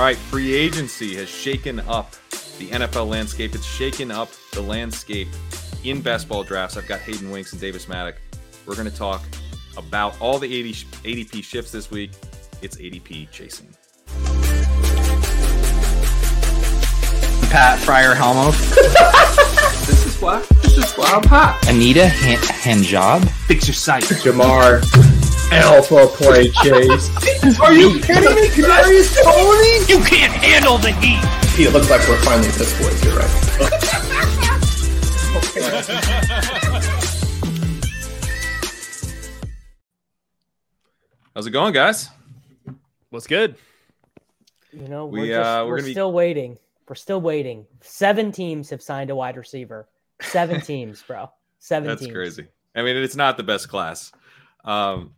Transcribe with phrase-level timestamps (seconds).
[0.00, 2.12] All right, free agency has shaken up
[2.58, 3.54] the NFL landscape.
[3.54, 5.28] It's shaken up the landscape
[5.84, 6.78] in best ball drafts.
[6.78, 8.14] I've got Hayden Winks and Davis Mattek.
[8.64, 9.22] We're going to talk
[9.76, 12.12] about all the 80, ADP shifts this week.
[12.62, 13.68] It's ADP chasing.
[17.50, 18.52] Pat Fryer Helmo.
[19.86, 20.42] this is why.
[20.62, 21.62] This is why I'm hot.
[21.68, 23.28] Anita Han- Hanjob.
[23.46, 24.04] Fix your sight.
[24.04, 25.09] Jamar.
[25.52, 27.10] Alpha play chase.
[27.60, 28.48] Are you kidding me?
[28.48, 29.84] Kadarius Toney?
[29.92, 31.18] You can't handle the heat.
[31.58, 33.04] It looks like we're finally this boys.
[33.04, 34.40] You're right.
[41.34, 42.08] How's it going, guys?
[43.10, 43.54] What's good?
[44.72, 46.58] You know, We, we're, just, uh, we're we're gonna be- still waiting.
[46.88, 47.66] We're still waiting.
[47.82, 49.88] Seven teams have signed a wide receiver.
[50.20, 51.30] Seven teams, bro.
[51.58, 52.12] Seven That's teams.
[52.12, 52.48] crazy.
[52.74, 54.12] I mean, it's not the best class.
[54.64, 55.12] Um,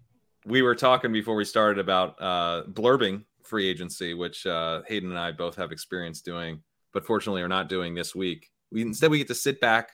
[0.45, 5.19] we were talking before we started about uh, blurbing free agency, which uh, Hayden and
[5.19, 6.62] I both have experience doing,
[6.93, 8.51] but fortunately are not doing this week.
[8.70, 9.93] We instead we get to sit back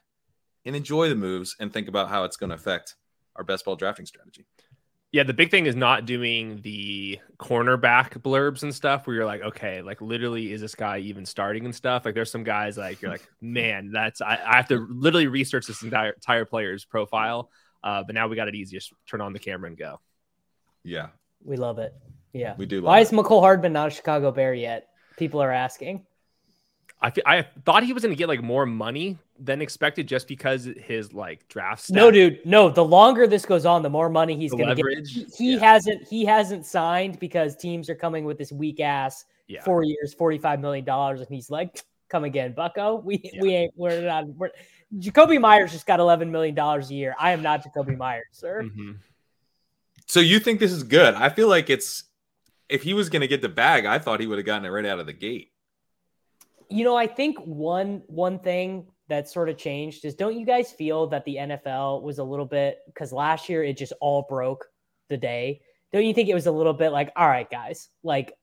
[0.64, 2.94] and enjoy the moves and think about how it's going to affect
[3.36, 4.46] our best ball drafting strategy.
[5.10, 9.40] Yeah, the big thing is not doing the cornerback blurbs and stuff where you're like,
[9.40, 12.04] okay, like literally, is this guy even starting and stuff?
[12.04, 15.66] Like, there's some guys like you're like, man, that's I, I have to literally research
[15.66, 17.50] this entire entire player's profile.
[17.82, 18.66] Uh, but now we got it.
[18.66, 19.98] Just turn on the camera and go.
[20.84, 21.08] Yeah,
[21.44, 21.94] We love it.
[22.32, 22.54] Yeah.
[22.56, 22.76] we do.
[22.76, 23.02] Love Why it.
[23.02, 24.88] is Mecole Hardman not a Chicago Bear yet?
[25.16, 26.04] People are asking.
[27.00, 30.26] I fe- I thought he was going to get like more money than expected just
[30.26, 31.82] because his like draft.
[31.84, 31.94] Stat.
[31.96, 32.40] No, dude.
[32.44, 32.68] No.
[32.70, 35.06] The longer this goes on, the more money he's going to get.
[35.06, 35.60] He, he Yeah.
[35.60, 36.08] hasn't.
[36.08, 39.62] He hasn't signed because teams are coming with this weak ass Yeah.
[39.62, 42.96] four years, forty five million dollars, and he's like, "Come again, Bucko.
[42.96, 43.42] We Yeah.
[43.42, 43.72] we ain't.
[43.76, 44.26] We're not.
[44.26, 44.50] We're,
[44.98, 47.14] Jakobi Meyers just got eleven million dollars a year.
[47.18, 48.62] I am not Jakobi Meyers, sir.
[48.64, 48.98] Mhm.
[50.08, 51.14] So you think this is good?
[51.14, 52.04] I feel like it's
[52.68, 54.70] if he was going to get the bag, I thought he would have gotten it
[54.70, 55.52] right out of the gate.
[56.70, 60.70] You know, I think one one thing that sort of changed is don't you guys
[60.70, 64.66] feel that the NFL was a little bit because last year it just all broke
[65.08, 65.62] the day.
[65.92, 68.34] Don't you think it was a little bit like, all right, guys, like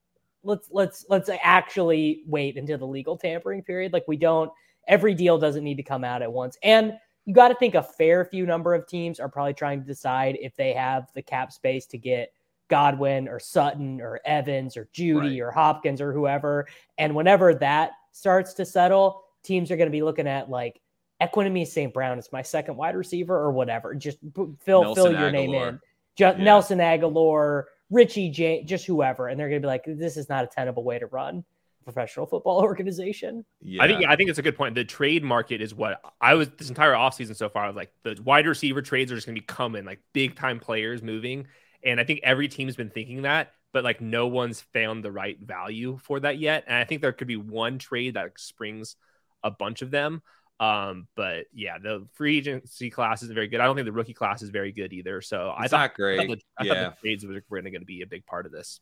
[0.44, 3.94] let's let's let's actually wait until the legal tampering period.
[3.94, 4.52] Like we don't
[4.88, 6.58] every deal doesn't need to come out at once.
[6.64, 6.94] And
[7.26, 10.38] you got to think a fair few number of teams are probably trying to decide
[10.42, 12.32] if they have the cap space to get
[12.68, 15.40] Godwin or Sutton or Evans or Jeudy Right.
[15.42, 16.68] or Hopkins or whoever.
[16.98, 20.82] And whenever that starts to settle, teams are going to be looking at like
[21.22, 21.94] Equanimeous St.
[21.94, 23.96] Brown is my second wide receiver or whatever.
[23.96, 24.18] Just
[24.64, 25.80] fill Nelson fill your name in.
[26.16, 26.44] Just Yeah.
[26.44, 30.44] Nelson Agholor, Richie J, just whoever, and they're going to be like, this is not
[30.44, 31.44] a tenable way to run
[31.86, 33.46] professional football organization.
[33.62, 34.76] Yeah, I think I think it's a good point.
[34.76, 37.64] The trade market is what I was this entire offseason so far.
[37.64, 40.60] I was like the wide receiver trades are just gonna be coming, like big time
[40.60, 41.48] players moving.
[41.84, 45.40] And I think every team's been thinking that, but like no one's found the right
[45.40, 46.64] value for that yet.
[46.68, 48.96] And I think there could be one trade that springs
[49.44, 50.24] a bunch of them.
[50.60, 53.60] Um, but yeah, the free agency class isn't very good.
[53.60, 55.22] I don't think the rookie class is very good either.
[55.22, 56.18] So I thought, not I great.
[56.18, 56.74] thought, the, I yeah.
[56.74, 58.80] thought the trades were, were going to be a big part of this.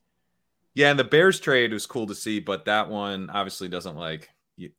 [0.76, 4.30] Yeah, and the Bears trade was cool to see, but that one obviously doesn't like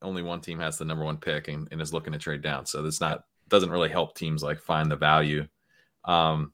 [0.02, 2.66] only one team has the number one pick and, and is looking to trade down.
[2.66, 5.46] So that's not doesn't really help teams like find the value.
[6.04, 6.52] Um,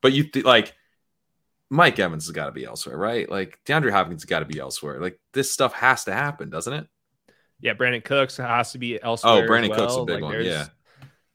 [0.00, 0.74] but you th- like
[1.70, 3.28] Mike Evans has got to be elsewhere, right?
[3.28, 5.00] Like DeAndre Hopkins has got to be elsewhere.
[5.00, 6.86] Like this stuff has to happen, doesn't it?
[7.60, 9.44] Yeah, Brandin Cooks has to be elsewhere.
[9.44, 10.04] Oh, Brandin Cooks a well.
[10.04, 10.34] big one.
[10.44, 10.66] Yeah,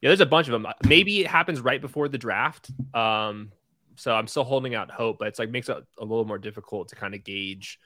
[0.00, 0.66] Yeah, there's a bunch of them.
[0.86, 2.70] Maybe it happens right before the draft.
[2.94, 3.50] Um,
[3.96, 6.88] so I'm still holding out hope, but it's like makes it a little more difficult
[6.88, 7.78] to kind of gauge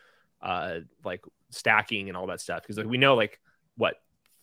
[0.43, 3.41] uh like stacking and all that stuff because like we know like
[3.79, 3.95] what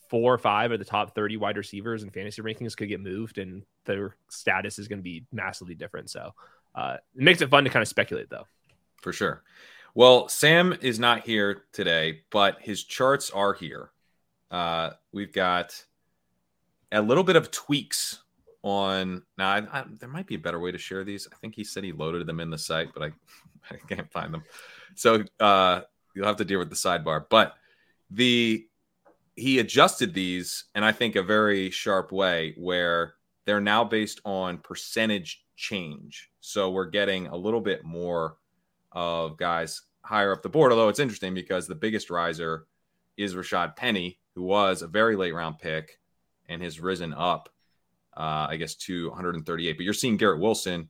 [0.09, 3.37] four or five of the top 30 wide receivers in fantasy rankings could get moved
[3.37, 6.09] and their status is going to be massively different.
[6.09, 6.33] So
[6.73, 8.47] uh it makes it fun to kind of speculate though.
[9.01, 9.43] for sure.
[9.95, 13.91] Well, Sam is not here today, but his charts are here.
[14.49, 15.83] Uh, we've got
[16.91, 18.22] a little bit of tweaks
[18.63, 19.49] on now.
[19.49, 21.27] I, I, there might be a better way to share these.
[21.31, 23.11] I think he said he loaded them in the site, but I,
[23.71, 24.43] I can't find them.
[24.95, 25.81] So uh,
[26.15, 27.25] you'll have to deal with the sidebar.
[27.29, 27.53] But
[28.09, 28.65] the
[29.35, 33.15] he adjusted these, and I think a very sharp way where
[33.45, 36.29] they're now based on percentage change.
[36.39, 38.37] So we're getting a little bit more
[38.91, 40.71] of guys higher up the board.
[40.71, 42.67] Although it's interesting because the biggest riser
[43.17, 45.99] is Rashad Penny, who was a very late round pick
[46.47, 47.49] and has risen up,
[48.17, 49.73] uh, I guess, to 138.
[49.77, 50.89] But you're seeing Garrett Wilson.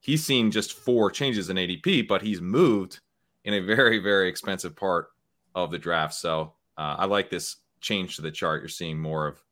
[0.00, 3.00] He's seen just four changes in ADP, but he's moved
[3.44, 5.08] in a very, very expensive part
[5.54, 6.14] of the draft.
[6.14, 8.62] So uh, I like this change to the chart.
[8.62, 9.42] You're seeing more of,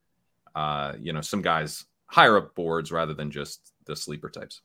[0.55, 4.63] uh, you know, some guys higher up boards rather than just the sleeper types.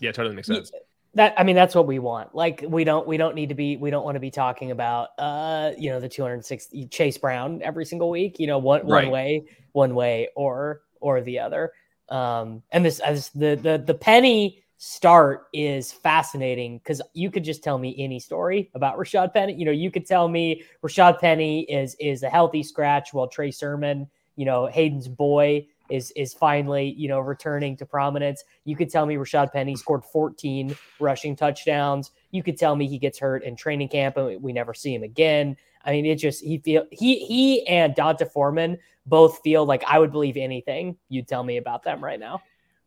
[0.00, 0.72] Yeah, totally makes sense.
[1.14, 2.34] That I mean, that's what we want.
[2.34, 5.10] Like we don't we don't need to be we don't want to be talking about
[5.18, 8.40] uh you know the 260 Chase Brown every single week.
[8.40, 9.04] You know one Right.
[9.04, 11.72] one way one way or or the other.
[12.08, 17.62] Um and this as the the the penny start is fascinating because you could just
[17.62, 19.52] tell me any story about Rashad Penny.
[19.52, 23.52] You know, you could tell me Rashad Penny is is a healthy scratch while Trey
[23.52, 28.42] Sermon, you know, Hayden's boy is is finally you know returning to prominence.
[28.64, 32.10] You could tell me Rashad Penny scored 14 rushing touchdowns.
[32.30, 35.02] You could tell me he gets hurt in training camp and we never see him
[35.02, 35.56] again.
[35.84, 39.98] I mean, it just he feel he he and D'Onta Foreman both feel like I
[39.98, 42.42] would believe anything you'd tell me about them right now.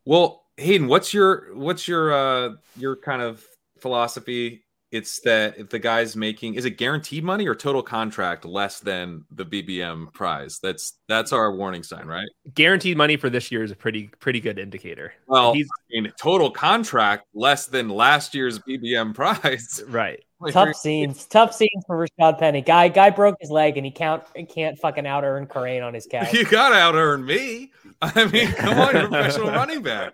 [0.06, 3.45] Well, Hayden, what's your what's your uh your kind of
[3.80, 4.62] philosophy?
[4.92, 9.25] It's that if the guy's making is it guaranteed money or total contract less than
[9.31, 10.59] the BBM prize?
[10.63, 12.27] That's that's our warning sign, right?
[12.53, 15.13] Guaranteed money for this year is a pretty pretty good indicator.
[15.27, 19.83] Well, He's I mean, total contract less than last year's BBM prize.
[19.89, 20.24] right.
[20.45, 22.62] Like, Tough scenes, tough scenes for Rashad Penny.
[22.62, 26.06] Guy guy broke his leg and he can't can't fucking out earn Corain on his
[26.12, 26.31] couch.
[26.33, 27.71] You got to out earn me.
[28.01, 30.13] I mean, come on, you're a professional running back.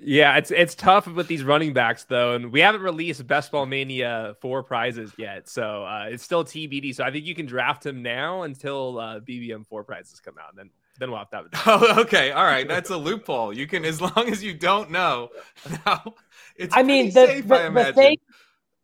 [0.00, 3.66] yeah, it's it's tough with these running backs though, and we haven't released Best Ball
[3.66, 6.94] Mania four prizes yet, so uh, it's still TBD.
[6.94, 10.50] So I think you can draft him now until uh, BBM four prizes come out,
[10.50, 11.44] and then then we'll have to.
[11.66, 12.66] Oh, okay, all right.
[12.66, 13.52] That's a loophole.
[13.52, 15.30] You can, as long as you don't know.
[15.84, 16.14] Now,
[16.56, 17.94] it's I mean, the, safe, the, I the imagine.
[17.94, 18.16] thing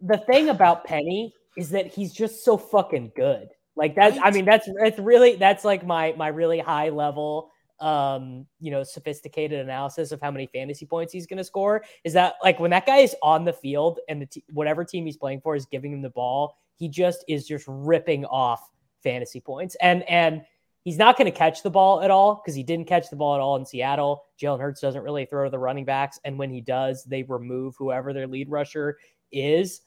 [0.02, 3.48] the thing about Penny is that he's just so fucking good.
[3.76, 7.50] Like that's I mean, that's it's really that's like my my really high level
[7.80, 12.12] um you know sophisticated analysis of how many fantasy points he's going to score is
[12.12, 15.16] that like when that guy is on the field and the t- whatever team he's
[15.16, 18.70] playing for is giving him the ball he just is just ripping off
[19.02, 20.42] fantasy points and and
[20.84, 23.34] he's not going to catch the ball at all because he didn't catch the ball
[23.34, 24.24] at all in Seattle.
[24.40, 27.76] Jalen Hurts doesn't really throw to the running backs, and when he does, they remove
[27.76, 28.98] whoever their lead rusher
[29.30, 29.80] is.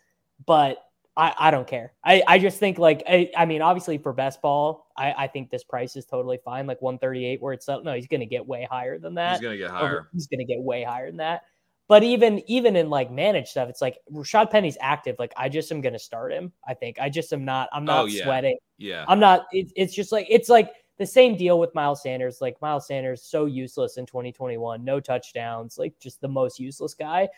[0.45, 0.77] But
[1.17, 1.93] I, I don't care.
[2.03, 5.49] I, I just think like I, I mean, obviously for best ball, I, I think
[5.49, 6.67] this price is totally fine.
[6.67, 9.33] Like 138 where it's up no, he's gonna get way higher than that.
[9.39, 10.09] He's gonna get higher.
[10.13, 11.43] He's gonna get way higher than that.
[11.87, 15.15] But even even in like managed stuff, it's like Rashad Penny's active.
[15.19, 16.51] Like I just am gonna start him.
[16.67, 17.69] I think I just am not.
[17.71, 18.23] I'm not Oh, yeah.
[18.23, 18.57] sweating.
[18.77, 19.05] Yeah.
[19.07, 19.45] I'm not.
[19.53, 22.39] It, it's just like it's like the same deal with Miles Sanders.
[22.41, 27.29] Like Miles Sanders, so useless in 2021, no touchdowns, like just the most useless guy.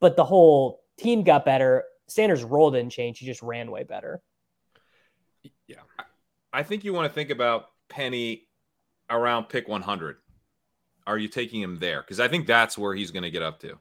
[0.00, 1.84] But the whole team got better.
[2.08, 3.18] Sanders' role didn't change.
[3.18, 4.20] He just ran way better.
[5.66, 5.76] Yeah.
[6.52, 8.46] I think you want to think about Penny
[9.10, 10.16] around pick 100.
[11.06, 12.00] Are you taking him there?
[12.00, 13.78] Because I think that's where he's going to get up to.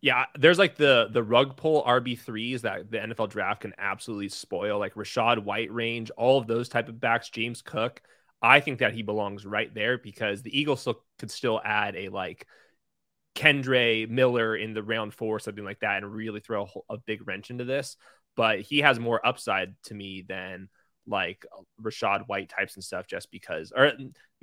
[0.00, 4.28] Yeah, there's like the the rug pull RB threes that the NFL draft can absolutely
[4.28, 7.30] spoil, like Rachaad White range, all of those type of backs.
[7.30, 8.00] James Cook,
[8.40, 12.10] I think that he belongs right there because the Eagles still, could still add a
[12.10, 12.46] like
[13.38, 16.98] Kendre Miller in the round four, something like that, and really throw a, whole- a
[16.98, 17.96] big wrench into this.
[18.36, 20.68] But he has more upside to me than
[21.06, 21.46] like
[21.80, 23.92] Rachaad White types and stuff, just because, or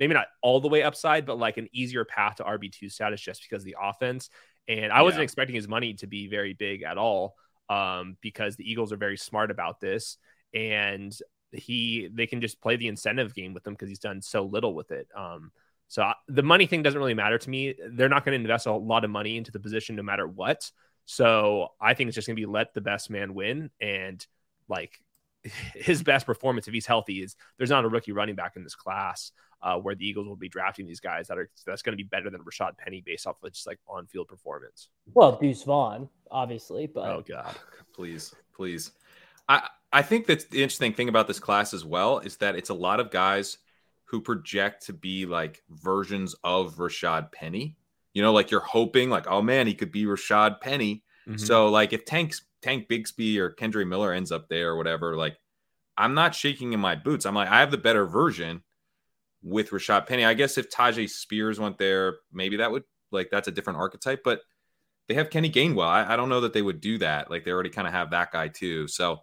[0.00, 3.20] maybe not all the way upside, but like an easier path to RB two status
[3.20, 4.30] just because of the offense.
[4.66, 7.36] And I wasn't expecting his money to be very big at all
[7.68, 10.16] um, because the Eagles are very smart about this.
[10.54, 11.16] And
[11.52, 14.74] he, they can just play the incentive game with him because he's done so little
[14.74, 15.06] with it.
[15.14, 15.52] Um,
[15.88, 17.74] so I, the money thing doesn't really matter to me.
[17.90, 20.70] They're not going to invest a lot of money into the position no matter what.
[21.04, 23.70] So I think it's just going to be let the best man win.
[23.80, 24.24] And
[24.68, 24.98] like
[25.74, 28.74] his best performance, if he's healthy, is there's not a rookie running back in this
[28.74, 29.30] class
[29.62, 32.08] uh, where the Eagles will be drafting these guys that are that's going to be
[32.08, 34.88] better than Rashad Penny based off of just like on field performance.
[35.14, 37.54] Well, Deuce Vaughn, obviously, but Oh god,
[37.94, 38.92] please, please.
[39.48, 42.70] I I think that's the interesting thing about this class as well is that it's
[42.70, 43.58] a lot of guys
[44.06, 47.76] who project to be like versions of Rashad Penny.
[48.14, 51.04] You know, like you're hoping, like, oh man, he could be Rashad Penny.
[51.28, 51.40] Mhm.
[51.40, 55.36] So like if Tank Tank Bigsby or Kendre Miller ends up there or whatever, like
[55.96, 57.26] I'm not shaking in my boots.
[57.26, 58.62] I'm like, I have the better version
[59.42, 60.24] with Rashad Penny.
[60.24, 64.22] I guess if Tyjae Spears went there, maybe that would like that's a different archetype,
[64.24, 64.40] but
[65.08, 65.86] they have Kenny Gainwell.
[65.86, 67.30] I, I don't know that they would do that.
[67.30, 68.88] Like they already kind of have that guy too.
[68.88, 69.20] So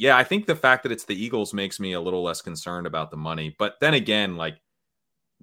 [0.00, 2.86] yeah, I think the fact that it's the Eagles makes me a little less concerned
[2.86, 3.54] about the money.
[3.58, 4.56] But then again, like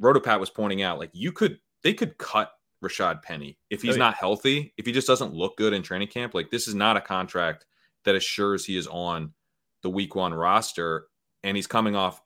[0.01, 2.51] Rotopat was pointing out, like you could they could cut
[2.83, 3.99] Rashad Penny if he's Oh, yeah.
[3.99, 6.33] not healthy, if he just doesn't look good in training camp.
[6.33, 7.65] Like this is not a contract
[8.03, 9.31] that assures he is on
[9.83, 11.05] the week one roster
[11.43, 12.19] and he's coming off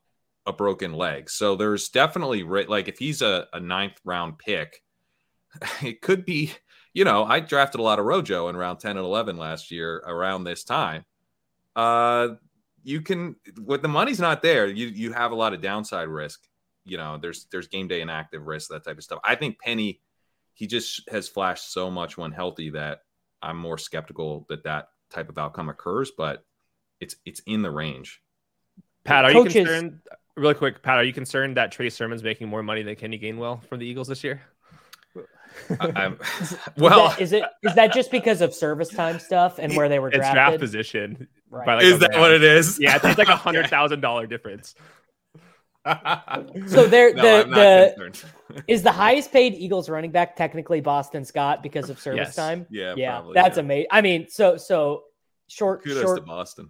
[0.45, 1.29] a broken leg.
[1.29, 4.81] So there's definitely like if he's a, a ninth round pick,
[5.83, 6.53] it could be,
[6.93, 9.97] you know, I drafted a lot of Rojo in round 10 and 11 last year
[10.07, 11.03] around this time.
[11.75, 12.30] Uh,
[12.84, 16.42] you can, when the money's not there, you, you have a lot of downside risk.
[16.84, 19.20] You know, there's, there's game day inactive risk, that type of stuff.
[19.24, 20.01] I think Penny
[20.54, 23.00] he just has flashed so much when healthy that
[23.42, 26.12] I'm more skeptical that that type of outcome occurs.
[26.16, 26.46] But
[27.00, 28.22] it's it's in the range.
[29.04, 30.00] Pat, are Coaches- you concerned?
[30.38, 33.63] Really quick, Pat, are you concerned that Trey Sermon's making more money than Kenny Gainwell
[33.66, 34.42] from the Eagles this year?
[35.79, 39.75] I, I'm, Is that- is it is that just because of service time stuff and
[39.75, 40.34] where they were It's drafted?
[40.36, 41.27] draft position.
[41.50, 41.67] Right.
[41.67, 42.22] like is that round.
[42.22, 42.79] what it is?
[42.81, 44.75] Yeah, it's like a hundred thousand dollar difference.
[45.86, 47.93] So there- No, the-
[48.50, 52.36] the- Is the highest paid Eagles running back technically Boston Scott because of service Yes.
[52.36, 52.67] time?
[52.70, 53.63] yeah, yeah, probably, that's yeah.
[53.63, 53.88] amazing.
[53.91, 55.03] I mean, so so
[55.48, 56.70] short Kudos short to Boston.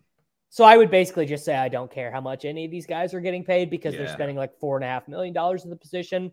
[0.49, 3.13] So I would basically just say I don't care how much any of these guys
[3.13, 5.75] are getting paid because they're spending like four and a half million dollars in the
[5.77, 6.31] position.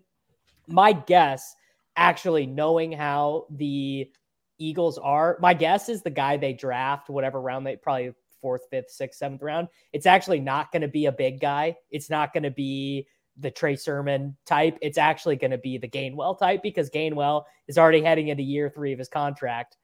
[0.67, 1.55] My guess,
[1.99, 4.09] actually knowing how the
[4.59, 8.90] Eagles are, my guess is the guy they draft, whatever round they probably fourth, fifth,
[8.90, 9.69] sixth, seventh round.
[9.93, 11.76] It's actually not going to be a big guy.
[11.90, 14.78] It's not going to be the Trey Sermon type.
[14.81, 18.71] It's actually going to be the Gainwell type because Gainwell is already heading into year
[18.71, 19.76] three of his contract.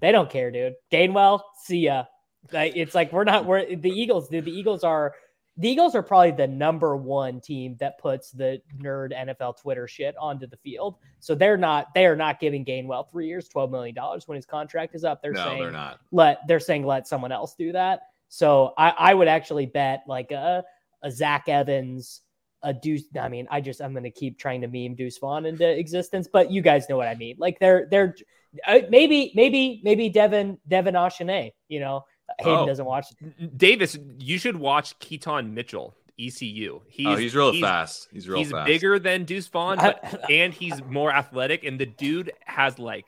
[0.00, 0.74] They don't care, dude.
[0.92, 2.04] Gainwell, see ya.
[2.52, 4.44] It's like we're not we're the Eagles, dude.
[4.44, 5.14] The Eagles are
[5.58, 10.14] the Eagles are probably the number one team that puts the nerd NFL Twitter shit
[10.18, 10.96] onto the field.
[11.20, 14.46] So they're not they are not giving Gainwell three years, twelve million dollars when his
[14.46, 15.20] contract is up.
[15.20, 16.00] They're no, saying they're not.
[16.10, 18.00] let they're saying let someone else do that.
[18.28, 20.64] So I, I would actually bet like a
[21.02, 22.22] a Zach Evans,
[22.62, 23.04] a Deuce.
[23.20, 26.50] I mean, I just I'm gonna keep trying to meme Deuce Vaughn into existence, but
[26.50, 27.36] you guys know what I mean.
[27.38, 28.14] Like they're they're
[28.66, 31.52] uh, maybe maybe maybe Devin Devon Achane.
[31.68, 32.04] You know,
[32.38, 32.66] Hayden Oh.
[32.66, 33.06] doesn't watch.
[33.56, 36.80] Davis, you should watch Keaton Mitchell, ECU.
[36.88, 38.08] He's oh, he's real fast.
[38.12, 38.66] He's real he's fast.
[38.66, 41.64] bigger than Deuce Vaughn, but and he's more athletic.
[41.64, 43.06] And the dude has like,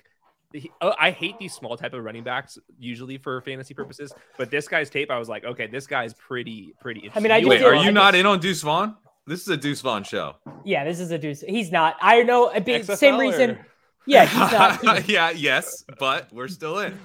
[0.52, 4.12] he, oh, I hate these small type of running backs usually for fantasy purposes.
[4.38, 7.10] But this guy's tape, I was like, okay, this guy's pretty pretty.
[7.14, 7.48] I mean, I interesting.
[7.48, 8.96] Wait, did- are I you just- not in on Deuce Vaughn?
[9.26, 10.36] This is a Deuce Vaughn show.
[10.66, 11.40] Yeah, this is a Deuce.
[11.40, 11.96] He's not.
[12.00, 12.50] I know.
[12.60, 13.58] be- XFL Same or- reason.
[14.06, 14.80] Yeah, he's not.
[14.80, 16.98] he's- yeah, yes, but we're still in.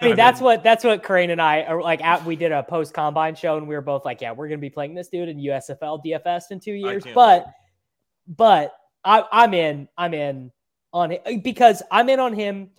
[0.00, 2.02] I mean, that's what that's what Crane and I are like.
[2.02, 4.58] At, we did a post combine show, and we were both like, "Yeah, we're gonna
[4.58, 7.46] be playing this dude in USFL DFS in two years." can't But,
[8.28, 9.88] but I, I'm in.
[9.96, 10.52] I'm in
[10.92, 12.70] on it because I'm in on him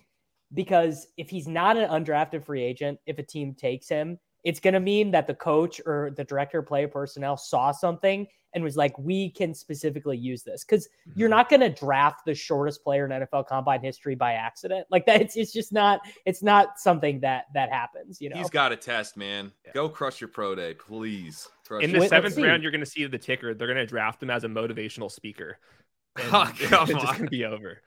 [0.52, 4.80] because if he's not an undrafted free agent, if a team takes him, it's gonna
[4.80, 8.96] mean that the coach or the director of player personnel saw something and was like,
[8.98, 11.36] "We can specifically use this." Because you're mm-hmm.
[11.36, 14.86] not going to draft the shortest player in NFL combine history by accident.
[14.90, 16.00] Like that, it's, it's just not.
[16.24, 18.20] It's not something that that happens.
[18.20, 18.36] You know.
[18.36, 19.52] He's got a test, man.
[19.74, 21.48] Go crush your pro day, please.
[21.66, 23.54] Crush in the Let's seventh round, you're going to see the ticker.
[23.54, 25.58] They're going to draft him as a motivational speaker.
[26.16, 27.06] And Oh, come it's on.
[27.06, 27.82] going to be over.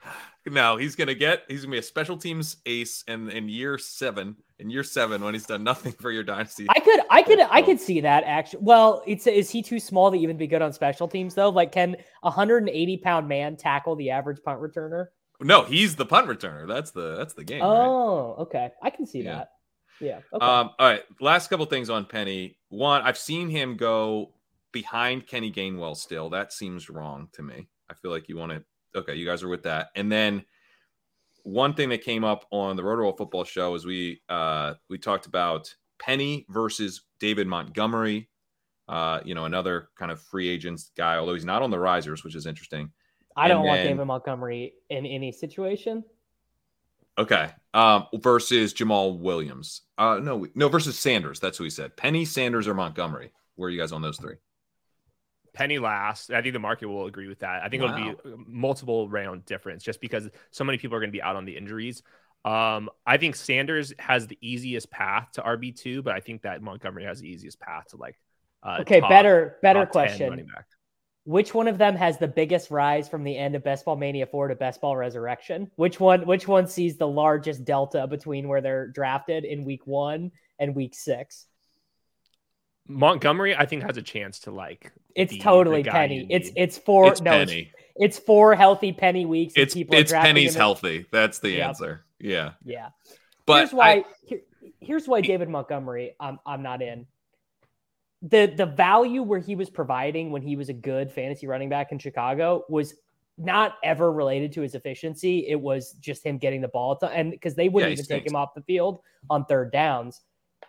[0.45, 1.43] No, he's gonna get.
[1.47, 5.33] He's gonna be a special teams ace, and in year seven, in year seven, when
[5.33, 6.65] he's done nothing for your dynasty.
[6.69, 8.61] I could, I could, I could see that actually.
[8.63, 11.49] Well, it's is he too small to even be good on special teams though?
[11.49, 15.07] Like, can a 180 pound man tackle the average punt returner?
[15.39, 16.67] no, he's the punt returner.
[16.67, 17.61] That's the that's the game.
[17.61, 17.69] right?
[17.69, 19.35] Oh, okay, I can see Yeah.
[19.35, 19.49] that.
[19.99, 20.19] Yeah.
[20.33, 20.45] Okay.
[20.45, 21.01] Um, all right.
[21.19, 22.57] Last couple things on Penny.
[22.69, 24.31] One, I've seen him go
[24.71, 26.29] behind Kenny Gainwell still.
[26.29, 27.67] That seems wrong to me.
[27.89, 28.63] I feel like you want to.
[28.99, 29.89] Okay, you guys are with that.
[29.95, 30.43] And then
[31.47, 35.27] one thing that came up on the Rotoworld Football Show is we uh, we talked
[35.27, 38.29] about Penny versus David Montgomery.
[38.89, 42.23] Uh, you know, another kind of free agents guy, although he's not on the risers,
[42.23, 42.91] which is interesting.
[43.35, 46.03] I don't and want then- David Montgomery in any situation.
[47.17, 47.49] Okay.
[47.73, 49.81] Um, versus Jamaal Williams.
[49.97, 51.39] Uh, no, no, versus Sanders.
[51.39, 51.97] That's who he said.
[51.97, 53.31] Penny, Sanders, or Montgomery.
[53.55, 54.35] Where are you guys on those three?
[55.57, 56.31] Penny last.
[56.31, 57.63] I think the market will agree with that.
[57.63, 61.17] I think it'll be multiple round difference just because so many people are going to
[61.17, 62.03] be out on the injuries.
[62.45, 66.61] Um, I think Sanders has the easiest path to RB two, but I think that
[66.61, 68.19] Montgomery has the easiest path to like.
[68.61, 70.47] Uh, Okay, top- better, better question.
[71.25, 74.25] Which one of them has the biggest rise from the end of Best Ball Mania
[74.25, 75.69] 4 to Best Ball Resurrection?
[75.75, 80.31] Which one which one sees the largest delta between where they're drafted in week 1
[80.59, 81.47] and week 6?
[82.87, 84.91] Montgomery, I think, has a chance to like.
[85.15, 86.17] It's be the totally guy penny.
[86.21, 86.53] you It's need.
[86.61, 87.71] it's four it's no Penny.
[87.95, 89.53] it's, it's four healthy penny weeks.
[89.57, 91.05] It's people it's Penny's him healthy.
[91.11, 91.67] That's the Yep.
[91.67, 92.05] answer.
[92.19, 92.51] Yeah.
[92.63, 92.89] Yeah.
[93.45, 94.41] But here's why I- here-
[94.79, 97.07] here's why David Montgomery I'm I'm not in.
[98.23, 101.91] The the value where he was providing when he was a good fantasy running back
[101.91, 102.95] in Chicago was
[103.37, 105.47] not ever related to his efficiency.
[105.47, 108.05] It was just him getting the ball to, and because they wouldn't Yeah, he even
[108.23, 110.21] take him off the field on third downs.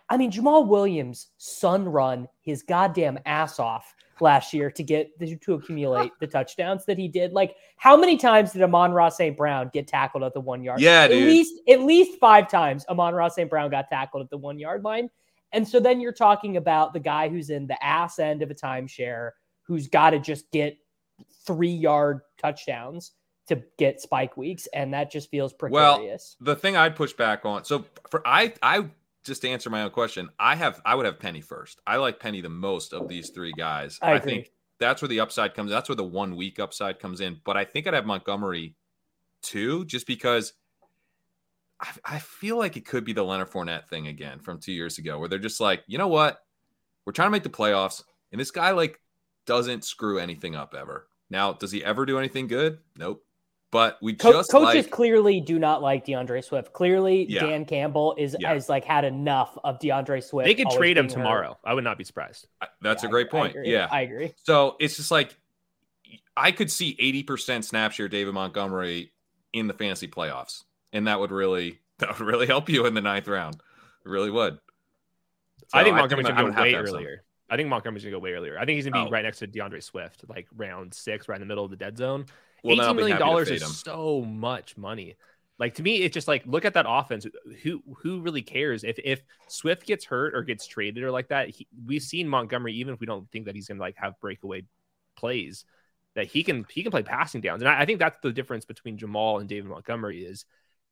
[0.09, 5.53] I mean, Jamaal Williams sun run his goddamn ass off last year to get to
[5.53, 7.31] accumulate the touchdowns that he did.
[7.31, 9.37] Like, how many times did Amon-Ra St.
[9.37, 10.81] Brown get tackled at the one yard?
[10.81, 11.27] Yeah, at dude.
[11.27, 13.49] least at least five times Amon-Ra St.
[13.49, 15.09] Brown got tackled at the one yard line.
[15.51, 18.55] And so then you're talking about the guy who's in the ass end of a
[18.55, 19.31] timeshare
[19.63, 20.77] who's got to just get
[21.45, 23.11] three yard touchdowns
[23.47, 26.35] to get spike weeks, and that just feels Well, precarious.
[26.39, 27.65] The thing I'd push back on.
[27.65, 28.85] So for I I
[29.25, 31.81] just to answer my own question, I have I would have Penny first.
[31.85, 33.99] I like Penny the most of these three guys.
[34.01, 34.31] I agree.
[34.31, 35.71] think that's where the upside comes.
[35.71, 37.39] That's where the one week upside comes in.
[37.43, 38.75] But I think I'd have Montgomery
[39.41, 40.53] too, just because
[41.81, 44.97] I, I feel like it could be the Leonard Fournette thing again from two years
[44.97, 46.39] ago, where they're just like, you know what,
[47.05, 48.99] we're trying to make the playoffs, and this guy like
[49.45, 51.07] doesn't screw anything up ever.
[51.29, 52.79] Now, does he ever do anything good?
[52.97, 53.23] Nope.
[53.71, 56.73] But we Co- just coaches like, clearly do not like D'Andre Swift.
[56.73, 57.41] Clearly, Yeah.
[57.45, 58.49] Dan Campbell is Yeah.
[58.53, 60.47] has like had enough of D'Andre Swift.
[60.47, 61.23] They could trade him being hurt.
[61.23, 61.57] tomorrow.
[61.63, 62.47] I would not be surprised.
[62.81, 63.55] that's Yeah, a great I- I point.
[63.55, 63.71] agree.
[63.71, 64.33] yeah, I agree.
[64.43, 65.35] So it's just like
[66.35, 69.11] I could see 80% snap share David Montgomery
[69.53, 70.63] in the fantasy playoffs.
[70.93, 73.55] And that would really that would really help you in the ninth round.
[73.55, 74.57] It really would.
[75.73, 76.95] I So think Montgomery's I gonna would go way to have some.
[76.95, 77.23] earlier.
[77.51, 78.57] I think Montgomery's gonna go way earlier.
[78.57, 79.11] I think he's gonna be Oh.
[79.11, 81.97] right next to D'Andre Swift, like round six, right in the middle of the dead
[81.97, 82.25] zone.
[82.63, 85.15] Well, Eighteen million dollars is so much money.
[85.57, 87.25] Like to me, it's just like look at that offense.
[87.63, 91.49] Who who really cares if if Swift gets hurt or gets traded or like that?
[91.49, 94.63] He, we've seen Montgomery, even if we don't think that he's gonna like have breakaway
[95.17, 95.65] plays,
[96.15, 97.61] that he can he can play passing downs.
[97.61, 100.45] And I, I think that's the difference between Jamaal and David Montgomery is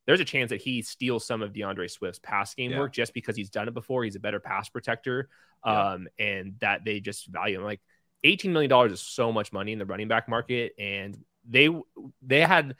[0.06, 2.78] there's a chance that he steals some of D'Andre Swift's pass game Yeah.
[2.78, 4.04] work just because he's done it before.
[4.04, 5.28] He's a better pass protector,
[5.64, 5.92] Yeah.
[5.92, 7.64] um, and that they just value him.
[7.64, 7.80] Like
[8.22, 11.16] eighteen million dollars is so much money in the running back market, and
[11.48, 11.70] they
[12.22, 12.76] they had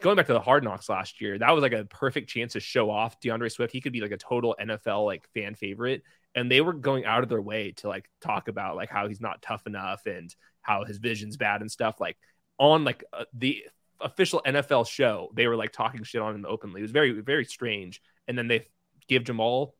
[0.00, 1.38] going back to the hard knocks last year.
[1.38, 3.72] That was like a perfect chance to show off D'Andre Swift.
[3.72, 6.02] He could be like a total NFL like fan favorite,
[6.34, 9.20] and they were going out of their way to like talk about like how he's
[9.20, 12.00] not tough enough and how his vision's bad and stuff.
[12.00, 12.16] Like
[12.58, 13.64] on like uh, the
[14.00, 16.80] official NFL show, they were like talking shit on him openly.
[16.80, 18.02] It was very very strange.
[18.28, 18.66] And then they
[19.08, 19.72] give Jamaal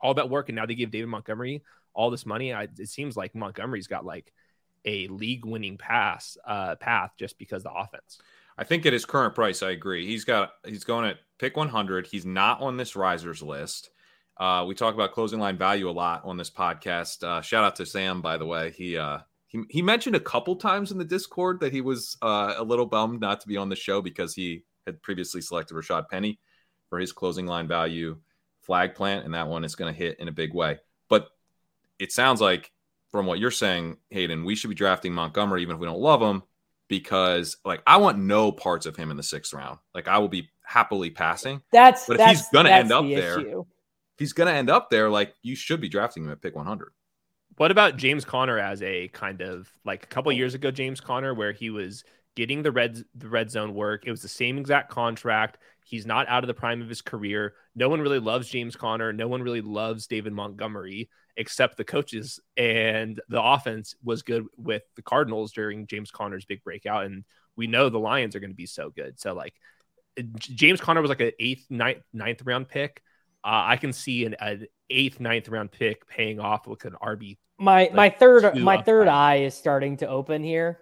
[0.00, 1.62] all that work, and now they give David Montgomery
[1.94, 2.52] all this money.
[2.52, 4.32] I, it seems like Montgomery's got like
[4.88, 8.18] a league winning pass uh, path just because the offense.
[8.56, 10.06] I think at his current price, I agree.
[10.06, 12.06] He's got he's going at pick 100.
[12.06, 13.90] He's not on this risers list.
[14.38, 17.22] Uh, we talk about closing line value a lot on this podcast.
[17.22, 18.70] Uh, shout out to Sam, by the way.
[18.70, 22.54] He uh, he he mentioned a couple times in the Discord that he was uh,
[22.56, 26.08] a little bummed not to be on the show because he had previously selected Rashad
[26.08, 26.40] Penny
[26.88, 28.16] for his closing line value
[28.62, 30.78] flag plant, and that one is going to hit in a big way.
[31.08, 31.28] But
[31.98, 32.72] it sounds like
[33.10, 36.20] from what you're saying, Hayden, we should be drafting Montgomery even if we don't love
[36.20, 36.42] him
[36.88, 39.78] because like I want no parts of him in the sixth round.
[39.94, 41.62] Like I will be happily passing.
[41.72, 44.70] That's But if that's, he's gonna that's end up the there- If he's gonna end
[44.70, 46.92] up there, like you should be drafting him at pick 100.
[47.56, 50.34] What about James Conner as a kind of like a couple oh.
[50.34, 52.04] years ago, James Conner, where he was
[52.36, 54.06] getting the red the red zone work.
[54.06, 55.58] It was the same exact contract.
[55.84, 57.54] He's not out of the prime of his career.
[57.74, 59.12] No one really loves James Conner.
[59.12, 62.38] No one really loves David Montgomery except the coaches.
[62.58, 67.06] And the offense was good with the Cardinals during James Conner's big breakout.
[67.06, 67.24] And
[67.56, 69.18] we know the Lions are going to be so good.
[69.18, 69.54] So like
[70.38, 73.02] James Conner was like an eighth, ninth, ninth round pick.
[73.44, 77.38] Uh, I can see an, an eighth, ninth round pick paying off with an RB
[77.58, 79.34] My my third my third high.
[79.34, 80.80] eye is starting to open here.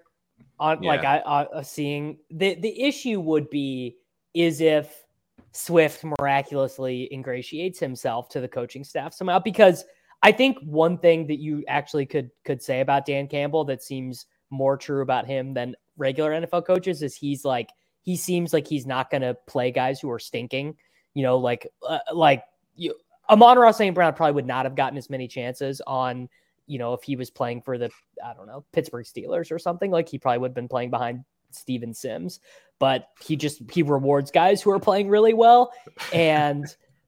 [0.58, 3.98] On like I uh, seeing the the issue would be
[4.32, 5.04] is if
[5.52, 9.84] Swift miraculously ingratiates himself to the coaching staff somehow because
[10.26, 14.26] I think one thing that you actually could could say about Dan Campbell that seems
[14.50, 17.70] more true about him than regular NFL coaches is he's like
[18.02, 20.78] he seems like he's not going to play guys who are stinking.
[21.14, 22.42] You know, like uh, like
[22.74, 22.96] you,
[23.30, 23.94] Amon-Ra St.
[23.94, 26.28] Brown probably would not have gotten as many chances on
[26.66, 27.88] you know if he was playing for the
[28.24, 29.92] I don't know Pittsburgh Steelers or something.
[29.92, 32.40] Like he probably would have been playing behind Steven Sims,
[32.80, 35.72] but he just he rewards guys who are playing really well
[36.12, 36.66] and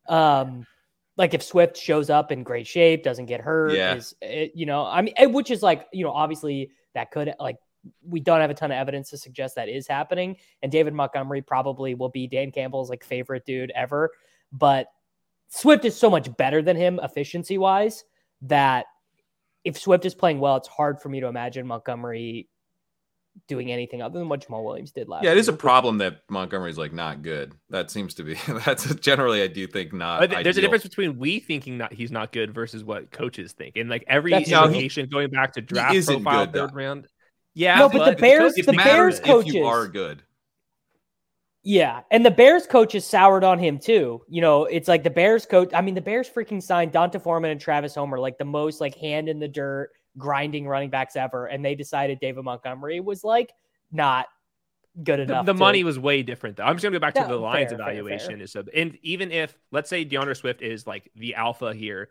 [0.08, 0.64] um
[1.18, 3.96] like if Swift shows up in great shape, doesn't get hurt, Yeah.
[3.96, 7.34] is it, you know, I mean, eh, which is like, you know, obviously that could
[7.38, 7.56] like
[8.06, 10.36] we don't have a ton of evidence to suggest that is happening.
[10.62, 14.10] And David Montgomery probably will be Dan Campbell's like favorite dude ever.
[14.52, 14.88] But
[15.48, 18.04] Swift is so much better than him efficiency wise
[18.42, 18.86] that
[19.64, 22.48] if Swift is playing well, it's hard for me to imagine Montgomery
[23.46, 26.22] doing anything other than what Jamaal Williams did last Yeah, it is a problem that
[26.28, 27.54] Montgomery's like not good.
[27.70, 30.20] That seems to be that's generally I do think not.
[30.20, 33.52] But th- there's a difference between we thinking that he's not good versus what coaches
[33.52, 34.58] think, and like every That's true.
[34.64, 36.66] indication going back to draft profile good, though.
[36.66, 37.08] third round.
[37.54, 40.22] Yeah, No, but the Bears- the Bears if coaches- you are good.
[41.64, 44.22] Yeah, and the Bears coaches soured on him too.
[44.28, 45.70] You know, it's like the Bears coach.
[45.74, 48.94] I mean, the Bears freaking signed D'Onta Foreman and Travis Homer, like the most like
[48.96, 53.52] hand in the dirt, grinding running backs ever, and they decided David Montgomery was like
[53.90, 54.26] not
[55.02, 55.46] good enough.
[55.46, 56.64] the to- money was way different though.
[56.64, 58.40] I'm just gonna go back to the Lions fair, fair, evaluation.
[58.40, 62.10] Is so, and even if let's say D'Andre Swift is like the alpha here,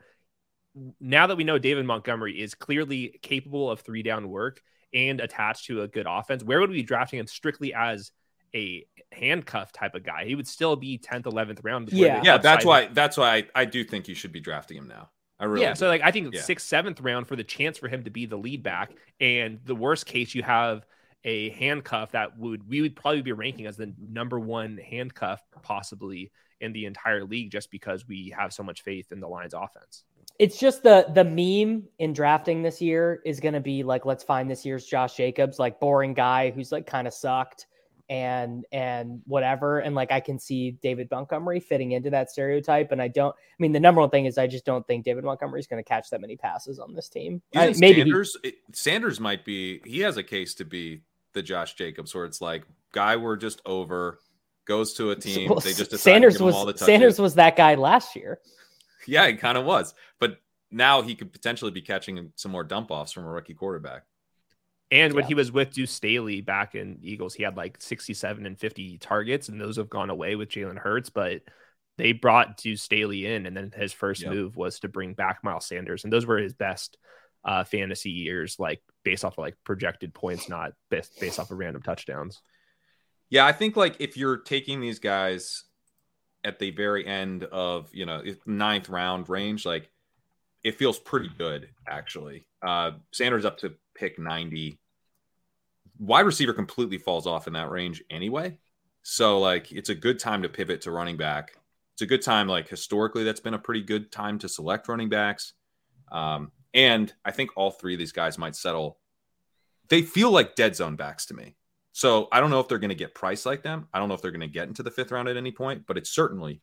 [1.00, 4.62] now that we know David Montgomery is clearly capable of three down work
[4.93, 8.12] and attached to a good offense, where would we be drafting him strictly as
[8.56, 10.26] a handcuff type of guy.
[10.26, 11.91] He would still be 10th, 11th round.
[11.91, 12.22] Yeah.
[12.24, 12.88] Yeah, that's why.
[12.88, 15.10] That's why I, I do think you should be drafting him now.
[15.39, 15.62] I really.
[15.63, 15.80] yeah, do.
[15.80, 16.41] so like I think Yeah.
[16.41, 19.76] sixth, seventh round for the chance for him to be the lead back, and the
[19.76, 20.86] worst case you have
[21.23, 26.32] a handcuff that would we would probably be ranking as the number one handcuff possibly
[26.62, 30.04] in the entire league just because we have so much faith in the Lions offense.
[30.39, 34.23] It's just the the meme in drafting this year is going to be like, let's
[34.23, 37.65] find this year's Josh Jacobs, like boring guy who's like kind of sucked
[38.10, 39.80] and and whatever.
[39.80, 42.91] And like I can see David Montgomery fitting into that stereotype.
[42.91, 43.36] And I don't.
[43.36, 45.84] I mean, the number one thing is I just don't think David Montgomery is going
[45.84, 47.41] to catch that many passes on this team.
[47.56, 48.38] I- maybe Sanders.
[48.43, 49.82] it- Sanders might be.
[49.86, 51.02] He has a case to be
[51.34, 54.20] the Josh Jacobs, where it's like guy we're just over
[54.65, 55.50] goes to a team.
[55.50, 56.82] well, they just Sanders to give him all the was.
[56.82, 58.39] Sanders was that guy last year.
[59.06, 60.39] Yeah, he kind of was, but
[60.72, 64.04] now he could potentially be catching some more dump offs from a rookie quarterback.
[64.89, 65.28] And when Yeah.
[65.30, 69.50] he was with Deuce Staley back in Eagles, he had like 67 and 50 targets,
[69.50, 71.10] and those have gone away with Jalen Hurts.
[71.10, 71.41] But
[71.97, 74.32] they brought Deuce Staley in, and then his first Yep.
[74.34, 76.97] move was to bring back Miles Sanders, and those were his best
[77.43, 81.58] uh, fantasy years, like based off of like projected points, not based, based off of
[81.58, 82.41] random touchdowns.
[83.30, 85.63] Yeah, I think like if you're taking these guys
[86.43, 89.89] at the very end of you know ninth round range, like
[90.63, 92.48] it feels pretty good actually.
[92.62, 94.80] Uh, Sanders up to pick ninety.
[96.00, 98.58] Wide receiver completely falls off in that range anyway,
[99.02, 101.54] so like it's a good time to pivot to running back.
[101.93, 105.10] It's a good time, like historically, that's been a pretty good time to select running
[105.10, 105.54] backs.
[106.12, 109.00] Um, and I think all three of these guys might settle.
[109.89, 111.56] They feel like dead zone backs to me.
[111.93, 113.88] So I don't know if they're going to get priced like them.
[113.91, 115.86] I don't know if they're going to get into the fifth round at any point,
[115.88, 116.62] but it's certainly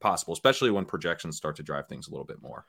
[0.00, 2.66] possible, especially when projections start to drive things a little bit more.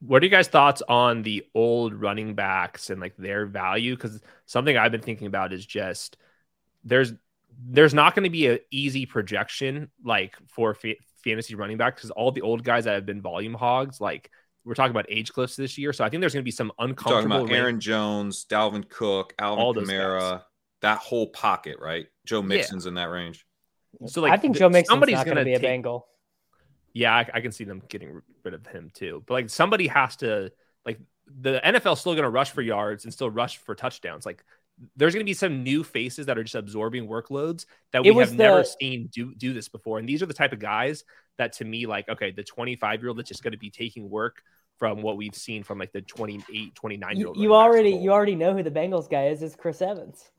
[0.00, 3.94] What are you guys' thoughts on the old running backs and like their value?
[3.96, 6.16] Because something I've been thinking about is just
[6.84, 7.12] there's
[7.68, 12.10] there's not going to be an easy projection like for fa- fantasy running backs because
[12.10, 14.30] all the old guys that have been volume hogs, like
[14.64, 15.92] we're talking about age cliffs this year.
[15.94, 17.30] So I think there's going to be some We're uncomfortable.
[17.38, 20.42] talking about Aaron Jones, Dalvin Cook, Alvin All Kamara,
[20.82, 22.06] that whole pocket, right?
[22.26, 22.46] Joe Yeah.
[22.48, 23.46] Mixon's in that range.
[24.06, 25.62] So like I think th- Joe Mixon's somebody's not going to gonna be a take-
[25.62, 26.06] Bengal.
[26.96, 29.22] Yeah, I, I can see them getting rid of him too.
[29.26, 30.50] But like somebody has to
[30.86, 34.24] like the NFL's still going to rush for yards and still rush for touchdowns.
[34.24, 34.42] Like
[34.96, 38.34] there's going to be some new faces that are just absorbing workloads that we have
[38.34, 39.98] never seen do do this before.
[39.98, 41.04] And these are the type of guys
[41.36, 44.08] that to me like okay, the 25 year old that's just going to be taking
[44.08, 44.40] work
[44.78, 47.36] from what we've seen from like the 28, 29 year old.
[47.36, 49.42] you already you already know who the Bengals guy is.
[49.42, 50.30] is Chris Evans.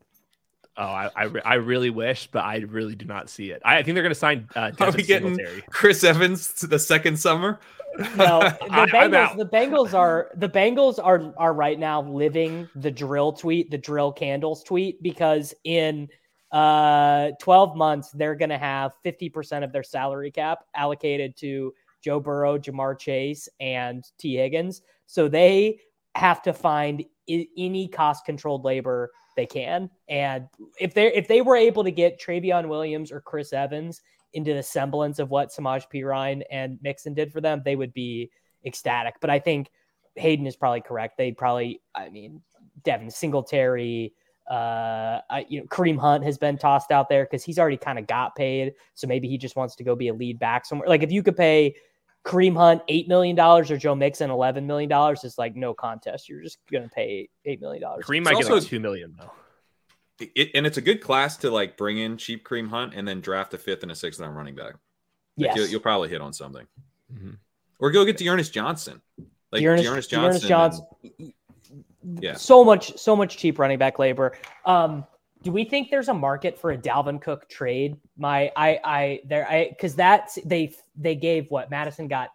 [0.78, 3.60] Oh, I, I, re- I really wish, but I really do not see it.
[3.64, 5.64] I, I think they're going to sign uh, Are we getting Singletary.
[5.70, 7.58] Chris Evans to the second summer?
[8.16, 9.36] No, the I- Bengals.
[9.36, 14.12] The Bengals are the Bengals are are right now living the drill tweet, the drill
[14.12, 16.08] candles tweet, because in
[16.52, 22.20] uh 12 months they're going to have 50% of their salary cap allocated to Joe
[22.20, 24.80] Burrow, Ja'Marr Chase, and Tee Higgins.
[25.06, 25.80] So they
[26.14, 29.88] have to find I- any cost controlled labor they can.
[30.08, 30.48] And
[30.80, 34.02] if they if they were able to get Trayveon Williams or Chris Evans
[34.34, 38.30] into the semblance of what Samaje Perine and Mixon did for them, they would be
[38.66, 39.14] ecstatic.
[39.20, 39.70] But I think
[40.16, 41.16] Hayden is probably correct.
[41.16, 42.42] They probably, I mean,
[42.82, 44.12] Devin Singletary,
[44.50, 47.98] uh, I, you know, Kareem Hunt has been tossed out there because he's already kind
[47.98, 48.74] of got paid.
[48.94, 50.88] So maybe he just wants to go be a lead back somewhere.
[50.88, 51.76] Like if you could pay
[52.28, 56.28] Kareem Hunt eight million dollars or Joe Mixon eleven million dollars, is like no contest.
[56.28, 58.04] You're just gonna pay eight million dollars.
[58.04, 59.32] Kareem might get like two million though.
[60.34, 63.20] It, and it's a good class to like bring in cheap Kareem Hunt and then
[63.20, 64.72] draft a fifth and a sixth round running back.
[64.74, 64.80] Like,
[65.36, 66.66] Yes, you'll, you'll probably hit on something,
[67.12, 67.38] Mhm.
[67.78, 69.00] or go get D'Ernest Johnson.
[69.50, 70.84] Like D'Ernest- D'Ernest D'Ernest Johnson.
[71.18, 71.34] Johnson.
[72.20, 72.34] Yeah.
[72.34, 74.36] So much, so much cheap running back labor.
[74.64, 75.06] Um,
[75.42, 77.96] do we think there's a market for a Dalvin Cook trade?
[78.16, 82.30] My, I, I, there, I, because that's they they gave what Mattison got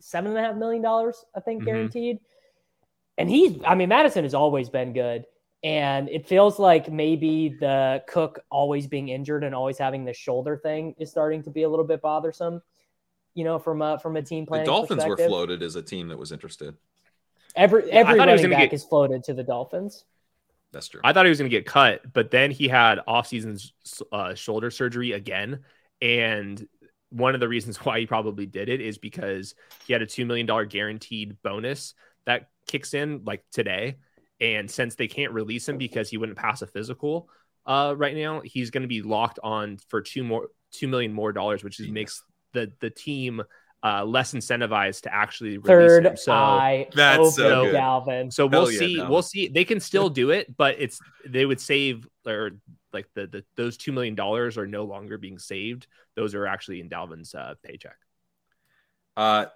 [0.00, 1.66] seven and a half million dollars, I think, Mhm.
[1.66, 2.18] guaranteed.
[3.18, 5.24] And he's, I mean, Mattison has always been good,
[5.64, 10.56] and it feels like maybe the Cook always being injured and always having the shoulder
[10.56, 12.62] thing is starting to be a little bit bothersome,
[13.34, 14.64] You know, from a from a team The.
[14.64, 16.76] Dolphins were floated as a team that was interested.
[17.56, 20.04] Every Yeah, every was running back get- is floated to the Dolphins.
[20.72, 21.00] That's true.
[21.02, 23.58] I thought he was going to get cut, but then he had off-season
[24.12, 25.60] uh, shoulder surgery again,
[26.02, 26.66] and
[27.10, 29.54] one of the reasons why he probably did it is because
[29.86, 31.94] he had a two million dollar guaranteed bonus
[32.26, 33.96] that kicks in like today,
[34.40, 37.28] and since they can't release him because he wouldn't pass a physical
[37.68, 41.32] uh, right now, he's going to be locked on for two more two million more
[41.32, 43.42] dollars, which is, makes the the team
[43.82, 46.16] uh, less incentivized to actually release Third him.
[46.16, 47.72] So eye, That's so good.
[47.72, 48.30] Galvin.
[48.30, 48.96] so we'll yeah, see.
[48.98, 49.08] Dalvin.
[49.08, 49.48] We'll see.
[49.48, 52.52] They can still do it, but it's they would save or
[52.92, 55.86] like the, the those two million dollars are no longer being saved.
[56.16, 57.96] Those are actually in Dalvin's uh, paycheck.
[59.16, 59.46] Uh,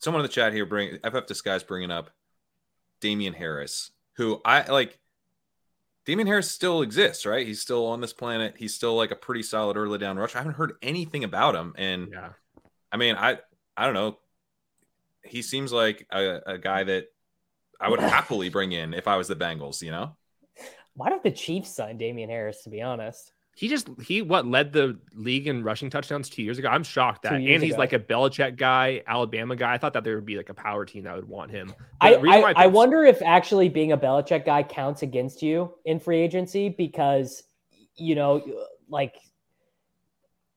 [0.00, 2.10] someone in the chat here bring FF Disguise bringing up
[3.00, 4.98] Damien Harris, who I like.
[6.06, 7.46] Damien Harris still exists, right?
[7.46, 8.54] He's still on this planet.
[8.58, 10.34] He's still like a pretty solid early down rush.
[10.34, 12.30] I haven't heard anything about him, and Yeah,
[12.90, 13.38] I mean, I
[13.80, 14.18] I don't know.
[15.24, 17.06] He seems like a, a guy that
[17.80, 19.80] I would happily bring in if I was the Bengals.
[19.80, 20.16] You know,
[20.92, 22.62] Why don't the Chiefs sign Damien Harris?
[22.64, 26.58] To be honest, he just he what led the league in rushing touchdowns two years
[26.58, 26.68] ago.
[26.68, 27.78] I'm shocked that, and he's ago.
[27.78, 29.72] like a Belichick guy, Alabama guy.
[29.72, 31.72] I thought that there would be like a power team that would want him.
[32.02, 36.00] I The I, I wonder if actually being a Belichick guy counts against you in
[36.00, 37.44] free agency because
[37.96, 38.42] you know,
[38.90, 39.14] like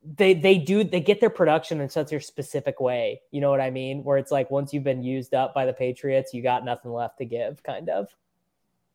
[0.05, 3.21] they they do they get their production in such a specific way.
[3.31, 4.03] You know what I mean?
[4.03, 7.19] Where it's like once you've been used up by the Patriots, you got nothing left
[7.19, 8.07] to give, kind of.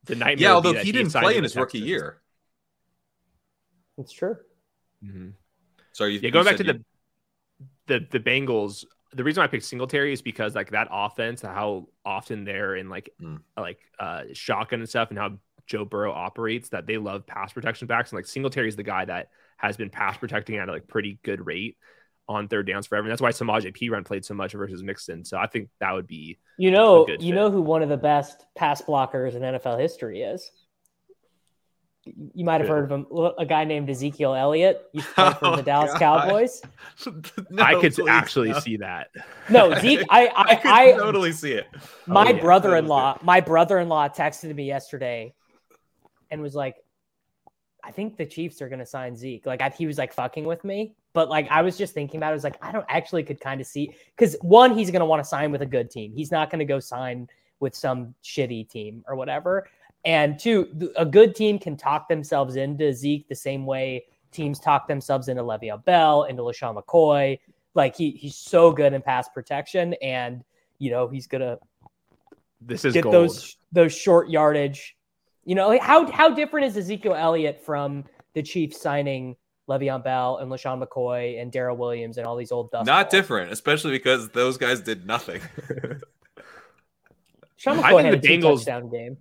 [0.05, 0.49] the nightmare.
[0.49, 0.55] yeah.
[0.55, 2.21] Although he didn't play in the his rookie year,
[3.97, 4.37] It's true.
[5.05, 5.31] mm-hmm.
[5.93, 6.85] so you, Yeah, you going back to said
[7.87, 8.85] the the the Bengals.
[9.15, 12.89] The reason why I picked Singletary is because like that offense, how often they're in
[12.91, 13.41] like Mm.
[13.57, 16.69] like uh shotgun and stuff, and how Joe Burrow operates.
[16.69, 19.91] That they love pass protection backs, and like Singletary is the guy that has been
[19.91, 21.77] pass protecting at a like pretty good rate
[22.29, 23.07] on third downs forever.
[23.07, 25.25] And that's why Samaje Perine played so much versus Mixon.
[25.25, 27.37] So I think that would be You know, good you fit.
[27.37, 30.51] know who one of the best pass blockers in NFL history is.
[32.35, 32.75] You might have Who?
[32.75, 33.07] heard of him,
[33.39, 34.83] a guy named Ezekiel Elliott.
[34.93, 36.25] Used to play for Oh, the Dallas oh, God.
[36.29, 36.63] Cowboys.
[37.51, 38.61] No, I could actually no.
[38.61, 39.09] see that.
[39.51, 40.07] No, Zeke.
[40.09, 41.67] I, I could I, I, totally see it.
[42.07, 42.41] my Oh, yeah.
[42.41, 45.35] brother-in-law, my brother-in-law texted me yesterday,
[46.31, 46.77] and was like,
[47.89, 50.45] "I think the Chiefs are going to sign Zeke." Like, I, he was like fucking
[50.45, 52.29] with me, but like I was just thinking about.
[52.29, 52.31] it.
[52.31, 55.07] I was like, I don't actually could kind of see because one, he's going to
[55.07, 56.13] want to sign with a good team.
[56.13, 57.29] He's not going to go sign
[57.61, 59.69] with some shitty team or whatever.
[60.05, 64.89] And two, a good team can talk themselves into Zeke the same way teams talk
[64.89, 67.39] themselves into Le'Veon Bell, into LeSean McCoy.
[67.75, 70.43] Like he he's so good in pass protection, and
[70.79, 71.59] you know he's gonna
[72.61, 73.15] This is get gold.
[73.15, 74.97] those those short yardage.
[75.49, 79.35] You know how how different is Ezekiel Elliott from the Chiefs signing
[79.67, 83.11] Le'Veon Bell and LeSean McCoy and Darrel Williams and all these old dust Not balls?
[83.13, 85.41] different, especially because those guys did nothing.
[87.59, 89.17] LeSean I McCoy think had the two Bengals- touchdown game.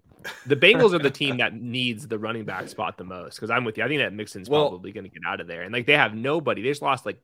[0.45, 3.63] The Bengals are the team that needs the running back spot the most because I'm
[3.63, 3.85] with you.
[3.85, 5.93] I think that Mixon's Well- probably going to get out of there, and like they
[5.93, 6.61] have nobody.
[6.61, 7.21] They just lost like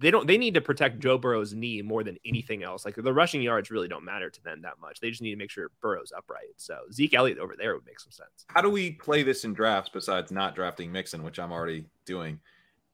[0.00, 0.26] they don't.
[0.26, 2.84] They need to protect Joe Burrow's knee more than anything else.
[2.84, 5.00] Like the rushing yards really don't matter to them that much.
[5.00, 6.54] They just need to make sure Burrow's upright.
[6.56, 8.44] So Zeke Elliott over there would make some sense.
[8.48, 12.40] How do we play this in drafts besides not drafting Mixon, which I'm already doing?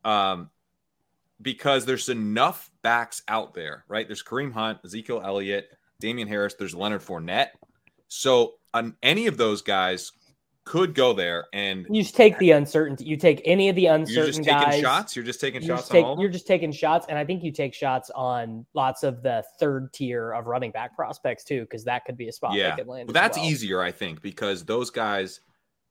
[0.05, 0.51] Um,
[1.41, 4.07] because there's enough backs out there, right?
[4.07, 7.51] There's Kareem Hunt, Ezekiel Elliott, Damien Harris, there's Leonard Fournette.
[8.09, 10.13] So on any of those guys
[10.71, 13.05] could go there, and You just take the uncertainty.
[13.05, 14.81] You take any of the uncertain you're just taking guys.
[14.81, 15.17] shots.
[15.17, 17.43] You're just taking You're shots just, on take, you're just taking shots, and I think
[17.43, 21.83] you take shots on lots of the third tier of running back prospects too, because
[21.87, 22.77] that could be a spot Yeah.
[22.77, 23.09] could land.
[23.09, 23.47] That's well.
[23.47, 25.41] easier, I think, because those guys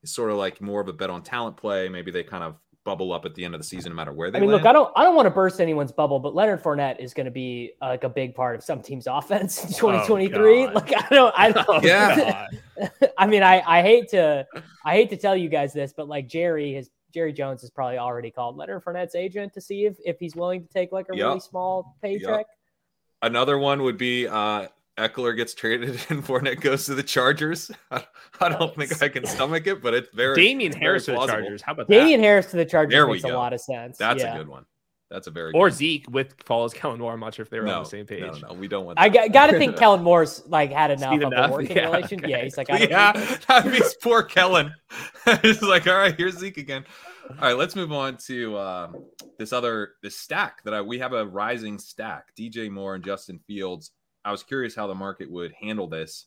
[0.01, 1.89] is sort of like more of a bet on talent play.
[1.89, 4.31] Maybe they kind of bubble up at the end of the season, no matter where
[4.31, 4.37] they.
[4.37, 4.63] I mean, land.
[4.63, 7.25] look, I don't, I don't want to burst anyone's bubble, but Leonard Fournette is going
[7.25, 10.65] to be uh, like a big part of some team's offense in 2023.
[10.65, 10.75] God.
[10.75, 11.65] like, I don't, I don't.
[11.69, 12.47] Oh, Yeah.
[13.17, 14.47] I mean, I, I hate to,
[14.85, 17.97] I hate to tell you guys this, but like Jerry has, Jerry Jones has probably
[17.97, 21.17] already called Leonard Fournette's agent to see if if he's willing to take like a
[21.17, 21.27] Yup.
[21.27, 22.45] really small paycheck.
[23.21, 24.67] Another one would be uh
[24.99, 27.71] Ekeler gets traded and Fournette goes to the Chargers.
[27.91, 28.03] I,
[28.41, 31.11] I don't think I can stomach it, but it's very Damien it's very Harris to
[31.11, 31.27] the.
[31.27, 31.61] Chargers.
[31.61, 31.93] How about that?
[31.93, 33.97] Damien Harris to the Chargers There we makes a lot of sense.
[33.97, 34.35] That's yeah.
[34.35, 34.65] a good one.
[35.09, 35.67] That's a very good one.
[35.67, 37.13] Or good Zeke with follows Kellen Moore.
[37.13, 38.21] I'm not sure if they were no, on the same page.
[38.21, 38.99] No, no, we don't want.
[38.99, 39.13] I that.
[39.13, 41.49] got, got to think Kellen Moore's like had enough Seen of enough?
[41.49, 42.19] a working Yeah, relation.
[42.19, 42.29] okay.
[42.29, 44.73] Yeah, he's like, I don't yeah, need that means poor Kellen.
[45.41, 46.85] He's like, all right, here's Zeke again.
[47.29, 49.05] All right, let's move on to um,
[49.37, 52.35] this other this stack that I we have a rising stack.
[52.35, 53.91] DJ Moore and Justin Fields.
[54.25, 56.25] I was curious how the market would handle this.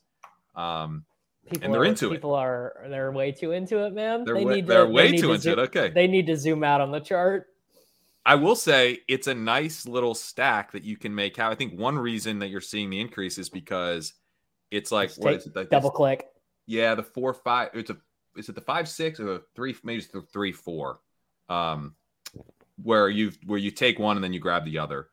[0.55, 1.05] Um,
[1.51, 2.11] People And they're are, into it.
[2.13, 4.23] People are they're way too into it, man.
[4.25, 5.63] they're they way, need to, they're they way need too to into zoom- it.
[5.63, 7.49] Okay, They need to zoom out on the chart.
[8.25, 11.37] I will say it's a nice little stack that you can make.
[11.37, 14.13] How I think one reason that you're seeing the increase is because
[14.71, 15.57] it's like Just what it?
[15.57, 16.27] Like Double this- click.
[16.67, 17.71] yeah, the four five.
[17.75, 17.97] It's a
[18.37, 19.75] is it the five six or the three?
[19.83, 21.01] Maybe it's the three four.
[21.49, 21.97] Um,
[22.81, 25.09] where you where you take one and then you grab the other.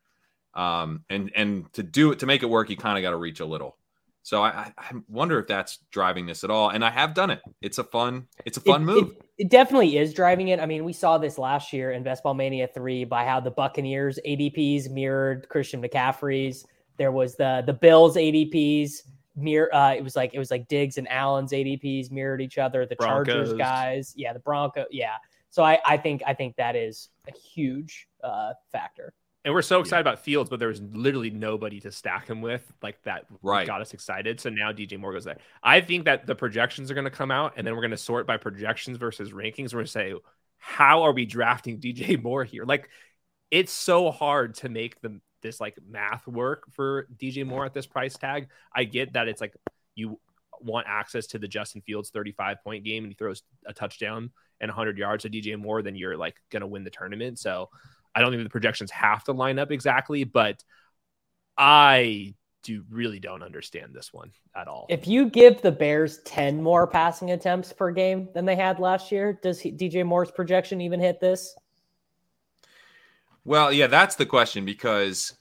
[0.53, 3.17] Um, and and to do it to make it work, you kind of got to
[3.17, 3.77] reach a little.
[4.23, 6.69] So I, I I wonder if that's driving this at all.
[6.69, 7.41] And I have done it.
[7.62, 9.12] It's a fun it's a fun it, move.
[9.12, 10.59] It, it definitely is driving it.
[10.59, 13.51] I mean, we saw this last year in Best Ball Mania 3 by how the
[13.51, 16.65] Buccaneers ADPs mirrored Christian McCaffrey's.
[16.97, 19.03] There was the the Bills ADPs
[19.35, 22.85] mirror uh it was like it was like Diggs and Allen's ADPs mirrored each other.
[22.85, 25.15] The Chargers guys, yeah, the Bronco, yeah.
[25.49, 29.13] So I, I think I think that is a huge uh, factor.
[29.45, 32.62] And we're so excited about Fields, but there was literally nobody to stack him with.
[32.84, 33.65] Like that Right.
[33.65, 34.39] got us excited.
[34.41, 35.38] So now DJ Moore goes there.
[35.63, 37.97] I think that the projections are going to come out, and then we're going to
[37.97, 39.73] sort by projections versus rankings.
[39.73, 40.13] We're going to say,
[40.58, 42.65] how are we drafting DJ Moore here?
[42.65, 42.89] Like,
[43.49, 47.88] it's so hard to make the this like math work for DJ Moore at this
[47.88, 48.49] price tag.
[48.75, 49.56] I get that it's like
[49.95, 50.19] you
[50.62, 54.69] want access to the Justin Fields 35 point game and he throws a touchdown and
[54.69, 57.39] 100 yards to DJ Moore, then you're like going to win the tournament.
[57.39, 57.69] So
[58.15, 60.63] I don't think the projections have to line up exactly, but
[61.58, 64.86] I do really don't understand this one at all.
[64.89, 69.12] If you give the Bears 10 more passing attempts per game than they had last
[69.12, 71.56] year, does he, DJ Moore's projection even hit this?
[73.45, 75.34] Well, yeah, that's the question because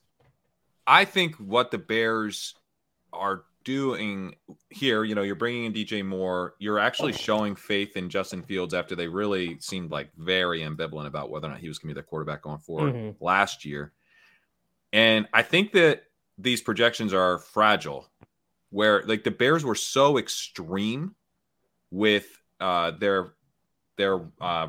[0.86, 2.54] I think what the Bears
[3.12, 4.34] are doing
[4.70, 8.72] here, you know, you're bringing in DJ Moore, you're actually showing faith in Justin Fields
[8.72, 11.94] after they really seemed like very ambivalent about whether or not he was going to
[11.94, 13.16] be the quarterback going forward Mhm.
[13.20, 13.92] last year.
[14.90, 16.04] And I think that
[16.38, 18.08] these projections are fragile,
[18.70, 21.14] where like the Bears were so extreme
[21.90, 23.34] with uh, their
[23.96, 24.68] their uh,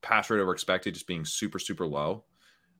[0.00, 2.24] pass rate over expected just being super super low.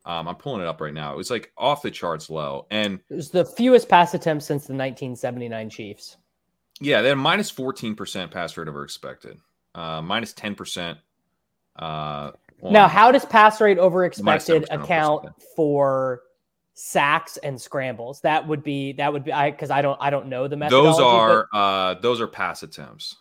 [0.05, 1.13] Um, I'm pulling it up right now.
[1.13, 4.63] It was like off the charts low, and It was the fewest pass attempts since
[4.67, 6.17] the 1979 Chiefs.
[6.81, 9.39] yeah, they had minus 14 percent pass rate over expected,
[9.75, 10.99] uh, minus 10 percent.
[11.77, 16.23] Uh, Now, how does pass rate over expected account for
[16.75, 18.21] sacks and scrambles?
[18.23, 20.75] That would be that would be I because I don't I don't know the method.
[20.75, 23.17] those are uh, those are pass attempts.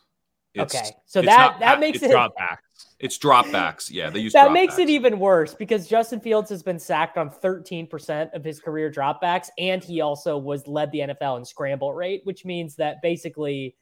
[0.53, 0.89] It's, okay.
[1.05, 2.63] So that not that makes it drop back.
[2.99, 3.89] It's dropbacks.
[3.91, 7.29] Yeah, they use that makes it even worse because Justin Fields has been sacked on
[7.29, 12.21] 13% of his career dropbacks, and he also was led the NFL in scramble rate,
[12.25, 13.75] which means that basically,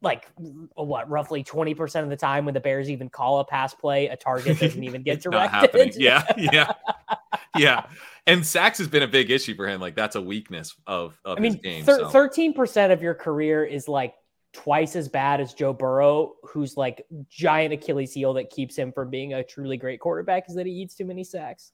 [0.00, 0.26] like
[0.74, 4.16] what, roughly 20% of the time when the Bears even call a pass play, a
[4.16, 5.90] target doesn't even get It's not happening.
[5.92, 6.00] directed.
[6.02, 6.72] Yeah, yeah,
[7.56, 7.86] yeah.
[8.26, 9.80] And sacks has been a big issue for him.
[9.80, 11.84] Like that's a weakness of of I mean, his game.
[11.84, 12.10] thir- so.
[12.10, 14.14] 13% of your career is like
[14.54, 19.10] twice as bad as Joe Burrow, whose like giant Achilles heel that keeps him from
[19.10, 21.72] being a truly great quarterback is that he eats too many sacks.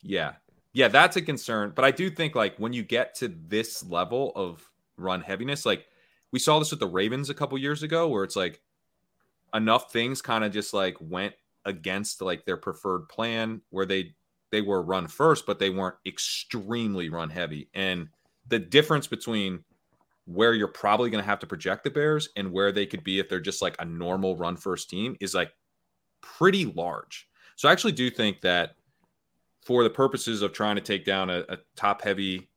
[0.00, 0.34] Yeah.
[0.72, 1.72] Yeah, that's a concern.
[1.74, 5.86] But I do think like when you get to this level of run heaviness, like
[6.30, 8.60] we saw this with the Ravens a couple years ago, where it's like
[9.52, 11.34] enough things kind of just like went
[11.64, 14.14] against like their preferred plan where they
[14.50, 17.68] they were run first, but they weren't extremely run heavy.
[17.74, 18.08] And
[18.46, 19.64] the difference between
[20.28, 23.18] where you're probably going to have to project the Bears and where they could be
[23.18, 25.50] if they're just like a normal run first team is like
[26.20, 27.26] pretty large.
[27.56, 28.74] So I actually do think that
[29.64, 32.50] for the purposes of trying to take down a, a top heavy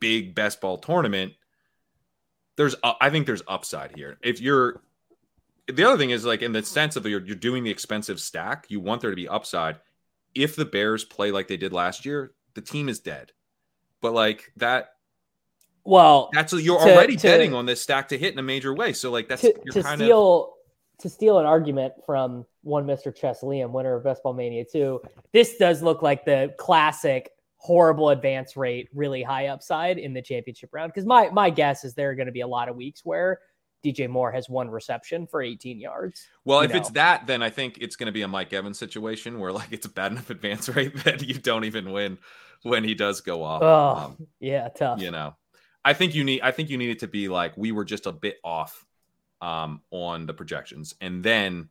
[0.00, 1.32] big best ball tournament
[2.56, 4.18] there's i think there's upside here.
[4.22, 4.82] If you're
[5.68, 8.66] the other thing is like in the sense of you're, you're doing the expensive stack
[8.68, 9.78] you want there to be upside.
[10.34, 13.32] If the bears play like they did last year the team is dead.
[14.00, 14.91] But like that
[15.84, 18.72] Well, that's you're To- already to- betting on this stack to hit in a major
[18.74, 20.54] way so like that's to, you're to kind of steal
[21.00, 23.12] to steal an argument from one Mr.
[23.12, 25.00] Chess Liam, winner of Best Ball Mania 2,
[25.32, 30.70] this does look like the classic horrible advance rate, really high upside in the championship
[30.72, 30.92] round.
[30.92, 33.40] Because my my guess is there are going to be a lot of weeks where
[33.84, 36.24] DJ Moore has one reception for 18 yards.
[36.44, 39.40] Well, if it's that, then I think it's going to be a Mike Evans situation
[39.40, 42.18] where like it's a bad enough advance rate that you don't even win
[42.62, 43.60] when he does go off.
[43.62, 45.00] Oh, Um, yeah, tough.
[45.00, 45.34] you know,
[45.84, 46.40] I think you need.
[46.42, 48.86] I think you need it to be like we were just a bit off
[49.40, 51.68] um, on the projections, and then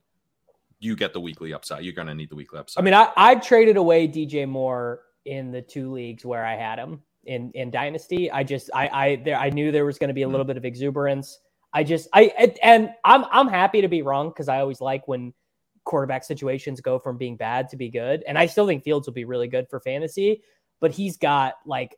[0.80, 1.84] you get the weekly upside.
[1.84, 2.82] You're going to need the weekly upside.
[2.82, 6.78] I mean, I, I traded away DJ Moore in the two leagues where I had
[6.78, 8.30] him in in Dynasty.
[8.30, 10.56] I just I I there I knew there was going to be a little bit
[10.56, 11.38] of exuberance.
[11.72, 15.08] I just I and- and I'm I'm happy to be wrong because I always like
[15.08, 15.32] when
[15.84, 18.22] quarterback situations go from being bad to be good.
[18.26, 20.42] And I still think Fields will be really good for fantasy,
[20.80, 21.96] but he's got like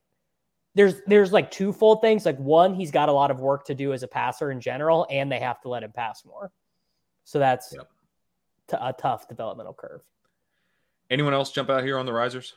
[0.74, 2.26] there's there's like twofold things.
[2.26, 5.06] Like one, he's got a lot of work to do as a passer in general,
[5.10, 6.50] and they have to let him pass more.
[7.24, 7.88] So that's Yep.
[8.68, 10.02] t- a tough developmental curve.
[11.10, 12.54] Anyone else jump out here on the risers?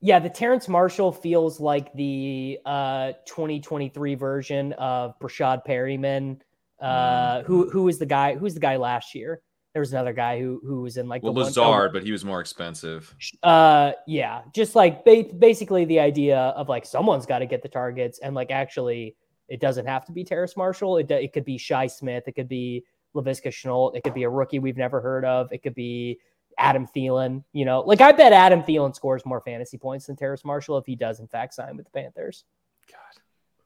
[0.00, 6.40] Yeah, the Terrace Marshall feels like the uh, 2023 version of Breshad Perriman.
[6.80, 8.34] Uh, who who was the guy?
[8.34, 9.40] Who's the guy last year?
[9.76, 12.10] There was another guy who who was in like Well, the one- Lazard, but he
[12.10, 13.14] was more expensive.
[13.42, 17.68] uh, yeah, just like ba- basically the idea of like someone's got to get the
[17.68, 19.16] targets, and like actually,
[19.48, 20.96] it doesn't have to be Terrace Marshall.
[20.96, 22.24] It it could be Shi Smith.
[22.26, 23.94] It could be Laviska Shenault.
[23.94, 25.52] It could be a rookie we've never heard of.
[25.52, 26.20] It could be
[26.56, 27.44] Adam Thielen.
[27.52, 30.86] You know, like I bet Adam Thielen scores more fantasy points than Terrace Marshall if
[30.86, 32.44] he does in fact sign with the Panthers.
[32.90, 33.20] God,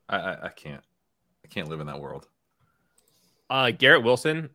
[0.09, 0.83] I, I, I can't.
[1.45, 2.27] I can't live in that world.
[3.49, 4.51] Uh, Garrett Wilson,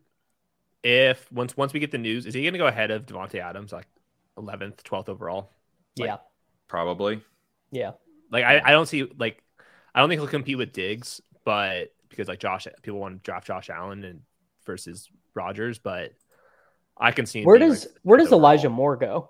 [0.85, 3.39] if once once we get the news, is he going to go ahead of Davante
[3.39, 3.87] Adams, like
[4.37, 5.51] 11th, 12th overall?
[5.97, 6.17] Like- yeah,
[6.67, 7.21] Probably.
[7.71, 7.91] yeah.
[8.31, 9.41] Like I, I don't see like
[9.93, 13.47] I don't think he'll compete with Diggs, but because like Josh, people want to draft
[13.47, 14.21] Josh Allen and
[14.65, 16.11] versus Rodgers, but
[16.97, 18.39] I can see Where does like, where does overall.
[18.41, 19.29] Elijah Moore go?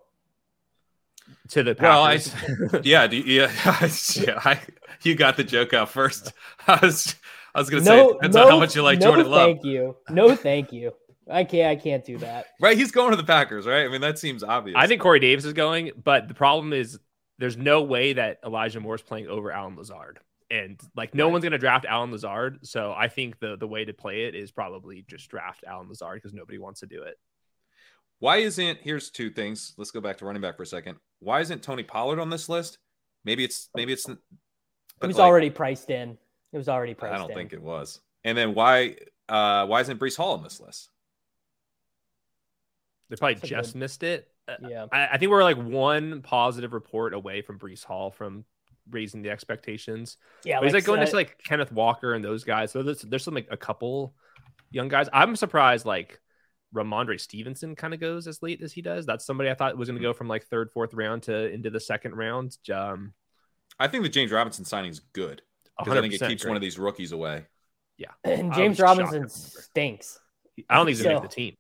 [1.50, 2.20] to the Well, I-
[2.84, 3.52] Yeah, do you- yeah,
[4.16, 4.40] yeah.
[4.44, 4.60] I,
[5.04, 6.34] you got the joke out first.
[6.68, 7.16] I was,
[7.54, 9.32] I was gonna say No, it depends no, on how much you like no, Jordan
[9.32, 9.96] Love, Thank you.
[10.10, 10.94] No, thank you.
[11.30, 11.70] I can't.
[11.70, 12.48] I can't do that.
[12.62, 12.78] right?
[12.78, 13.86] He's going to the Packers, right?
[13.86, 14.76] I mean, that seems obvious.
[14.78, 17.00] I think Corey Davis is going, but the problem is
[17.40, 20.20] there's no way that Elijah Moore is playing over Allen Lazard.
[20.52, 22.60] And like no one's gonna draft Allen Lazard.
[22.64, 26.22] So I think the the way to play it is probably just draft Allen Lazard
[26.22, 27.18] because nobody wants to do it.
[28.20, 29.74] Why isn't here's two things.
[29.78, 30.98] Let's go back to running back for a second.
[31.20, 32.78] Why isn't Tony Pollard on this list?
[33.24, 34.08] Maybe it's maybe it's.
[34.08, 34.20] It
[35.00, 36.16] but, was like, already priced in.
[36.54, 37.36] It was already priced I don't in.
[37.36, 38.00] think it was.
[38.24, 38.98] And then why
[39.28, 40.92] uh why isn't Breece Hall on this list?
[43.10, 44.28] They probably That's just good- missed it.
[44.48, 44.86] Uh, Yeah.
[44.92, 48.46] I, I think we're like one positive report away from Breece Hall from
[48.90, 50.18] raising the expectations.
[50.44, 50.60] Yeah.
[50.60, 52.72] But he's like going uh, next to like Kenneth Walker and those guys.
[52.72, 54.16] So there's there's some like a couple
[54.72, 55.08] young guys.
[55.14, 56.20] I'm surprised like
[56.76, 59.06] Rhamondre Stevenson kind of goes as late as he does.
[59.06, 61.70] That's somebody I thought was going to go from like third, fourth round to into
[61.70, 62.58] the second round.
[62.74, 63.14] Um,
[63.80, 65.42] I think the James Robinson signing is good
[65.80, 67.46] because I think it 100% keeps one of these rookies away.
[67.98, 69.30] Yeah, and James Robinson at the number.
[69.30, 70.20] stinks.
[70.70, 71.56] I don't think he's going to So- make the team.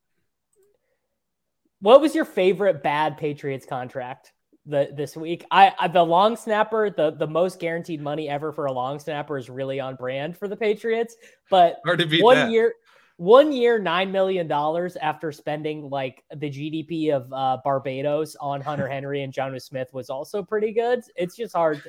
[1.81, 4.33] What was your favorite bad Patriots contract
[4.65, 5.45] the this week?
[5.51, 9.37] I, I the long snapper, the the most guaranteed money ever for a long snapper
[9.37, 11.15] is really on brand for the Patriots.
[11.49, 12.51] But Hard to beat one that.
[12.51, 12.73] year,
[13.17, 18.87] one year, nine million dollars after spending like the GDP of uh, Barbados on Hunter
[18.87, 21.01] Henry and Jonnu Smith was also pretty good.
[21.15, 21.81] It's just hard.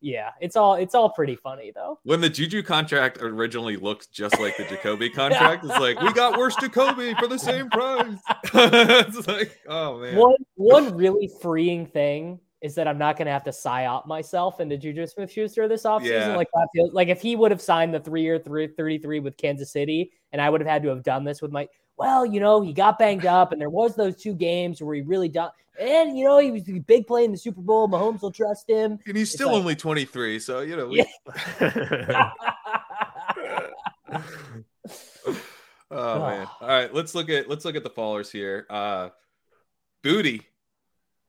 [0.00, 1.98] Yeah, it's all it's all pretty funny though.
[2.04, 6.38] When the Juju contract originally looked just like the Jacoby contract, it's like we got
[6.38, 8.16] worse Jacoby for the same price.
[8.54, 10.16] it's like, oh man.
[10.16, 14.60] One one really freeing thing is that I'm not going to have to psyop myself
[14.60, 16.10] into Juju Smith Schuster this offseason.
[16.10, 16.36] Yeah.
[16.36, 19.70] Like that feels like if he would have signed the three year 33 with Kansas
[19.72, 21.66] City, and I would have had to have done this with my
[21.98, 25.02] well, you know, he got banged up, and there was those two games where he
[25.02, 27.88] really done, and you know, he was a big play in the Super Bowl.
[27.88, 28.98] Mahomes will trust him.
[29.06, 30.86] and he's it's still like- only 23, so you know.
[30.86, 31.04] We,
[31.60, 32.30] Yeah.
[35.90, 36.46] Oh man.
[36.60, 38.66] All right, let's look at let's look at the fallers here.
[38.68, 39.08] Uh
[40.02, 40.42] Booty.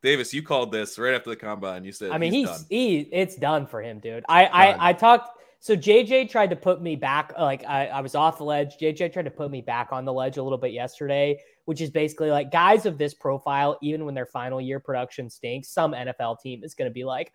[0.04, 1.84] Davis, you called this right after the combine.
[1.86, 2.66] You said I mean, he's, he's, done.
[2.70, 4.26] he it's done for him, dude.
[4.28, 5.39] I I, I talked.
[5.62, 8.78] So JJ tried to put me back, uh, like I, I was off the ledge.
[8.78, 11.90] JJ tried to put me back on the ledge a little bit yesterday, which is
[11.90, 16.40] basically like guys of this profile, even when their final year production stinks, some NFL
[16.40, 17.34] team is going to be like,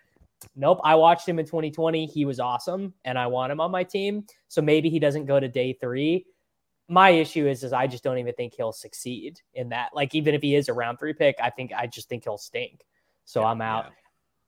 [0.57, 2.07] nope, I watched him in 2020.
[2.07, 4.25] He was awesome, and I want him on my team.
[4.49, 6.25] So maybe he doesn't go to day three.
[6.89, 9.91] My issue is, is I just don't even think he'll succeed in that.
[9.95, 12.39] Like even if he is a round three pick, I think I just think he'll
[12.39, 12.81] stink.
[13.27, 13.87] So I'm out.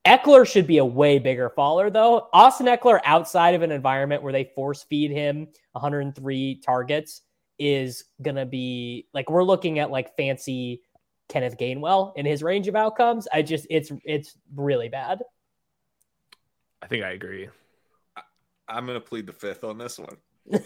[0.07, 2.28] Ekeler should be a way bigger faller, though.
[2.32, 7.22] Austin Ekeler, outside of an environment where they force feed him 103 targets,
[7.59, 10.82] is gonna be like we're looking at like fancy
[11.28, 13.26] Kenneth Gainwell in his range of outcomes.
[13.32, 15.22] I just it's it's really bad.
[16.82, 17.48] I think I agree.
[18.68, 20.16] I'm gonna plead the fifth on this one.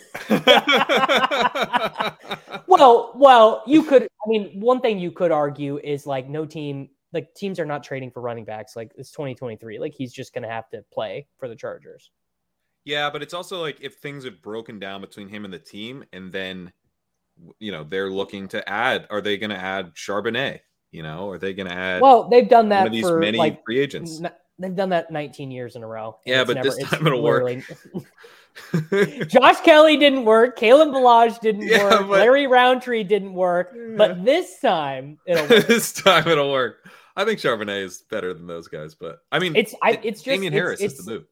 [2.70, 4.04] Well, well, you could.
[4.04, 7.82] I mean, one thing you could argue is like no team, like teams are not
[7.82, 8.76] trading for running backs.
[8.76, 9.78] Like it's 2023.
[9.78, 12.10] Like he's just gonna have to play for the Chargers.
[12.84, 16.04] yeah, but it's also like if things have broken down between him and the team,
[16.12, 16.72] and then
[17.58, 19.06] you know they're looking to add.
[19.10, 20.60] Are they going to add Charbonnet?
[20.92, 23.38] You know, are they going to add Well, they've done one that these for many
[23.38, 24.20] like free agents?
[24.22, 26.18] n- they've done that 19 years in a row.
[26.26, 27.48] Yeah, but never- this time it'll work.
[29.28, 30.58] Josh Kelley didn't work.
[30.58, 32.00] Kalen Ballage didn't Yeah, work.
[32.00, 33.74] but- Larry Rountree didn't work.
[33.96, 35.66] But this time it'll work.
[35.68, 36.88] this time it'll work.
[37.16, 40.20] I think Charbonnet is better than those guys, but I mean, It's I, it- it's
[40.22, 41.24] just Damien Harris it's, is the move.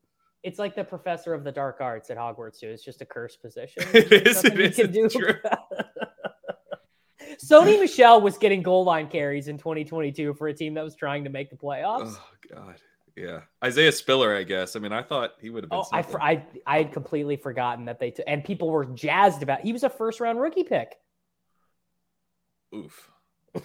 [0.42, 2.68] it's like the professor of the dark arts at Hogwarts too.
[2.68, 3.82] It's just a cursed position.
[3.94, 5.20] It There's is, nothing it you is, can it's do.
[5.20, 5.34] true.
[7.44, 11.24] Sony Michel was getting goal line carries in 2022 for a team that was trying
[11.24, 12.14] to make the playoffs.
[12.16, 12.76] Oh God,
[13.16, 13.40] yeah.
[13.62, 14.74] Isaiah Spiller, I guess.
[14.76, 15.78] I mean, I thought he would have been.
[15.78, 16.20] Oh, I, something.
[16.20, 19.60] I I had completely forgotten that they took, and people were jazzed about.
[19.60, 20.96] He was a first round rookie pick.
[22.74, 23.10] Oof.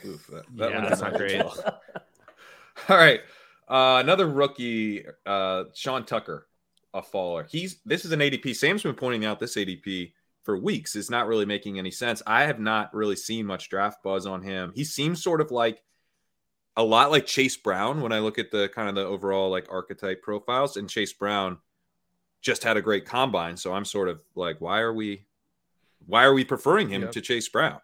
[0.05, 0.27] Oof.
[0.27, 1.41] That, that Yeah, one that's not great.
[2.89, 3.21] All right.
[3.67, 6.47] Uh, another rookie, uh, Sean Tucker,
[6.93, 7.47] a faller.
[7.49, 8.55] He's this is an ADP.
[8.55, 10.13] Sam's been pointing out this ADP
[10.43, 10.95] for weeks.
[10.95, 12.21] Is not really making any sense.
[12.27, 14.73] I have not really seen much draft buzz on him.
[14.75, 15.81] He seems sort of like
[16.75, 19.67] a lot like Chase Brown when I look at the kind of the overall like
[19.71, 20.75] archetype profiles.
[20.75, 21.57] And Chase Brown
[22.41, 25.23] just had a great combine, so I'm sort of like, why are we,
[26.05, 27.11] why are we preferring him Yep.
[27.11, 27.79] to Chase Brown?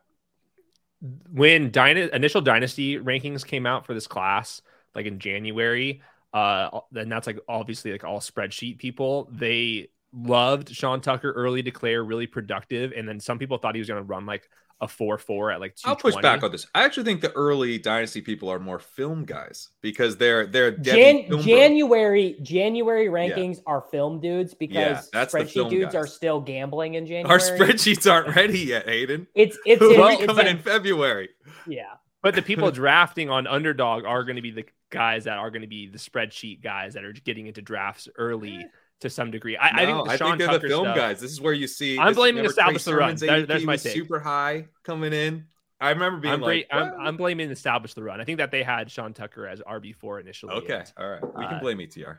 [1.31, 4.61] when dyna- initial dynasty rankings came out for this class,
[4.95, 6.01] like in January,
[6.33, 9.29] uh, and that's like obviously like all spreadsheet people.
[9.31, 13.87] They loved Sean Tucker early declare, really productive, and then some people thought he was
[13.87, 14.49] going to run like
[14.81, 15.75] a four four at like.
[15.83, 16.65] I'll push back on this.
[16.73, 21.27] I actually think the early dynasty people are more film guys because they're they're Jan-
[21.27, 21.45] film bros.
[21.45, 25.95] January January rankings are film dudes because that's the spreadsheet film dudes guys.
[25.95, 27.29] are still gambling in January.
[27.29, 29.27] Our spreadsheets aren't ready yet, Hayden.
[29.35, 31.29] It's it's, it's, it's coming a- in February.
[31.67, 31.83] yeah.
[32.21, 35.61] But the people drafting on underdog are going to be the guys that are going
[35.61, 38.65] to be the spreadsheet guys that are getting into drafts early
[39.01, 39.55] to some degree.
[39.55, 41.19] I, I think the Sean they're Tucker the film stuff- guys.
[41.21, 41.97] This is where you see.
[41.97, 43.17] I'm blaming whenever establish the run.
[43.17, 43.93] Sermon's There- ADP there's my was take.
[43.93, 45.45] super high coming in.
[45.81, 48.19] I remember being I'm, like, bra- I'm, I'm blaming establish the run.
[48.19, 50.53] I think that they had Sean Tucker as RB four initially.
[50.55, 51.21] okay, all right.
[51.23, 52.17] We can Uh, blame ETR.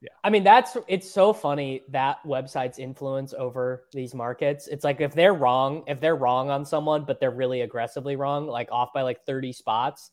[0.00, 0.08] Yeah.
[0.22, 4.66] I mean, that's it's so funny that websites influence over these markets.
[4.68, 8.46] It's like if they're wrong, if they're wrong on someone, but they're really aggressively wrong,
[8.46, 10.10] like off by like 30 spots,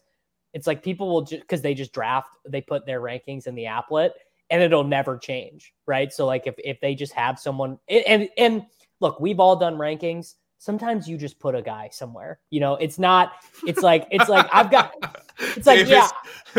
[0.53, 3.63] it's like people will just because they just draft, they put their rankings in the
[3.65, 4.11] applet
[4.49, 5.73] and it'll never change.
[5.87, 6.11] Right.
[6.11, 8.65] So like if if they just have someone and and,
[8.99, 10.35] look, we've all done rankings.
[10.59, 12.39] Sometimes you just put a guy somewhere.
[12.51, 13.31] You know, it's not,
[13.65, 14.93] it's like, it's like I've got
[15.39, 16.07] it's like, yeah.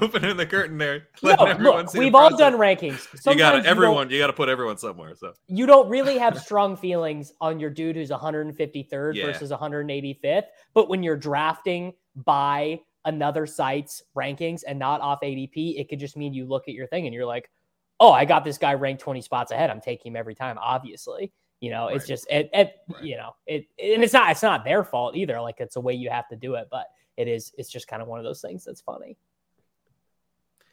[0.00, 1.08] opening the curtain there.
[1.20, 3.08] no, everyone look, the we've all done rankings.
[3.12, 4.08] You got Sometimes everyone.
[4.08, 5.16] You got to put everyone somewhere.
[5.16, 9.26] So you don't really have strong feelings on your dude who's 153rd Yeah.
[9.26, 10.44] versus 185th.
[10.72, 16.16] But when you're drafting by another site's rankings and not off ADP, it could just
[16.16, 17.50] mean you look at your thing and you're like,
[17.98, 19.70] oh, I got this guy ranked 20 spots ahead.
[19.70, 21.32] I'm taking him every time, obviously.
[21.60, 23.04] You know, it's just it, it Right.
[23.04, 25.38] you know, it and it's not it's not their fault either.
[25.42, 26.86] Like it's a way you have to do it, but
[27.18, 29.18] it is it's just kind of one of those things that's funny.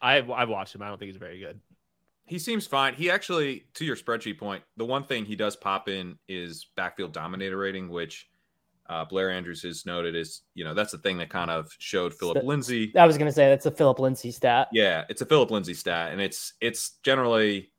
[0.02, 0.82] I've I've watched him.
[0.82, 1.60] I don't think he's very good.
[2.26, 2.94] he seems fine.
[2.94, 7.12] He actually, to your spreadsheet point, the one thing he does pop in is backfield
[7.14, 8.30] dominator rating, which
[8.90, 12.14] uh, Blair Andrews has noted is, you know, that's the thing that kind of showed
[12.14, 12.94] Phillip Lindsay.
[12.98, 14.70] I was gonna say that's a Phillip Lindsay stat.
[14.72, 17.72] Yeah, it's a Phillip Lindsay stat, and it's it's generally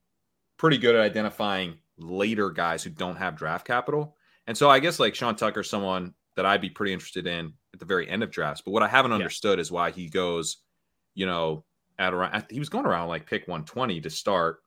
[0.59, 4.17] pretty good at identifying later guys who don't have draft capital.
[4.47, 7.81] And so I guess like Sean Tucker, someone that I'd be pretty interested in at
[7.81, 8.63] the very end of drafts.
[8.65, 9.17] But what I haven't Yeah.
[9.17, 10.59] understood is why he goes,
[11.15, 11.65] you know,
[11.99, 14.61] at around he was going around like pick 120 to start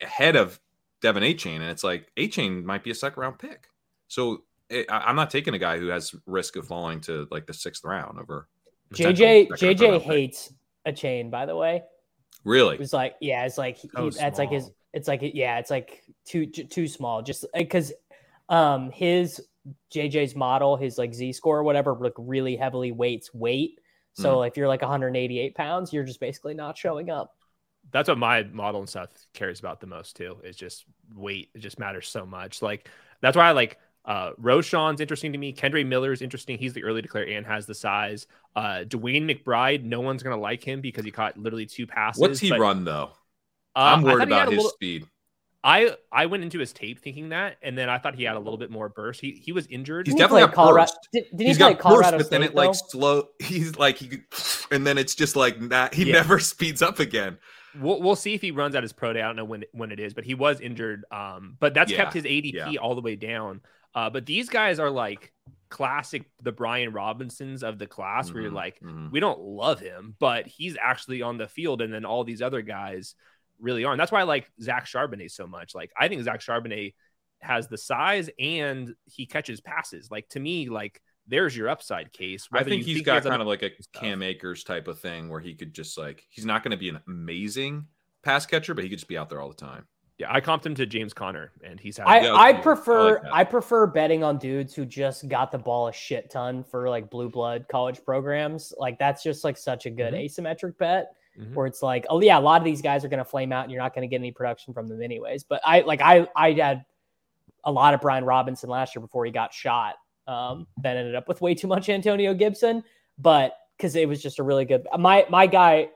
[0.00, 0.58] ahead of
[1.00, 3.68] Devon Achane, and it's like A Chain might be a second round pick.
[4.08, 7.46] So it, I, I'm not taking a guy who has risk of falling to like
[7.46, 8.48] the sixth round over.
[8.94, 10.12] JJ second or third JJ round pick.
[10.12, 10.52] hates
[10.86, 11.82] Achane, by the way.
[12.44, 12.76] really.
[12.78, 14.70] it's like, yeah, it's like he, So that's like his.
[14.92, 17.22] It's like yeah, it's like too too, too small.
[17.22, 17.92] Just because
[18.48, 19.40] um his
[19.94, 23.78] JJ's model, his like Z score or whatever, like really heavily weights weight.
[24.14, 27.34] So if you're like 188 pounds, you're just basically not showing up.
[27.92, 30.36] That's what my model and stuff cares about the most too.
[30.44, 31.50] Is just weight.
[31.54, 32.60] It just matters so much.
[32.60, 32.90] Like
[33.22, 35.52] that's why I like uh Roschon's interesting to me.
[35.52, 36.58] Kendre Miller is interesting.
[36.58, 38.26] He's the early declare and has the size.
[38.56, 42.20] Uh DeWayne McBride, no one's gonna like him because he caught literally two passes.
[42.20, 43.10] What's he but, run though?
[43.74, 45.06] uh, I'm worried thought he had about his little- speed.
[45.64, 48.38] I I went into his tape thinking that, and then I thought he had a
[48.40, 49.20] little bit more burst.
[49.20, 50.08] He he was injured.
[50.08, 50.82] He's Didn't he definitely play got Colorado.
[50.92, 51.08] burst.
[51.12, 52.78] Did, did he He's play got Colorado burst, but then State, it like though?
[52.88, 53.28] slow.
[53.38, 54.18] He's like he,
[54.72, 55.94] and then it's just like that.
[55.94, 56.14] He Yeah.
[56.14, 57.38] never speeds up again.
[57.80, 59.22] We'll, we'll see if he runs at his pro day.
[59.22, 61.04] I don't know when when it is, but he was injured.
[61.12, 62.80] Um, but that's kept his ADP yeah.
[62.80, 63.60] all the way down.
[63.94, 65.32] Uh, but these guys are like
[65.68, 69.10] classic, the Brian Robinsons of the class, where you're Mhm, like, mhm.
[69.10, 72.62] we don't love him, but he's actually on the field, and then all these other
[72.62, 73.14] guys
[73.58, 73.92] really are.
[73.92, 75.74] And that's why I like Zach Charbonnet so much.
[75.74, 76.94] Like I think Zach Charbonnet
[77.40, 80.10] has the size and he catches passes.
[80.10, 82.48] Like to me, like there's your upside case.
[82.52, 84.02] I think he's he got has kind of like a stuff.
[84.02, 86.88] Cam Akers type of thing where he could just like he's not going to be
[86.88, 87.86] an amazing
[88.22, 89.86] pass catcher, but he could just be out there all the time.
[90.18, 92.06] Yeah, I comped him to James Conner, and he's had.
[92.06, 92.60] I, Yeah, I cool.
[92.60, 93.32] I prefer like.
[93.32, 97.10] I prefer betting on dudes who just got the ball a shit ton for like
[97.10, 98.72] blue blood college programs.
[98.78, 100.24] Like that's just like such a good Mhm.
[100.26, 101.54] asymmetric bet Mhm.
[101.54, 103.72] where it's like, oh yeah, a lot of these guys are gonna flame out and
[103.72, 105.44] you're not gonna get any production from them anyways.
[105.44, 106.84] But I like I I had
[107.64, 109.94] a lot of Brian Robinson last year before he got shot.
[110.28, 112.84] Um, then ended up with way too much Antonio Gibson,
[113.18, 115.88] but because it was just a really good my my guy.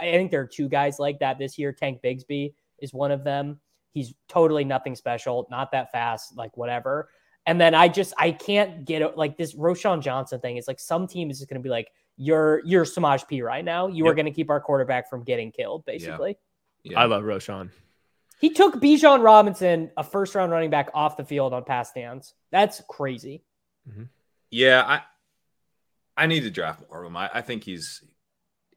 [0.00, 1.72] I think there are two guys like that this year.
[1.72, 3.60] Tank Bigsby is one of them.
[3.92, 7.08] He's totally nothing special, not that fast, like whatever.
[7.46, 10.56] And then I just I can't get it like this Roschon Johnson thing.
[10.56, 13.64] It's like some team is just going to be like, you're you're Samaje Perine right
[13.64, 13.86] now.
[13.86, 16.36] You are going to keep our quarterback from getting killed, basically.
[16.82, 17.00] Yeah.
[17.00, 17.70] I love Roschon.
[18.40, 22.34] He took Bijan Robinson, a first round running back, off the field on pass downs.
[22.52, 23.42] That's crazy.
[23.88, 24.04] Mm-hmm.
[24.50, 25.02] Yeah, I
[26.16, 27.16] I need to draft more of him.
[27.16, 28.02] I, I think he's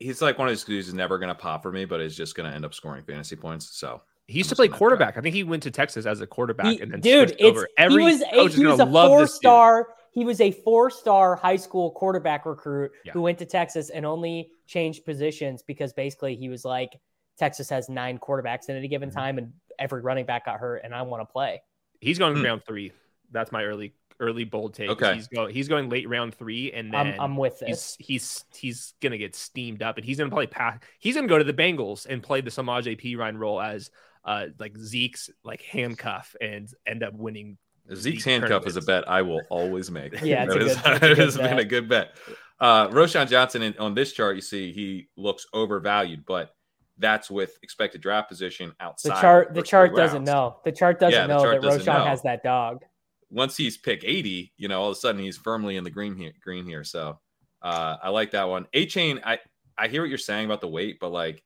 [0.01, 2.15] he's like one of those dudes who's never going to pop for me, but is
[2.15, 3.77] just going to end up scoring fantasy points.
[3.77, 5.17] So He used I'm to play gonna quarterback.
[5.17, 7.67] I think he went to Texas as a quarterback He- and then dude, it's over.
[7.77, 9.87] Every he was a, he was a four star.
[10.13, 13.13] he was a four-star high school quarterback recruit Yeah.
[13.13, 16.99] who went to Texas and only changed positions because basically he was like,
[17.39, 19.17] Texas has nine quarterbacks at any given Mm-hmm.
[19.19, 21.61] time, and every running back got hurt, and I want to play.
[22.01, 22.43] He's going Hmm.
[22.43, 22.91] round three.
[23.31, 24.89] That's my early early bold take.
[24.89, 25.15] Okay.
[25.15, 27.95] He's going he's going late round three, and then I'm, I'm with this.
[27.99, 30.79] he's he's he's gonna get steamed up, and he's gonna probably pass.
[30.99, 33.89] He's gonna go to the Bengals and play the Samaj P Ryan role as
[34.23, 37.57] uh like Zeke's like handcuff and end up winning.
[37.93, 40.21] Zeke's League handcuff is a bet I will always make.
[40.21, 42.15] Yeah, it's a That is- good- it's a that good has been a good bet.
[42.59, 46.53] Uh, Roschon Johnson in, on this chart, you see he looks overvalued, but
[46.99, 49.15] that's with expected draft position outside.
[49.17, 50.57] The chart, the chart doesn't know.
[50.63, 52.05] The chart doesn't Yeah, know chart that doesn't Roschon know.
[52.05, 52.83] has that dog.
[53.31, 56.15] Once he's pick 80, you know, all of a sudden he's firmly in the green
[56.15, 56.33] here.
[56.43, 57.19] Green here, so
[57.61, 58.67] uh, I like that one.
[58.75, 59.39] Achane, I
[59.77, 61.43] I hear what you're saying about the weight, but like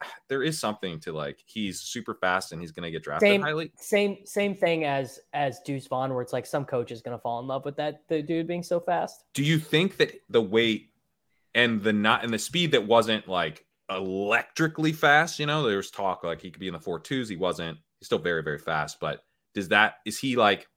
[0.28, 3.42] there is something to like he's super fast and he's going to get drafted Same-
[3.42, 3.72] highly.
[3.76, 7.40] Same same thing as as Deuce Vaughn, where it's like some coach is gonna fall
[7.40, 9.24] in love with that the dude being so fast.
[9.34, 10.90] do you think that the weight
[11.54, 15.90] and the not and the speed that wasn't like electrically fast you know there was
[15.90, 18.58] talk like he could be in the four twos he wasn't he's still very very
[18.58, 20.68] fast but does that is he like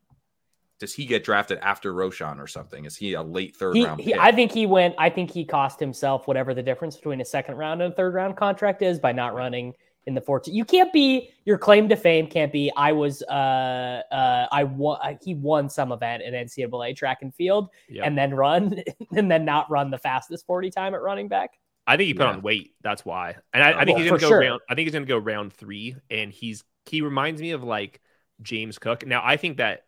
[0.84, 4.02] does he get drafted after Roschon or something is he a late third He, round
[4.02, 4.14] he?
[4.14, 4.94] I think he went.
[4.98, 8.14] I think he cost himself whatever the difference between a second round and a third
[8.14, 9.74] round contract is by not running
[10.08, 10.54] in the 14.
[10.54, 15.18] You can't be your claim to fame can't be I was uh uh I won
[15.24, 18.84] he won some event in NCAA track and field Yeah, and then run
[19.16, 21.52] and then not run the fastest 40 time at running back.
[21.88, 22.32] I think he put Yeah.
[22.34, 22.74] on weight.
[22.82, 24.40] That's why, and I, I think Well, he's gonna go sure.
[24.42, 24.62] round.
[24.70, 28.02] I think he's gonna go round three, and he's he reminds me of like
[28.42, 29.08] James Cook.
[29.08, 29.86] Now I think that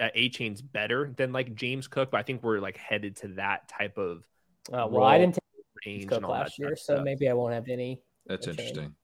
[0.00, 3.68] uh, Achane's better than like James Cook, but I think we're like headed to that
[3.68, 4.26] type of
[4.72, 5.42] Uh, well, I didn't take
[5.86, 7.04] range Cook and all that last year, so stuff.
[7.04, 8.00] maybe I won't have any.
[8.26, 8.50] that's Okay.
[8.68, 8.94] interesting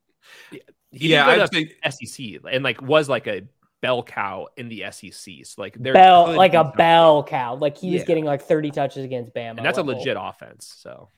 [0.93, 3.43] He yeah I think SEC and like was like a
[3.83, 5.45] bell cow in the SEC.
[5.45, 6.77] So like they're Bell like a defense.
[6.77, 7.55] bell cow.
[7.57, 8.07] Like he was Yeah.
[8.07, 9.59] getting like 30 touches against Bama.
[9.59, 10.67] and that's a legit offense.
[10.79, 11.11] So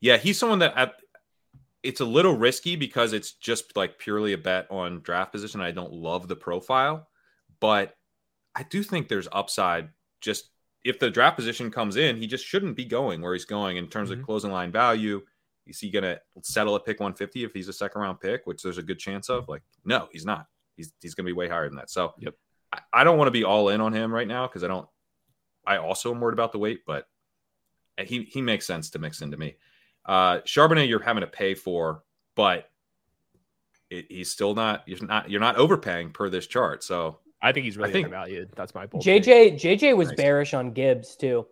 [0.00, 0.90] yeah he's someone that I,
[1.82, 5.70] it's a little risky because it's just like purely a bet on draft position i
[5.70, 7.08] don't love the profile
[7.60, 7.96] but
[8.56, 9.90] I do think there's upside.
[10.20, 10.50] Just
[10.82, 13.88] if the draft position comes in, he just shouldn't be going where he's going in
[13.88, 14.20] terms Mhm.
[14.20, 15.24] of closing line value.
[15.66, 18.78] Is he gonna settle at pick 150 if he's a second round pick, which there's
[18.78, 19.48] a good chance of?
[19.48, 20.46] Like, no, he's not.
[20.76, 21.90] He's he's gonna be way higher than that.
[21.90, 22.34] So Yep.
[22.72, 24.88] I, I don't want to be all in on him right now because I don't.
[25.66, 27.08] I also am worried about the weight, but
[27.98, 29.56] he he makes sense to mix into me.
[30.04, 32.04] Uh, Charbonnet, you're having to pay for,
[32.36, 32.70] but
[33.90, 34.84] it, he's still not.
[34.86, 35.28] You're not.
[35.30, 36.84] You're not overpaying per this chart.
[36.84, 38.50] So I think he's really think- undervalued.
[38.56, 39.22] That's my bold take.
[39.24, 40.16] JJ JJ was Nice.
[40.16, 41.46] bearish on Gibbs too.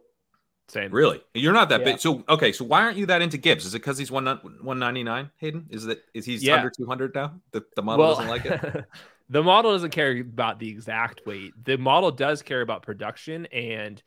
[0.69, 0.91] Same.
[0.93, 1.85] Really, you're not that Yeah.
[1.85, 1.99] big.
[2.01, 3.67] So okay, so why aren't you that into Gibbs?
[3.67, 4.27] Is it because he's one
[4.63, 5.31] one ninety nine?
[5.37, 6.57] Hayden, is that is he's Yeah.
[6.57, 7.39] under two hundred now?
[7.53, 8.85] The the model doesn't like it.
[9.29, 11.53] the model doesn't care about the exact weight.
[11.63, 14.03] The model does care about production, and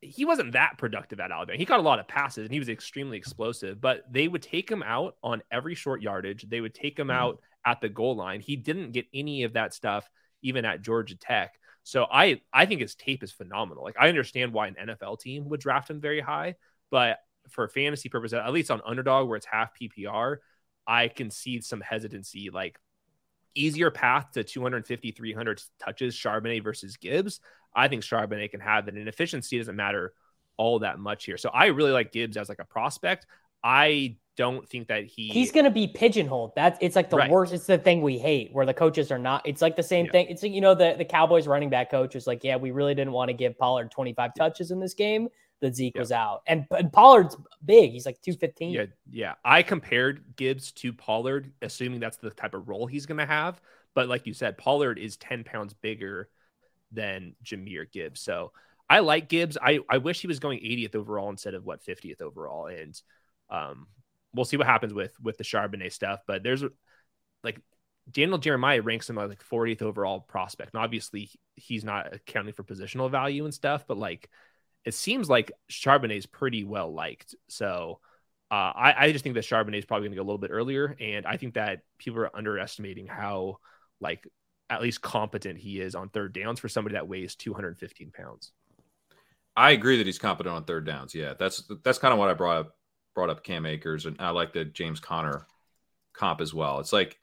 [0.00, 1.58] he wasn't that productive at Alabama.
[1.58, 3.80] He got a lot of passes, and he was extremely explosive.
[3.80, 6.48] But they would take him out on every short yardage.
[6.48, 7.14] They would take him Mhm.
[7.14, 8.40] out at the goal line.
[8.40, 10.08] He didn't get any of that stuff
[10.42, 11.54] even at Georgia Tech.
[11.84, 13.84] So I I think his tape is phenomenal.
[13.84, 16.54] Like I understand why an NFL team would draft him very high,
[16.90, 17.18] but
[17.50, 20.36] for fantasy purposes, at least on underdog where it's half PPR,
[20.86, 22.50] I can see some hesitancy.
[22.50, 22.78] Like
[23.54, 27.40] easier path to 250, 300 touches, Charbonnet versus Gibbs.
[27.74, 28.94] I think Charbonnet can have that.
[28.94, 30.12] And efficiency doesn't matter
[30.56, 31.36] all that much here.
[31.36, 33.26] So I really like Gibbs as like a prospect.
[33.64, 36.52] I don't think that he He's going to be pigeonholed.
[36.56, 37.30] That's it's like the Right.
[37.30, 37.52] worst.
[37.52, 39.46] It's the thing we hate where the coaches are not.
[39.46, 40.12] It's like the same Yeah.
[40.12, 40.26] thing.
[40.28, 42.94] It's like, you know the the Cowboys running back coach was like, yeah, we really
[42.94, 45.28] didn't want to give Pollard 25 touches in this game.
[45.60, 46.00] That Zeke Yeah.
[46.00, 47.92] was out, and, and Pollard's big.
[47.92, 48.72] He's like 215.
[48.72, 49.34] Yeah, yeah.
[49.44, 53.60] I compared Gibbs to Pollard, assuming that's the type of role he's going to have.
[53.94, 56.28] But like you said, Pollard is 10 pounds bigger
[56.90, 58.20] than Jahmyr Gibbs.
[58.20, 58.50] So
[58.90, 59.56] I like Gibbs.
[59.62, 62.66] I, I wish he was going 80th overall instead of what 50th overall.
[62.66, 63.00] And
[63.48, 63.86] um,
[64.34, 66.20] we'll see what happens with with the Charbonnet stuff.
[66.26, 66.64] But there's
[67.44, 67.60] like
[68.10, 70.74] Daniel Jeremiah ranks him like 40th overall prospect.
[70.74, 74.28] And obviously he's not accounting for positional value and stuff, but like
[74.84, 77.34] it seems like Charbonnet is pretty well liked.
[77.48, 78.00] So
[78.50, 80.50] uh, I, I just think that Charbonnet is probably going to go a little bit
[80.50, 83.56] earlier, and I think that people are underestimating how
[83.98, 84.28] like
[84.68, 88.52] at least competent he is on third downs for somebody that weighs 215 pounds.
[89.56, 91.14] I agree that he's competent on third downs.
[91.14, 92.76] Yeah, that's that's kind of what I brought up
[93.14, 95.46] brought up Cam Akers, and I like the James Conner
[96.12, 96.80] comp as well.
[96.80, 97.18] It's like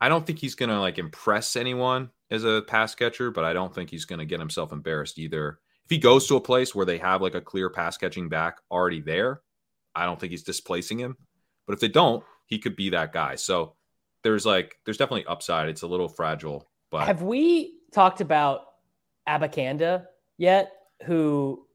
[0.00, 3.74] I don't think he's gonna like impress anyone as a pass catcher, but I don't
[3.74, 5.58] think he's gonna get himself embarrassed either.
[5.84, 8.58] If he goes to a place where they have like a clear pass catching back
[8.70, 9.42] already there,
[9.94, 11.16] I don't think he's displacing him.
[11.66, 13.34] But if they don't, he could be that guy.
[13.36, 13.74] So
[14.22, 15.68] there's like there's definitely upside.
[15.68, 18.66] It's a little fragile, but Have we talked about
[19.28, 20.72] Abanikanda yet
[21.04, 21.66] who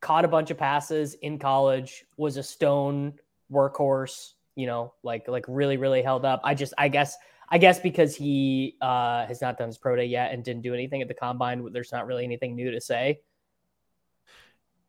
[0.00, 3.14] caught a bunch of passes in college, was a stone
[3.50, 6.40] workhorse, you know, like like really really held up.
[6.44, 7.16] I just I guess
[7.48, 10.74] I guess because he uh, has not done his pro day yet and didn't do
[10.74, 13.20] anything at the combine, there's not really anything new to say.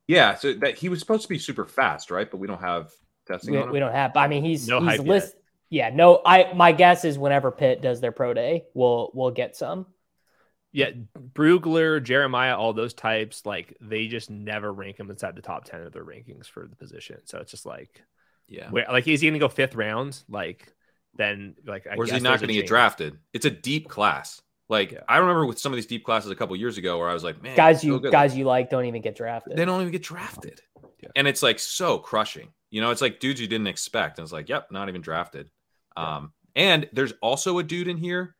[0.07, 2.29] Yeah, so that he was supposed to be super fast, right?
[2.29, 2.91] But we don't have
[3.27, 3.53] testing.
[3.53, 3.73] We, on him.
[3.73, 4.17] we don't have.
[4.17, 5.35] I mean, he's No he's hype list.
[5.69, 6.21] Yeah, no.
[6.25, 9.85] I my guess is whenever Pitt does their pro day, we'll we'll get some.
[10.71, 10.91] Yeah,
[11.33, 15.81] Brugler, Jeremiah, all those types, like they just never rank him inside the top ten
[15.81, 17.17] of their rankings for the position.
[17.25, 18.03] So it's just like,
[18.47, 18.69] Yeah.
[18.69, 20.21] where, like is he going to go fifth round?
[20.29, 20.71] Like
[21.15, 23.17] then, like I or is he not going to get drafted?
[23.33, 24.41] It's a deep class.
[24.69, 24.99] Like Yeah.
[25.09, 27.23] I remember with some of these deep classes a couple years ago, where I was
[27.23, 28.11] like, man, guys you good.
[28.11, 29.57] guys you like don't even get drafted.
[29.57, 30.61] they don't even get drafted,
[31.01, 31.09] Yeah.
[31.15, 32.49] and it's like so crushing.
[32.69, 35.49] You know, it's like dudes you didn't expect, and it's like, yep, not even drafted.
[35.97, 38.35] Um, and there's also a dude in here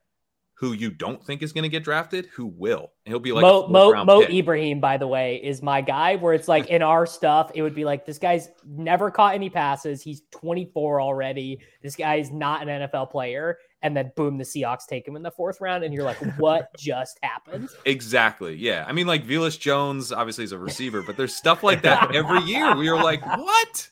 [0.59, 2.91] who you don't think is going to get drafted, who will.
[3.05, 4.29] And he'll be like Mo Mo, Mo pick.
[4.31, 6.17] Ibrahim, by the way, is my guy.
[6.17, 9.49] Where it's like in our stuff, it would be like this guy's never caught any
[9.49, 10.01] passes.
[10.01, 11.59] He's 24 already.
[11.81, 15.23] This guy is not an NFL player, and then boom, the Seahawks take him in
[15.23, 17.69] the fourth round, and you're like, what just happened?
[17.85, 18.55] Exactly.
[18.55, 18.83] Yeah.
[18.85, 22.41] I mean, like Velus Jones obviously is a receiver, but there's stuff like that every
[22.41, 22.75] year.
[22.75, 23.89] We are like, what?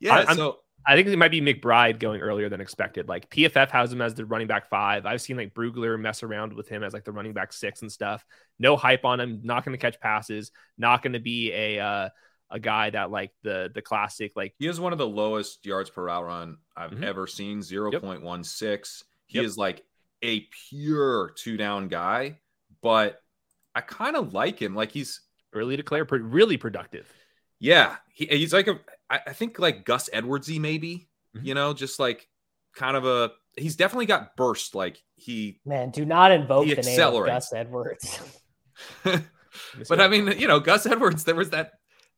[0.00, 0.14] Yeah.
[0.14, 3.08] I- I'm- so I think it might be McBride going earlier than expected.
[3.08, 5.06] Like PFF has him as the running back five.
[5.06, 7.90] I've seen like Brugler mess around with him as like the running back six and
[7.90, 8.24] stuff.
[8.58, 9.40] No hype on him.
[9.42, 10.50] Not going to catch passes.
[10.76, 12.08] Not going to be a uh,
[12.50, 15.88] a guy that like the the classic like he has one of the lowest yards
[15.90, 17.02] per route run I've Mhm.
[17.02, 19.04] ever seen 0.16.
[19.26, 19.44] He Yep.
[19.46, 19.82] is like
[20.22, 22.38] a pure two down guy,
[22.82, 23.20] but
[23.74, 24.74] I kind of like him.
[24.74, 25.20] Like he's,
[25.52, 27.10] early declare really productive.
[27.58, 28.78] yeah, he, he's like a,
[29.10, 31.44] I I think like Gus Edwardsy, maybe, Mhm.
[31.46, 32.28] you know, just like
[32.74, 34.74] kind of a, he's definitely got burst.
[34.74, 37.26] Like he, Man, do not invoke the name of.
[37.26, 38.20] Gus Edwards.
[39.88, 41.72] but I mean, you know, Gus Edwards, there was that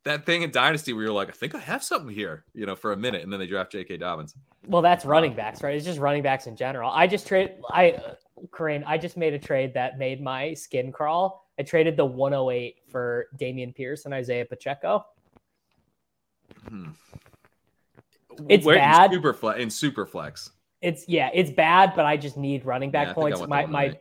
[0.05, 2.77] that thing in Dynasty where you're like, I think I have something here, you know,
[2.77, 3.97] for a minute, and then they draft J.K.
[3.97, 4.37] Dobbins.
[4.69, 5.75] well, that's running backs, right?
[5.75, 6.91] It's just running backs in general.
[6.93, 7.55] I just trade.
[7.71, 8.15] I, uh,
[8.53, 11.51] Corinne, I just made a trade that made my skin crawl.
[11.59, 15.05] I traded the 108 for Dameon Pierce and Isaiah Pacheco.
[16.69, 16.91] Hmm.
[18.49, 19.13] It's Where- bad.
[19.13, 20.51] Super flex in super flex.
[20.83, 23.41] It's yeah, it's bad, but I just need running back think I points.
[23.41, 24.01] went My my 108.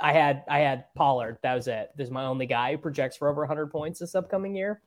[0.00, 1.38] I had I had Pollard.
[1.42, 1.90] That was it.
[1.96, 4.82] This is my only guy who projects for over 100 points this upcoming year.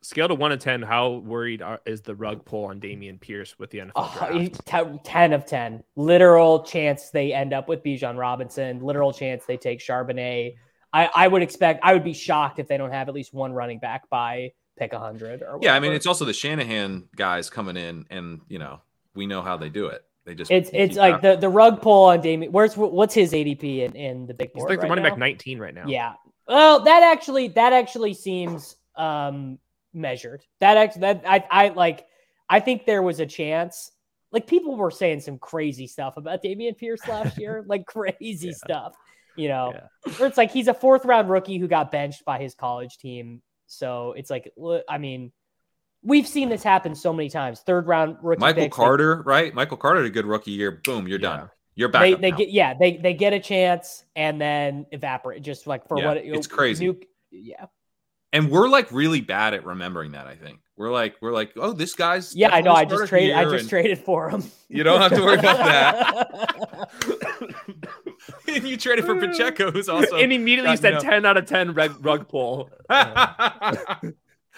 [0.00, 0.80] Scale to one to ten.
[0.80, 4.32] How worried are, is the rug pull on Dameon Pierce with the NFL Oh, draft?
[4.34, 5.82] he- te- 10 of 10.
[5.96, 8.78] Literal chance they end up with Bijan Robinson.
[8.80, 10.54] Literal chance they take Charbonnet.
[10.92, 13.52] I, I would expect, I would be shocked if they don't have at least one
[13.52, 17.76] running back by pick 100 or Yeah, I mean, it's also the Shanahan guys coming
[17.76, 18.80] in, and you know,
[19.14, 20.04] we know how they do it.
[20.24, 22.50] They just it's it's keep like the, the rug pull on Dameon.
[22.50, 24.70] Where's what's his ADP in, in the big He's board?
[24.70, 25.10] like the running now?
[25.10, 25.84] back 19 right now.
[25.86, 26.14] Yeah.
[26.46, 29.58] Well, that actually that actually seems um
[29.94, 30.44] measured.
[30.60, 32.06] That actually that I I like
[32.48, 33.90] I think there was a chance.
[34.30, 38.52] Like people were saying some crazy stuff about Dameon Pierce last year, like crazy Yeah.
[38.52, 38.94] stuff.
[39.38, 40.12] You know, Yeah.
[40.18, 43.40] where it's like he's a fourth round rookie who got benched by his college team.
[43.66, 44.52] So it's like,
[44.88, 45.32] I mean,
[46.02, 47.60] we've seen this happen so many times.
[47.60, 48.40] Third round rookie.
[48.40, 49.54] Michael Carter, right?
[49.54, 50.80] Michael Carter had a good rookie year.
[50.84, 51.36] Boom, you're Yeah.
[51.36, 51.50] done.
[51.74, 52.02] You're back.
[52.02, 55.96] they, they get yeah they they get a chance and then evaporate just like for
[55.96, 56.88] Yeah, what it's crazy.
[56.88, 57.66] nuke- yeah
[58.32, 60.26] and we're like really bad at remembering that.
[60.26, 62.72] I think we're like we're like, oh, this guy's Yeah, I know.
[62.72, 63.36] I just traded.
[63.36, 64.42] I just and traded for him.
[64.68, 66.88] You don't have to worry about that.
[68.48, 71.00] and you traded for Pacheco, who's also and immediately God, said no.
[71.00, 72.70] 10 out of 10 rug, rug pull.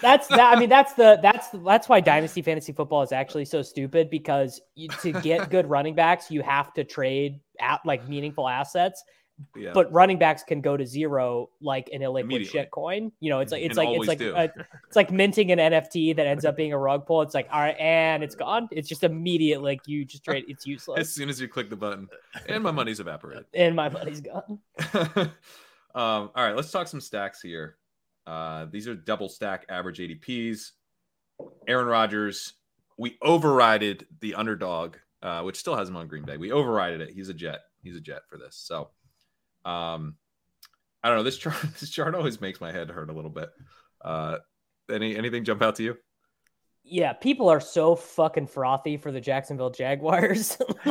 [0.01, 0.57] That's that.
[0.57, 4.61] I mean, that's the that's that's why dynasty fantasy football is actually so stupid because
[4.75, 9.05] you, to get good running backs, you have to trade at like meaningful assets.
[9.57, 9.71] Yeah.
[9.73, 13.13] But running backs can go to zero like an illiquid shit coin.
[13.21, 14.53] You know, it's like it's And like it's like a,
[14.87, 17.23] it's like minting an NFT that ends up being a rug pull.
[17.23, 18.69] It's like all right, and it's gone.
[18.71, 19.63] It's just immediate.
[19.63, 20.45] Like you just trade.
[20.49, 22.09] It's useless as soon as you click the button,
[22.49, 23.47] and my money's evaporated.
[23.55, 24.61] and my money's gone.
[24.95, 25.31] um,
[25.95, 27.77] all right, let's talk some stacks here.
[28.27, 30.73] Uh, these are double stack average ADPs.
[31.67, 32.55] Aaron Rodgers,
[32.99, 36.37] we overrided the underdog, uh, which still has him on Green Bay.
[36.37, 37.11] We overrided it.
[37.11, 37.61] He's a jet.
[37.83, 38.57] He's a jet for this.
[38.57, 38.91] So,
[39.65, 40.17] um,
[41.03, 41.23] I don't know.
[41.23, 43.51] This chart, this chart always makes my head hurt a little bit.
[44.05, 44.39] Uh,
[44.91, 45.97] any anything jump out to you?
[46.83, 50.57] Yeah, people are so fucking frothy for the Jacksonville Jaguars.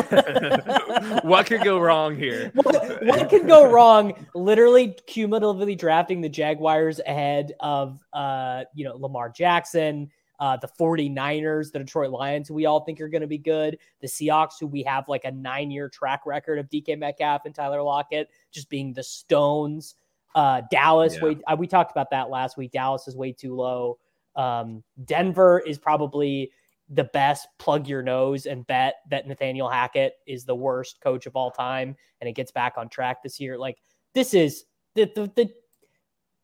[1.23, 2.51] what could go wrong here?
[2.53, 4.13] what, what could go wrong?
[4.35, 10.09] Literally cumulatively drafting the Jaguars ahead of uh, you know, Lamar Jackson,
[10.39, 13.77] uh, the 49ers, the Detroit Lions, who we all think are going to be good,
[13.99, 17.53] the Seahawks, who we have like a nine year track record of DK Metcalf and
[17.53, 19.95] Tyler Lockett just being the stones.
[20.35, 21.23] Uh, Dallas, Yeah.
[21.23, 22.71] way, uh, we talked about that last week.
[22.71, 23.97] Dallas is way too low.
[24.35, 26.51] Um, Denver is probably
[26.89, 31.35] the best plug your nose and bet that Nathaniel Hackett is the worst coach of
[31.35, 33.57] all time and it gets back on track this year.
[33.57, 33.77] Like
[34.13, 34.65] this is
[34.95, 35.53] the, the, the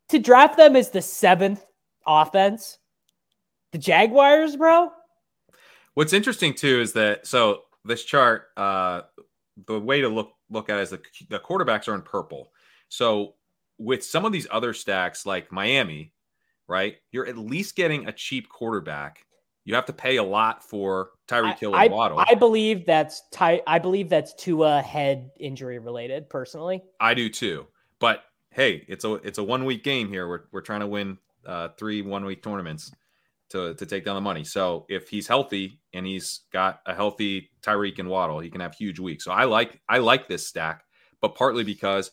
[0.10, 1.66] to draft them as the seventh
[2.06, 2.78] offense.
[3.76, 4.90] The Jaguars, bro.
[5.96, 9.02] What's interesting too is that so this chart, uh,
[9.68, 12.54] the way to look look at it is the the quarterbacks are in purple.
[12.88, 13.34] So
[13.78, 16.14] with some of these other stacks like Miami,
[16.70, 19.26] right, you're at least getting a cheap quarterback.
[19.66, 22.24] You have to pay a lot for Tyreek Hill and I, Waddle.
[22.26, 26.30] I believe that's ty- I believe that's Tua head injury related.
[26.30, 27.68] Personally, I do too.
[28.00, 30.30] But hey, it's a it's a one week game here.
[30.30, 32.94] We're we're trying to win uh, three one week tournaments
[33.50, 34.44] to to take down the money.
[34.44, 38.74] So if he's healthy and he's got a healthy Tyreek and Waddle, he can have
[38.76, 39.24] huge weeks.
[39.26, 40.84] So I like I like this stack,
[41.22, 42.12] but partly because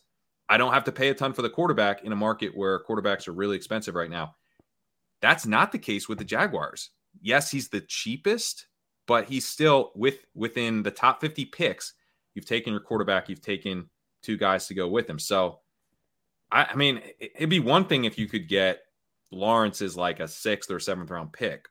[0.49, 3.27] I don't have to pay a ton for the quarterback in a market where quarterbacks
[3.29, 4.35] are really expensive right now.
[5.21, 6.91] That's not the case with the Jaguars.
[7.21, 8.67] Yes, he's the cheapest,
[9.07, 11.95] but he's still with within the top 50 picks.
[12.35, 13.89] You've taken your quarterback, you've taken
[14.23, 15.19] two guys to go with him.
[15.19, 15.61] So
[16.51, 18.81] I, I mean, it- it'd be one thing if you could get
[19.33, 21.67] Lawrence is like a sixth or seventh round pick,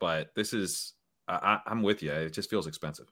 [0.00, 0.92] but this is
[1.26, 2.12] I, I- I'm with you.
[2.12, 3.06] It just feels expensive.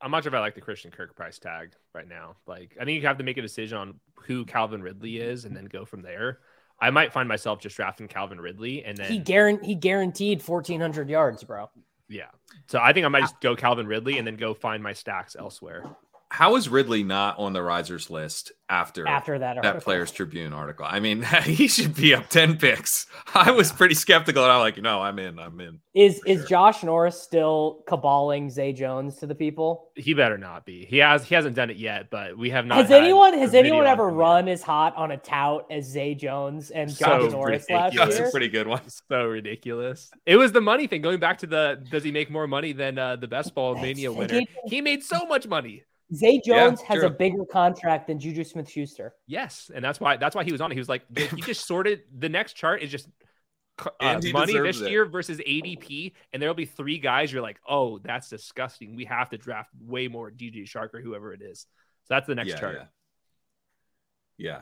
[0.00, 2.36] I'm not sure if I like the Christian Kirk price tag right now.
[2.46, 5.56] Like, I think you have to make a decision on who Calvin Ridley is and
[5.56, 6.38] then go from there.
[6.80, 10.80] I might find myself just drafting Calvin Ridley and then he guaran- he guaranteed fourteen
[10.80, 11.68] hundred yards, bro.
[12.08, 12.28] yeah.
[12.68, 13.26] So I think I might ah.
[13.26, 15.84] just go Calvin Ridley and then go find my stacks elsewhere.
[16.30, 19.82] How is Ridley not on the risers list after After that, that.
[19.82, 20.84] Players Tribune article?
[20.86, 23.06] I mean, he should be up ten picks.
[23.34, 25.38] I was pretty skeptical, and I'm like, no, I'm in.
[25.38, 25.80] I'm in.
[25.94, 29.90] is is Josh Norris still caballing Zay Jones to the people?
[29.94, 30.84] He better not be.
[30.84, 32.76] He has he hasn't done it yet, but we have not.
[32.78, 36.92] Has anyone has anyone ever run as hot on a tout as Zay Jones and
[36.92, 38.18] So Josh Norris last ridiculous.
[38.18, 38.82] That's a pretty good one.
[39.08, 40.10] So ridiculous.
[40.26, 41.00] It was the money thing.
[41.00, 44.12] Going back to the does he make more money than uh, the best ball mania
[44.12, 44.42] winner?
[44.66, 45.84] He made so much money.
[46.14, 47.06] Zay Yeah, Jones has true.
[47.06, 49.14] a bigger contract than Juju Smith Schuster.
[49.26, 50.74] Yes, and that's why that's why he was on it.
[50.74, 52.02] He was like, he just sorted.
[52.18, 53.08] The next chart is just
[54.00, 54.90] uh, money this it.
[54.90, 57.32] year versus ADP, and there'll be three guys.
[57.32, 58.96] You're like, oh, that's disgusting.
[58.96, 61.66] We have to draft way more DJ Chark or whoever it is.
[62.04, 62.76] So that's the next yeah, chart.
[64.38, 64.50] Yeah.
[64.50, 64.60] yeah.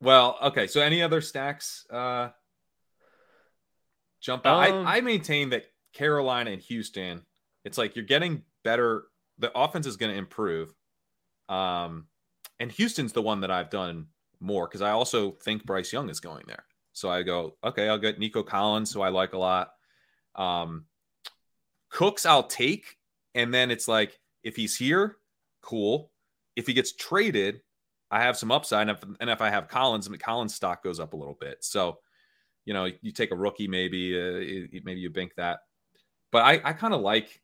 [0.00, 0.66] Well, okay.
[0.66, 2.28] So any other stacks uh
[4.20, 4.70] jump out?
[4.70, 7.22] Um, I, I maintain that Carolina and Houston,
[7.64, 9.04] it's like you're getting better.
[9.38, 10.72] The offense is going to improve.
[11.48, 12.06] Um,
[12.58, 14.06] and Houston's the one that I've done
[14.40, 16.64] more because I also think Bryce Young is going there.
[16.92, 19.72] So I go, okay, I'll get Nico Collins, who I like a lot.
[20.34, 20.86] Um,
[21.90, 22.96] Cooks, I'll take.
[23.34, 25.16] And then it's like, if he's here,
[25.60, 26.10] cool.
[26.56, 27.60] If he gets traded,
[28.10, 28.88] I have some upside.
[28.88, 31.36] And if, and if I have Collins, I mean, Collins stock goes up a little
[31.38, 31.58] bit.
[31.60, 31.98] So,
[32.64, 35.60] you know, you take a rookie, maybe, uh, maybe you bank that.
[36.32, 37.42] But I, I kind of like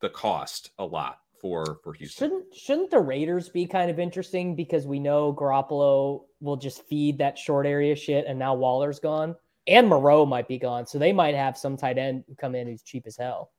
[0.00, 2.28] the cost a lot for for Houston.
[2.28, 7.18] Shouldn't shouldn't the Raiders be kind of interesting because we know Garoppolo will just feed
[7.18, 9.36] that short area shit, and now Waller's gone,
[9.66, 12.82] and Moreau might be gone, so they might have some tight end come in who's
[12.82, 13.50] cheap as hell.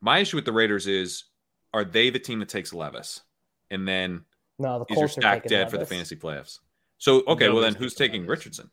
[0.00, 1.24] My issue with the Raiders is,
[1.72, 3.22] are they the team that takes Levis,
[3.70, 4.24] and then
[4.58, 6.60] No, the is your Colts are stack taking dead for the fantasy playoffs?
[6.98, 8.30] So okay, well then who's taking taking Levis.
[8.30, 8.70] Richardson?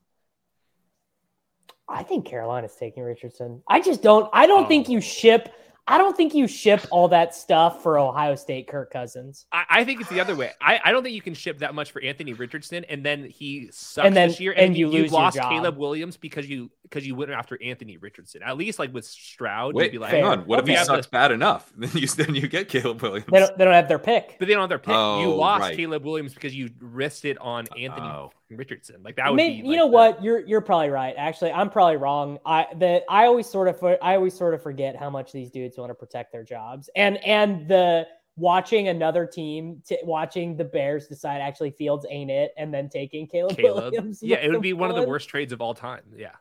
[1.91, 3.61] I think Carolina's taking Richardson.
[3.67, 4.29] I just don't.
[4.31, 4.67] I don't oh.
[4.67, 4.93] think Oh.
[4.93, 5.53] you ship.
[5.87, 9.45] I don't think you ship all that stuff for Ohio State Kirk Cousins.
[9.51, 10.51] I, I think it's the other way.
[10.61, 13.69] I, I don't think you can ship that much for Anthony Richardson, and then he
[13.73, 15.39] sucks And then- this year, and you lose your lost.
[15.39, 18.43] Caleb Williams because you because you went after Anthony Richardson.
[18.43, 20.31] At least like with Stroud, Wait, you'd be like, hang Fair.
[20.31, 20.39] on.
[20.41, 20.73] What if Okay.
[20.73, 21.71] he Yeah, sucks bad enough?
[21.77, 23.25] Then you then you get Caleb Williams.
[23.31, 23.57] They don't.
[23.57, 24.35] They don't have their pick.
[24.39, 24.89] but they don't have their pick.
[24.89, 25.75] you Oh, lost right.
[25.75, 28.31] Caleb Williams because you risked it on Anthony Oh.
[28.49, 28.97] Richardson.
[29.03, 29.67] Like that would Maybe, be.
[29.67, 30.23] you like know the- what?
[30.23, 31.15] You're you're probably right.
[31.17, 32.37] Actually, I'm probably wrong.
[32.45, 35.70] I that I always sort of I always sort of forget how much these dudes
[35.77, 38.07] want to protect their jobs, and and the
[38.37, 43.27] watching another team t- watching the Bears decide actually Fields ain't it, and then taking
[43.27, 43.93] Caleb, Caleb.
[43.93, 44.23] Williams.
[44.23, 46.03] Yeah, it would be one of the worst trades of all time.
[46.15, 46.31] Yeah.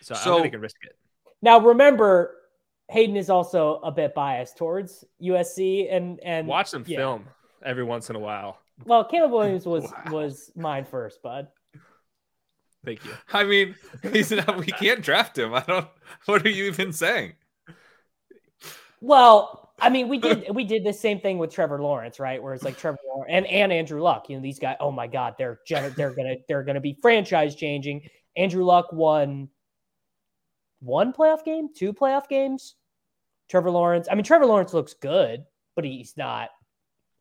[0.00, 0.96] So, I So- don't think they can risk it.
[1.42, 2.34] Now remember,
[2.90, 6.96] Hayden is also a bit biased towards USC and and Watch them yeah.
[6.98, 7.26] film
[7.62, 8.58] every once in a while.
[8.84, 10.12] Well, Caleb Williams was Wow.
[10.12, 11.48] was mine first, bud.
[12.84, 13.10] Thank you.
[13.32, 13.74] I mean,
[14.12, 15.52] he's not, we can't draft him.
[15.52, 15.88] I don't.
[16.26, 17.34] What are you even saying?
[19.00, 22.42] Well, I mean, we did we did the same thing with Trevor Lawrence, right?
[22.42, 24.28] Where it's like Trevor Lawrence and, and Andrew Luck.
[24.28, 24.76] You know, these guys.
[24.80, 28.08] Oh my God, they're they're gonna they're gonna be franchise changing.
[28.36, 29.48] Andrew Luck won
[30.80, 32.74] one playoff game, two playoff games.
[33.48, 34.08] Trevor Lawrence.
[34.10, 35.44] I mean, Trevor Lawrence looks good,
[35.74, 36.50] but he's not.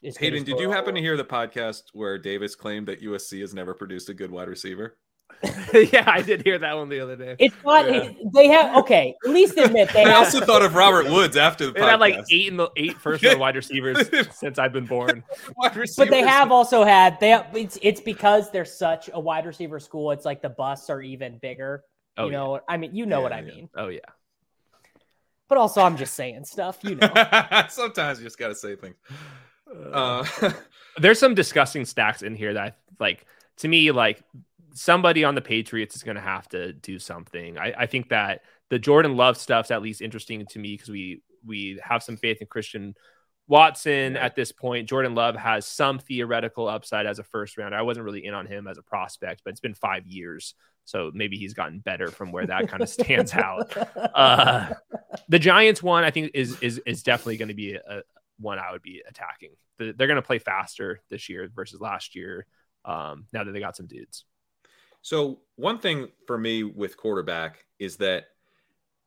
[0.02, 3.74] Hayden, did you happen to hear the podcast where Davis claimed that USC has never
[3.74, 4.98] produced a good wide receiver?
[5.94, 7.36] yeah, I did hear that one the other day.
[7.38, 7.88] It's not.
[7.88, 8.04] Yeah.
[8.04, 9.14] it- they have okay.
[9.26, 10.18] At least admit they I have.
[10.26, 11.90] also thought of Robert Woods after the They podcast.
[11.92, 15.24] had like eight in the eight first round wide receivers since I've been born.
[15.56, 17.30] wide But they have also had they.
[17.30, 20.12] Have, it's it's because they're such a wide receiver school.
[20.12, 21.84] It's like the busts are even bigger.
[22.18, 23.46] Oh, you know, I mean, you know Yeah, what I yeah.
[23.54, 23.70] mean.
[23.76, 24.00] Oh yeah.
[25.50, 26.80] But also, I'm just saying stuff.
[26.84, 27.10] You know,
[27.70, 28.96] Sometimes you just got to say things.
[29.94, 30.26] Uh,
[30.98, 33.26] There's some disgusting stacks in here that like
[33.58, 34.22] to me like
[34.78, 37.58] somebody on the Patriots is going to have to do something.
[37.58, 41.22] I, I think that the Jordan Love stuff's at least interesting to me because we
[41.46, 42.94] we have some faith in Christian
[43.48, 44.26] Watson Yeah.
[44.26, 44.90] at this point.
[44.90, 47.78] Jordan Love has some theoretical upside as a first rounder.
[47.78, 50.54] I wasn't really in on him as a prospect, but it's been five years,
[50.86, 53.74] so maybe he's gotten better from where that kind of stands out.
[54.14, 54.74] Uh,
[55.30, 58.02] the Giants one, I think, is is is definitely going to be a,
[58.40, 59.52] one I would be attacking.
[59.78, 62.46] The- They're going to play faster this year versus last year.
[62.86, 64.24] Um, now that they got some dudes.
[65.08, 68.26] So one thing for me with quarterback is that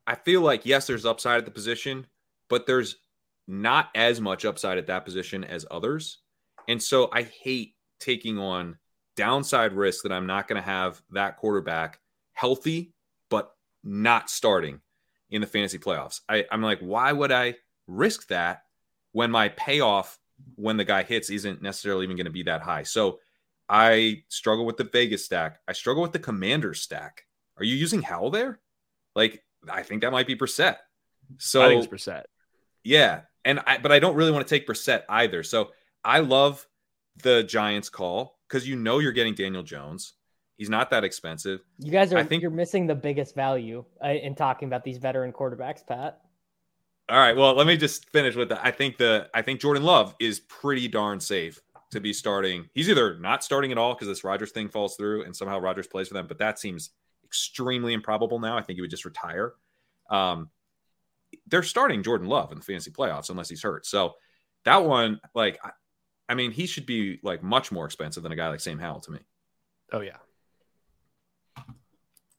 [0.07, 2.07] I feel like yes, there's upside at the position,
[2.49, 2.95] but there's
[3.47, 6.17] not as much upside at that position as others.
[6.67, 8.79] And so I hate taking on
[9.15, 11.99] downside risk that I'm not going to have that quarterback
[12.33, 12.95] healthy,
[13.29, 13.51] but
[13.83, 14.81] not starting
[15.29, 16.21] in the fantasy playoffs.
[16.27, 18.63] I, I'm like, why would I risk that
[19.11, 20.17] when my payoff
[20.55, 22.81] when the guy hits isn't necessarily even going to be that high?
[22.81, 23.19] So
[23.73, 25.61] I struggle with the Vegas stack.
[25.65, 27.23] I struggle with the Commander stack.
[27.57, 28.59] Are you using Howell there?
[29.15, 30.75] Like, I think that might be Brissett.
[31.37, 32.23] So I think it's Brissett.
[32.83, 35.41] yeah, and I but I don't really want to take Brissett either.
[35.43, 35.69] So
[36.03, 36.67] I love
[37.23, 40.13] the Giants call because you know you're getting Daniel Jones.
[40.57, 41.61] He's not that expensive.
[41.79, 42.17] you guys are.
[42.17, 46.19] I think- you're missing the biggest value uh, in talking about these veteran quarterbacks, Pat.
[47.09, 48.59] All right, well, let me just finish with that.
[48.63, 51.61] I think the I think Jordan Love is pretty darn safe
[51.91, 52.67] to be starting.
[52.73, 55.87] He's either not starting at all because this Rodgers thing falls through and somehow Rodgers
[55.87, 56.91] plays for them, but that seems
[57.23, 58.57] extremely improbable now.
[58.57, 59.53] I think he would just retire.
[60.09, 60.49] Um,
[61.47, 63.85] they're starting Jordan Love in the fantasy playoffs unless he's hurt.
[63.85, 64.13] So
[64.65, 65.71] that one, like, I,
[66.29, 69.01] I mean, he should be like much more expensive than a guy like Sam Howell
[69.01, 69.19] to me.
[69.91, 70.17] Oh yeah.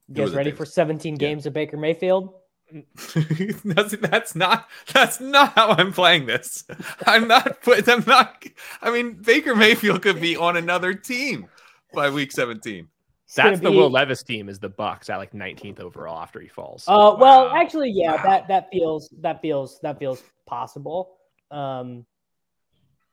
[0.09, 2.35] You guys ready for 17 games of Baker Mayfield?
[3.65, 6.65] that's, that's not that's not how I'm playing this.
[7.07, 8.45] I'm not put- I'm not
[8.81, 11.47] I mean Baker Mayfield could be on another team
[11.95, 12.89] by week 17.
[13.27, 16.21] It's gonna That's the be- Will Levis team is the Bucks at like 19th overall
[16.23, 16.85] after he falls.
[16.87, 17.53] Uh, well, Wow.
[17.57, 18.23] actually, yeah, Wow.
[18.25, 21.17] that that feels that feels that feels possible.
[21.51, 22.05] Um,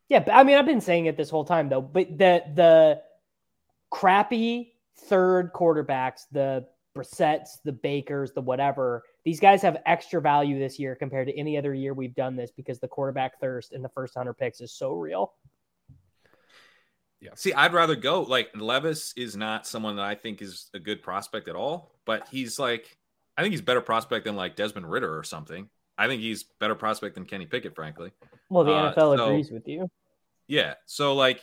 [0.09, 1.81] yeah, but I mean, I've been saying it this whole time though.
[1.81, 3.01] But the the
[3.91, 4.73] crappy
[5.05, 6.65] third quarterbacks, the
[6.99, 11.57] Brissett's, the Bakers, the whatever, these guys have extra value this year compared to any
[11.57, 14.73] other year we've done this because the quarterback thirst in the first hundred picks is
[14.73, 15.33] so real.
[17.21, 17.31] Yeah.
[17.35, 21.01] See, I'd rather go like Levis is not someone that I think is a good
[21.01, 22.97] prospect at all, but he's like
[23.37, 25.69] I think he's better prospect than like Desmond Ridder or something.
[25.97, 28.11] I think he's better prospect than Kenny Pickett, frankly.
[28.49, 29.89] Well, the Uh, NFL so- agrees with you.
[30.47, 30.75] Yeah.
[30.85, 31.41] So like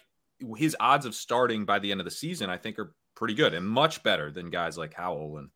[0.57, 3.55] his odds of starting by the end of the season, I think are pretty good
[3.55, 5.51] and much better than guys like Howell and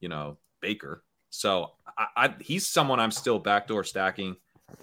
[0.00, 1.04] you know Baker.
[1.30, 4.36] So I, I he's someone I'm still backdoor stacking.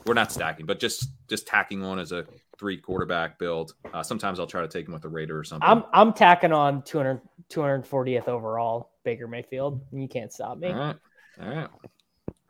[0.06, 2.26] We're not stacking, but just just tacking on as a
[2.58, 3.74] three quarterback build.
[3.94, 5.68] Uh, sometimes I'll try to take him with a Raider or something.
[5.68, 9.82] I'm I'm tacking on 200, 240th overall Baker Mayfield.
[9.92, 10.70] You can't stop me.
[10.70, 10.96] All right.
[11.42, 11.70] All right.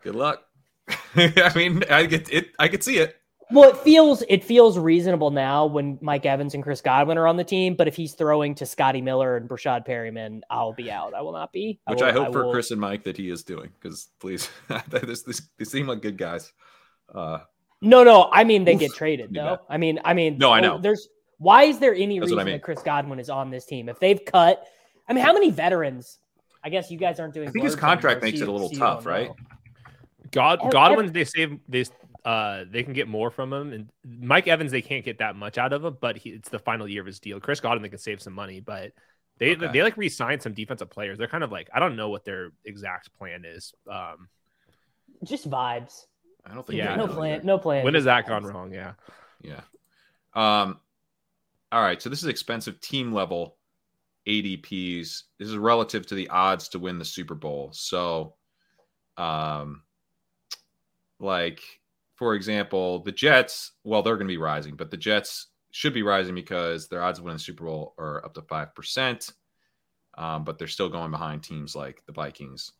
[0.03, 0.43] Good luck.
[1.15, 2.49] I mean, I get it.
[2.57, 3.15] I could see it.
[3.51, 7.35] Well, it feels it feels reasonable now when Mike Evans and Chris Godwin are on
[7.35, 7.73] the team.
[7.75, 11.13] But if he's throwing to Scotty Miller and Breshad Perriman, I'll be out.
[11.15, 11.79] I will not be.
[11.87, 14.49] Which will- I hope for will- Chris and Mike that he is doing because please,
[14.89, 16.53] this, this, they seem like good guys.
[17.13, 17.39] Uh,
[17.81, 18.29] No, no.
[18.31, 19.49] I mean, they get traded You though.
[19.55, 19.59] bet.
[19.69, 20.37] I mean, I mean.
[20.37, 20.77] No, I know.
[20.77, 21.07] There's
[21.39, 22.53] why is there any That's what I reason mean.
[22.57, 23.89] that Chris Godwin is on this team?
[23.89, 24.63] If they've cut,
[25.07, 26.19] I mean, how many veterans?
[26.63, 27.47] I guess you guys aren't doing.
[27.47, 29.31] I think his contract makes it a little tough, right?
[30.31, 31.85] God Godwin, they save they
[32.25, 35.57] uh they can get more from him, and Mike Evans they can't get that much
[35.57, 37.39] out of him, but he, it's the final year of his deal.
[37.39, 38.91] Chris Godwin they can save some money, but
[39.37, 39.69] they Okay.
[39.71, 41.17] they like re-signed some defensive players.
[41.17, 43.73] They're kind of like I don't know what their exact plan is.
[43.89, 44.27] Um,
[45.23, 46.05] Just vibes.
[46.45, 46.77] I don't think.
[46.77, 47.35] Yeah, no plan.
[47.35, 47.43] either.
[47.45, 47.83] No plan.
[47.85, 48.73] when has that gone wrong?
[48.73, 48.93] Yeah,
[49.41, 49.61] Yeah.
[50.33, 50.79] Um.
[51.71, 52.01] All right.
[52.01, 53.55] So this is expensive team level
[54.27, 55.23] ADPs.
[55.37, 57.69] This is relative to the odds to win the Super Bowl.
[57.73, 58.35] So,
[59.17, 59.83] um,
[61.19, 61.61] like
[62.19, 63.71] for example, the Jets.
[63.85, 67.17] Well, they're going to be rising, but the Jets should be rising because their odds
[67.17, 69.31] of winning the Super Bowl are up to five percent.
[70.17, 72.73] Um, but they're still going behind teams like the Vikings,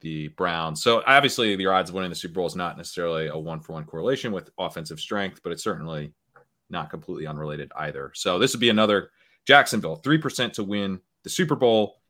[0.00, 0.82] the Browns.
[0.82, 3.72] So obviously, your odds of winning the Super Bowl is not necessarily a one for
[3.72, 6.12] one correlation with offensive strength, but it's certainly
[6.68, 8.12] not completely unrelated either.
[8.14, 9.10] So this would be another
[9.46, 12.02] Jacksonville, 3% to win the Super Bowl,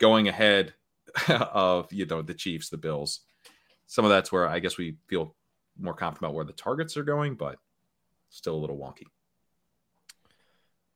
[0.00, 0.74] going ahead
[1.28, 3.20] of you know the Chiefs, the Bills.
[3.86, 5.36] Some of that's where I guess we feel
[5.78, 7.58] more confident about where the targets are going, but
[8.30, 9.04] still a little wonky.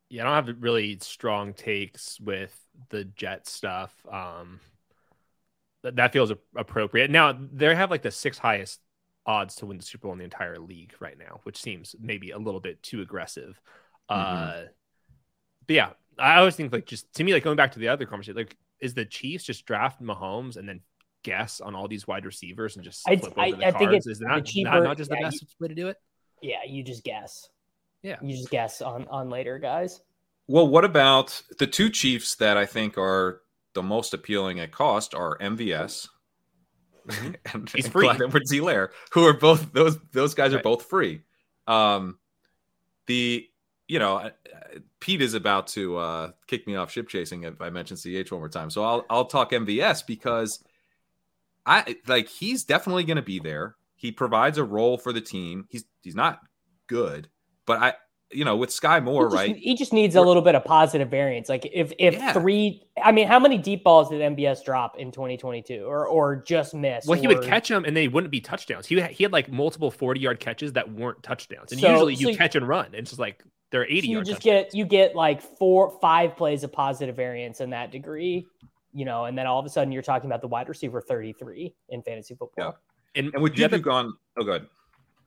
[0.09, 2.57] Yeah, I don't have really strong takes with
[2.91, 3.93] the Jet stuff.
[4.11, 4.61] Um,
[5.83, 7.11] that, that feels appropriate.
[7.11, 8.81] Now they have like the six highest
[9.25, 12.31] odds to win the Super Bowl in the entire league right now, which seems maybe
[12.31, 13.61] a little bit too aggressive.
[14.11, 14.21] Mm-hmm.
[14.21, 14.63] Uh,
[15.67, 18.07] but yeah, I always think like just to me, like going back to the other
[18.07, 20.81] conversation, like is the Chiefs just draft Mahomes and then
[21.27, 24.47] guess on all these wide receivers and just I, I, I think it's is that
[24.47, 25.97] cheaper, not, not just the yeah, best you, way to do it?
[26.41, 27.49] Yeah, you just guess.
[28.03, 30.01] Yeah, you just guess on on later guys.
[30.47, 33.43] Well, what about the two Chiefs that I think are
[33.75, 36.09] the most appealing at cost are MVS
[37.09, 37.33] mm-hmm.
[37.53, 38.07] and, He's and free.
[38.07, 40.61] Clyde Edwards-Helaire, who are both those those guys right.
[40.61, 41.23] are both free.
[41.67, 42.19] Um,
[43.07, 43.49] the
[43.89, 44.31] you know
[45.01, 48.41] Pete is about to uh, kick me off ship chasing if I mention CH one
[48.41, 50.63] more time, so I'll I'll talk MVS because
[51.67, 53.75] I like he's definitely going to be there.
[53.97, 55.67] He provides a role for the team.
[55.71, 56.41] He's he's not
[56.87, 57.29] good,
[57.67, 57.95] but I
[58.33, 59.57] you know, with Skyy Moore, he just, right?
[59.57, 61.49] He just needs a little bit of positive variance.
[61.49, 62.33] Like if if Yeah.
[62.33, 66.75] three, I mean, how many deep balls did MVS drop in 2022, or or just
[66.75, 67.07] miss?
[67.07, 68.87] Well, he would catch them and they wouldn't be touchdowns.
[68.87, 71.71] He had, he had like multiple 40 yard catches that weren't touchdowns.
[71.73, 72.87] And So- usually so you you- catch and run.
[72.87, 74.65] And it's just like they're 80 So you just touchdowns.
[74.67, 78.45] get you get like four five plays of positive variance in that degree,
[78.97, 81.75] you know, and then all of a sudden you're talking about the wide receiver 33
[81.91, 82.77] in fantasy football.
[83.15, 83.21] Yeah.
[83.23, 84.67] And with the other- Juju gone, oh, good.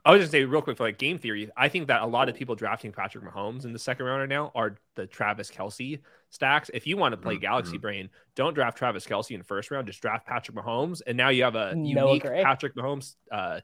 [0.05, 1.51] I was just say real quick for like game theory.
[1.57, 4.29] I think that a lot of people drafting Patrick Mahomes in the second round right
[4.29, 5.99] now are the Travis Kelce
[6.29, 6.71] stacks.
[6.73, 9.69] If you want to play Mhm, Galaxy Brain, don't draft Travis Kelce in the first
[9.69, 9.85] round.
[9.87, 12.41] Just draft Patrick Mahomes, and now you have a Noah unique Gray.
[12.43, 13.59] Patrick Mahomes uh,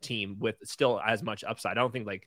[0.00, 1.72] team with still as much upside.
[1.72, 2.26] I don't think like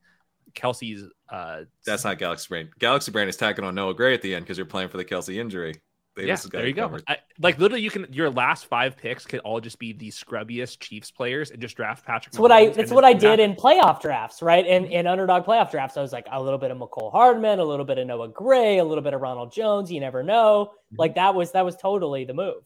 [0.53, 1.09] Kelce's.
[1.29, 2.69] Uh, That's not Galaxy Brain.
[2.79, 5.05] Galaxy Brain is tacking on Noah Gray at the end because you're playing for the
[5.05, 5.73] Kelce injury.
[6.16, 6.97] Davis yeah, has got there it you go.
[7.07, 10.80] I, like literally, you can your last five picks could all just be the scrubbiest
[10.80, 12.34] Chiefs players and just draft Patrick.
[12.34, 13.51] That's what I that's what I did happen.
[13.51, 14.66] in playoff drafts, right?
[14.66, 17.64] In in underdog playoff drafts, I was like a little bit of Mecole Hardman, a
[17.64, 19.91] little bit of Noah Gray, a little bit of Ronald Jones.
[19.91, 20.74] You never know.
[20.95, 22.64] Like that was that was totally the move.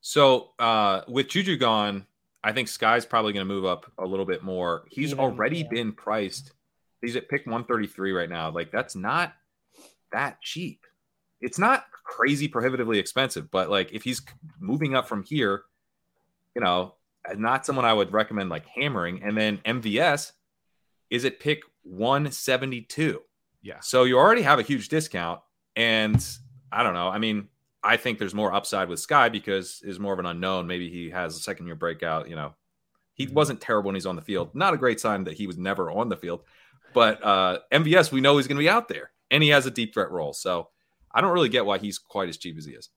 [0.00, 2.06] So uh, with Juju gone,
[2.44, 4.84] I think Skyy's probably going to move up a little bit more.
[4.88, 5.68] He's Even, already yeah.
[5.68, 6.52] been priced.
[7.02, 8.50] He's at pick 133 right now.
[8.50, 9.34] Like that's not
[10.12, 10.86] that cheap.
[11.40, 14.22] It's not crazy prohibitively expensive, but like if he's
[14.58, 15.62] moving up from here,
[16.54, 16.94] you know,
[17.36, 19.22] not someone I would recommend like hammering.
[19.22, 20.32] And then MVS
[21.10, 23.20] is at pick 172.
[23.62, 23.80] Yeah.
[23.80, 25.40] So you already have a huge discount.
[25.74, 26.24] And
[26.72, 27.08] I don't know.
[27.08, 27.48] I mean,
[27.82, 30.66] I think there's more upside with Skyy because is more of an unknown.
[30.66, 32.28] Maybe he has a second year breakout.
[32.28, 32.54] You know,
[33.14, 34.54] he wasn't terrible when he's on the field.
[34.54, 36.42] Not a great sign that he was never on the field.
[36.94, 39.70] But uh, MVS, we know he's going to be out there, and he has a
[39.70, 40.32] deep threat role.
[40.32, 40.68] So
[41.16, 42.90] I don't really get why he's quite as cheap as he is.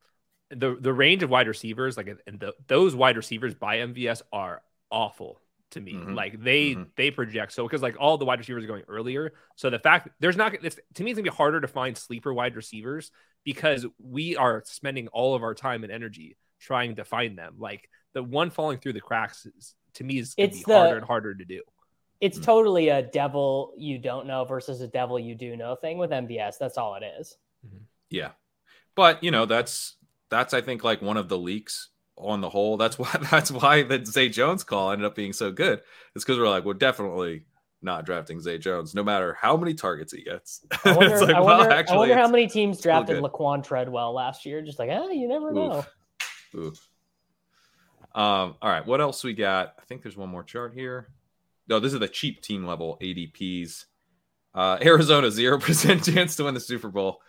[0.51, 4.63] the the range of wide receivers, like and the, those wide receivers by MVS are
[4.91, 5.39] awful
[5.71, 5.93] to me.
[5.93, 6.15] Mhm.
[6.15, 6.87] Like they Mhm.
[6.95, 9.33] they project so because like all the wide receivers are going earlier.
[9.55, 12.33] So the fact there's not it's, to me it's gonna be harder to find sleeper
[12.33, 13.11] wide receivers
[13.43, 17.55] because we are spending all of our time and energy trying to find them.
[17.59, 20.97] Like the one falling through the cracks is, to me is It's be the- harder
[20.97, 21.61] and harder to do.
[22.19, 22.43] It's Mm.
[22.43, 26.57] totally a devil you don't know versus a devil you do know thing with MVS.
[26.57, 27.37] That's all it is.
[28.09, 28.31] Yeah,
[28.95, 29.95] but you know that's
[30.29, 32.77] that's I think like one of the leaks on the whole.
[32.77, 35.81] That's why that's why the Zay Jones call ended up being so good.
[36.15, 37.43] It's because we're like we're definitely
[37.81, 40.65] not drafting Zay Jones, no matter how many targets he gets.
[40.85, 43.23] I wonder, like, I well, wonder, actually, I wonder how many teams drafted.
[43.23, 44.61] Laquan Treadwell last year.
[44.61, 45.85] Just like, ah, you never know.
[46.53, 46.55] Oof.
[46.55, 46.89] Oof.
[48.15, 49.75] Um, all right, what else we got?
[49.79, 51.09] I think there's one more chart here.
[51.67, 53.85] No, this is the cheap team level ADPs.
[54.53, 57.21] Uh, Arizona zero percent chance to win the Super Bowl,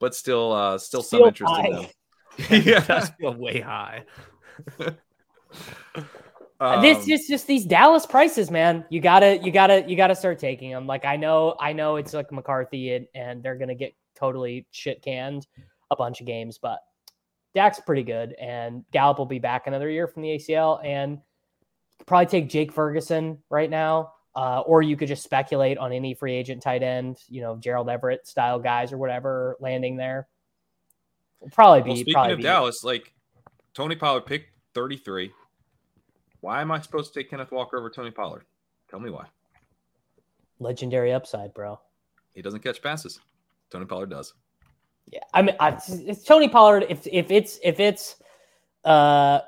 [0.00, 1.86] but still, uh, still some Still interest in them.
[2.64, 4.04] yeah, That's still way high.
[4.78, 4.94] this
[6.58, 8.84] Um, is just these Dallas prices, man.
[8.88, 10.86] You gotta, you gotta, you gotta start taking them.
[10.86, 15.02] Like I know, I know it's like McCarthy and, and they're gonna get totally shit
[15.02, 15.46] canned
[15.90, 16.78] a bunch of games, but
[17.54, 21.18] Dak's pretty good, and Gallup will be back another year from the ACL, and
[22.06, 26.34] probably take Jake Ferguson right now, uh, or you could just speculate on any free
[26.34, 30.28] agent tight end, you know, Gerald Everett style guys or whatever landing there.
[31.40, 33.14] Will probably be well, speaking probably of be- Dallas, like
[33.72, 35.32] Tony Pollard picked 33.
[36.40, 38.44] Why am I supposed to take Kenneth Walker over Tony Pollard?
[38.90, 39.26] Tell me why.
[40.58, 41.80] legendary upside, bro.
[42.34, 43.18] He doesn't catch passes.
[43.70, 44.34] Tony Pollard does.
[45.10, 46.86] Yeah, I mean, I, it's Tony Pollard.
[46.88, 48.16] If if it's if it's
[48.84, 49.40] uh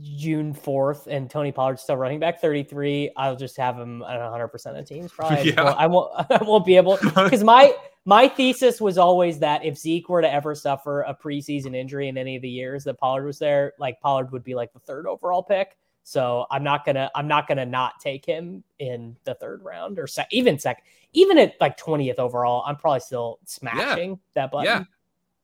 [0.00, 4.78] June 4th and Tony Pollard's still running back 33, I'll just have him at 100%
[4.78, 5.12] of teams.
[5.16, 5.38] Probably.
[5.38, 5.62] I Yeah.
[5.62, 7.74] won't- I won't, I won't be able because my
[8.08, 12.16] my thesis was always that if Zeke were to ever suffer a preseason injury in
[12.16, 15.06] any of the years that Pollard was there, like Pollard would be like the third
[15.08, 15.76] overall pick.
[16.04, 20.06] So I'm not gonna I'm not gonna not take him in the third round or
[20.06, 20.84] sec- even second,
[21.14, 22.62] even at like 20th overall.
[22.64, 24.66] I'm probably still smashing that button.
[24.66, 24.84] Yeah.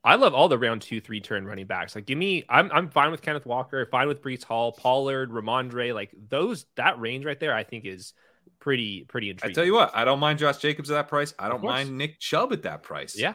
[0.05, 1.95] I love all the round two, three turn running backs.
[1.95, 5.95] Like, give me, I'm, I'm fine with Kenneth Walker, fine with Breece Hall, Pollard, Rhamondre.
[5.95, 8.13] Like those, that range right there, I think is
[8.59, 9.53] pretty, pretty interesting.
[9.53, 11.35] I tell you what, I don't mind Josh Jacobs at that price.
[11.39, 13.17] I don't mind Nick Chubb at that price.
[13.17, 13.35] Yeah.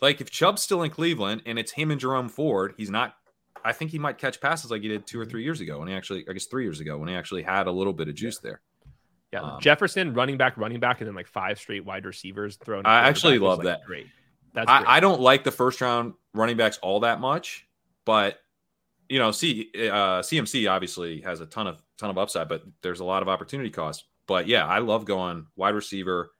[0.00, 3.14] Like if Chubb's still in Cleveland and it's him and Jerome Ford, he's not.
[3.64, 5.88] I think he might catch passes like he did two or three years ago when
[5.88, 8.14] he actually, I guess three years ago when he actually had a little bit of
[8.14, 8.60] juice there.
[9.32, 9.40] Yeah.
[9.40, 12.86] Um, Jefferson, running back, running back, and then like five straight wide receivers thrown.
[12.86, 13.84] I actually love like, that.
[13.84, 14.06] Great.
[14.56, 14.70] That's.
[14.70, 17.68] I, I don't like the first round running backs all that much,
[18.06, 18.38] but
[19.08, 23.00] you know, see, uh, CMC obviously has a ton of ton of upside, but there's
[23.00, 24.04] a lot of opportunity cost.
[24.26, 26.32] But yeah, I love going wide receiver,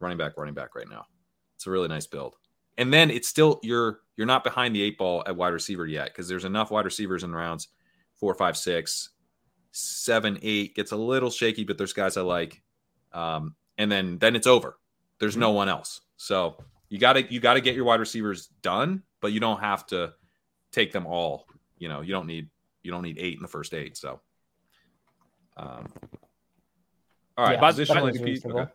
[0.00, 1.06] running back, running back right now.
[1.54, 2.34] It's a really nice build.
[2.76, 6.08] And then it's still you're you're not behind the eight ball at wide receiver yet
[6.08, 7.68] because there's enough wide receivers in rounds
[8.16, 9.10] four, five, six,
[9.70, 10.74] seven, eight.
[10.74, 12.62] Gets a little shaky, but there's guys I like.
[13.12, 14.76] Um, and then then it's over.
[15.20, 16.00] There's no one else.
[16.16, 16.58] So
[16.90, 19.86] you got to you got to get your wide receivers done, but you don't have
[19.86, 20.12] to
[20.72, 21.46] take them all.
[21.78, 22.50] You know, you don't need
[22.82, 23.96] you don't need eight in the first eight.
[23.96, 24.20] So,
[25.56, 25.86] um,
[27.38, 28.44] all right, Yeah, positional MVP.
[28.44, 28.70] Okay.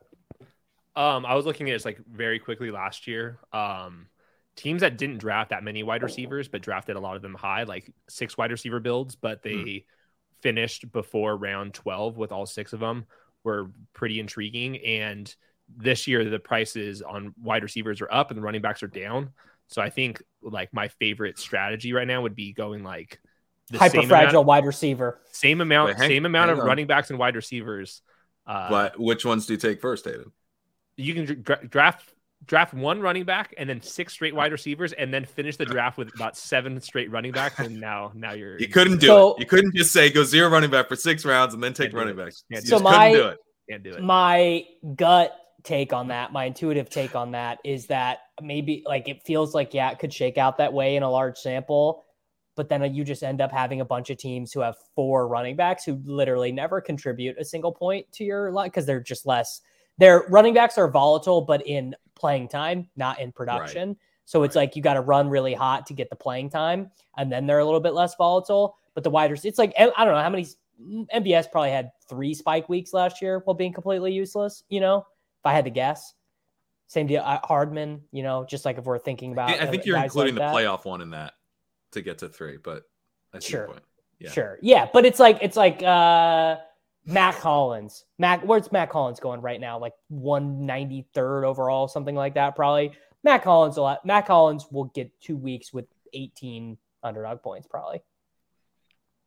[0.96, 3.40] Um, I was looking at this like very quickly last year.
[3.52, 4.08] Um,
[4.56, 7.64] teams that didn't draft that many wide receivers, but drafted a lot of them high,
[7.64, 9.86] like six wide receiver builds, but they
[10.42, 13.06] finished before round 12 with all six of them
[13.44, 14.78] were pretty intriguing.
[14.78, 15.34] And
[15.78, 19.30] this year, the prices on wide receivers are up and the running backs are down.
[19.68, 23.20] So I think like my favorite strategy right now would be going like
[23.72, 25.22] the Hyper same fragile amount, wide receiver.
[25.32, 26.66] same amount, Wait, hang- same amount of on.
[26.68, 28.02] running backs and wide receivers.
[28.46, 30.28] Uh, But which ones do you take first, David?
[30.98, 32.14] you can dra- draft
[32.46, 35.98] draft one running back and then six straight wide receivers and then finish the draft
[35.98, 39.40] with about seven straight running backs and now now you're You couldn't do So- it.
[39.40, 42.16] You couldn't just say go zero running back for six rounds and then take running
[42.16, 42.44] backs.
[42.52, 43.38] Can't You So just couldn't my- do it.
[43.70, 44.64] can't do it my
[44.96, 45.36] gut
[45.66, 49.74] take on that, my intuitive take on that is that maybe like it feels like
[49.74, 52.04] yeah, it could shake out that way in a large sample,
[52.56, 55.56] but then you just end up having a bunch of teams who have four running
[55.56, 59.62] backs who literally never contribute a single point to your line because they're just less.
[59.98, 63.98] Their running backs are volatile, but in playing time, not in production.
[64.26, 67.32] So it's like you got to run really hot to get the playing time, and
[67.32, 68.76] then they're a little bit less volatile.
[68.94, 70.48] But the wide receivers, it's like I don't know how many
[71.14, 74.64] MVS probably had three spike weeks last year while being completely useless.
[74.70, 75.06] You know,
[75.45, 76.13] I had to guess.
[76.88, 77.22] Same deal.
[77.26, 79.49] uh, Hardman, you know, just like if we're thinking about.
[79.49, 80.65] I think uh, you're including like the that.
[80.65, 81.34] playoff one in that
[81.91, 82.84] to get to three, but
[83.34, 83.67] I see your Sure.
[83.73, 83.84] point.
[84.19, 84.31] Yeah.
[84.31, 84.59] Sure.
[84.61, 86.57] Yeah, but it's like it's like uh
[87.05, 88.05] Mack Hollins.
[88.17, 89.77] Mac where's Mack Hollins going right now?
[89.80, 92.91] Like 193rd overall, something like that, probably.
[93.23, 94.05] Mack Hollins a lot.
[94.05, 98.01] Mack Hollins will get two weeks with 18 underdog points, probably.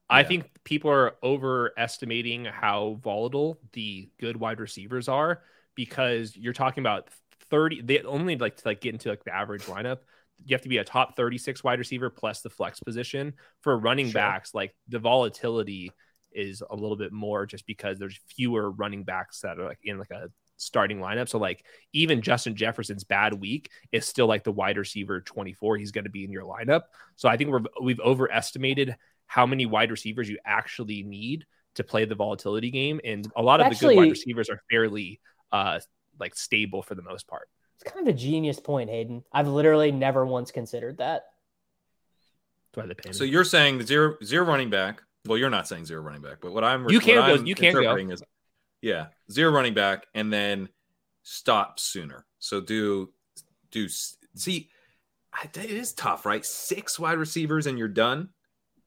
[0.09, 0.29] I Yeah.
[0.29, 5.43] think people are overestimating how volatile the good wide receivers are
[5.79, 7.09] because you're talking about
[7.51, 9.99] 30 they only like to like get into like the average lineup.
[10.45, 14.07] You have to be a top 36 wide receiver plus the flex position for running
[14.07, 14.15] Sure.
[14.15, 15.93] backs like the volatility
[16.33, 20.01] is a little bit more just because there's fewer running backs that are like in
[20.01, 21.29] like a starting lineup.
[21.29, 25.93] So like even Justin Jefferson's bad week is still like the wide receiver 24 he's
[25.93, 26.83] going to be in your lineup.
[27.15, 28.97] So I think we're we've overestimated
[29.27, 31.47] how many wide receivers you actually need
[31.77, 35.21] to play the volatility game and a lot of the good wide receivers are fairly
[35.53, 35.81] uh
[36.21, 37.49] like stable for the most part
[37.81, 39.23] It's kind of a genius point, Hayden.
[39.33, 41.23] I've literally never once considered that.
[42.73, 43.13] That's why they pay me.
[43.15, 45.03] So you're saying the zero zero running back.
[45.27, 47.55] Well, you're not saying zero running back, but what I'm You can't go- I'm you
[47.55, 47.97] can't go.
[47.97, 48.23] Is,
[48.83, 50.69] yeah, zero running back, and then
[51.23, 52.25] stop sooner.
[52.39, 53.13] So do
[53.71, 54.71] do see.
[55.45, 56.45] It is tough, right?
[56.45, 58.31] Six wide receivers and you're done.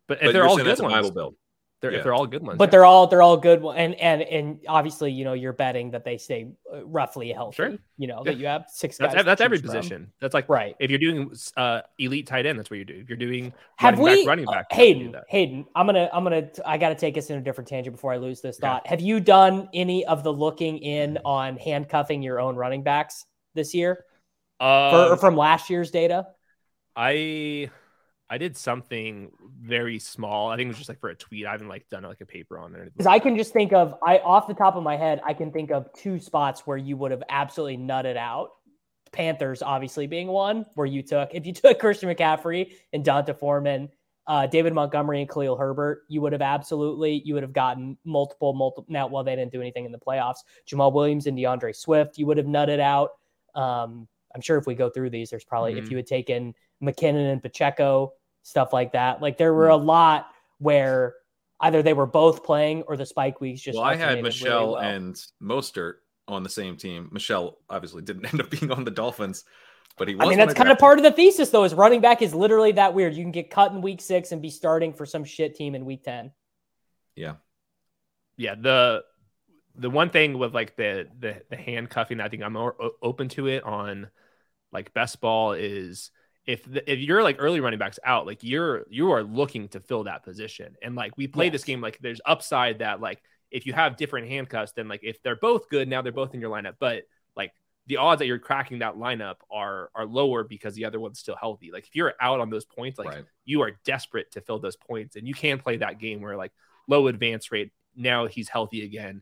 [0.07, 1.35] but if But they're you're all good that's a ones, viable build.
[1.81, 1.97] They're, Yeah.
[1.97, 2.71] if they're all good ones, But yeah.
[2.71, 6.03] they're all they're all good one- and and and obviously, you know, you're betting that
[6.05, 7.55] they stay uh, roughly healthy.
[7.55, 7.73] Sure.
[7.97, 8.31] You know, Yeah.
[8.31, 9.13] that you have six guys.
[9.13, 9.67] that's, that's every from.
[9.67, 10.11] position.
[10.21, 10.75] That's like Right.
[10.79, 12.93] if you're doing uh elite tight end, that's what you do.
[13.01, 15.21] If you're doing Have running we, back, running uh, back, you have to do Hayden?
[15.27, 18.17] Hayden, I'm gonna, I'm gonna, I gotta take us in a different tangent before I
[18.17, 18.67] lose this Okay.
[18.67, 18.85] thought.
[18.87, 23.25] Have you done any of the looking in on handcuffing your own running backs
[23.55, 24.05] this year,
[24.59, 26.27] for, Um, or from last year's data?
[26.95, 27.69] I
[28.31, 29.29] I did something
[29.61, 30.49] very small.
[30.49, 31.45] I think it was just like for a tweet.
[31.45, 32.85] I haven't like done like a paper on it.
[32.85, 35.51] Because I can just think of, I off the top of my head, I can
[35.51, 38.51] think of two spots where you would have absolutely nutted out.
[39.11, 43.89] Panthers, obviously being one where you took, if you took Christian McCaffrey and D'Onta Foreman,
[44.27, 48.53] uh, David Montgomery and Khalil Herbert, you would have absolutely, you would have gotten multiple,
[48.53, 48.85] multiple.
[48.87, 50.37] Now, well, they didn't do anything in the playoffs.
[50.65, 53.09] Jamaal Williams and D'Andre Swift, you would have nutted out.
[53.55, 55.91] Um, I'm sure if we go through these, there's probably, if Mhm.
[55.91, 58.13] you had taken McKinnon and Pacheco,
[58.43, 59.21] stuff like that.
[59.21, 59.73] Like there were hmm.
[59.73, 60.27] a lot
[60.59, 61.15] where
[61.59, 63.77] either they were both playing or the spike weeks just.
[63.77, 64.81] well, I had alternated really Michel well.
[64.81, 65.93] and Mostert
[66.27, 67.09] on the same team.
[67.11, 69.43] Michel obviously didn't end up being on the Dolphins,
[69.97, 70.25] but he was.
[70.25, 71.63] I mean, that's kind of part of the thesis, though.
[71.63, 73.15] Is running back is literally that weird.
[73.15, 75.85] You can get cut in week six and be starting for some shit team in
[75.85, 76.31] week ten.
[77.15, 77.35] Yeah.
[78.37, 79.03] yeah the
[79.75, 83.47] the one thing with like the the, the handcuffing i think i'm more open to
[83.47, 84.09] it on
[84.71, 86.11] like best ball is
[86.45, 89.79] if the, if you're like early running backs out like you're you are looking to
[89.79, 90.75] fill that position.
[90.81, 94.27] And like we play this game like there's upside that like if you have different
[94.27, 96.75] handcuffs then like if they're both good now they're both in your lineup.
[96.79, 97.03] But
[97.35, 97.53] like
[97.87, 101.35] the odds that you're cracking that lineup are are lower because the other one's still
[101.35, 101.71] healthy.
[101.71, 103.25] Like if you're out on those points like right.
[103.45, 105.15] you are desperate to fill those points.
[105.15, 106.51] And you can play that game where like
[106.87, 109.21] low advance rate now he's healthy again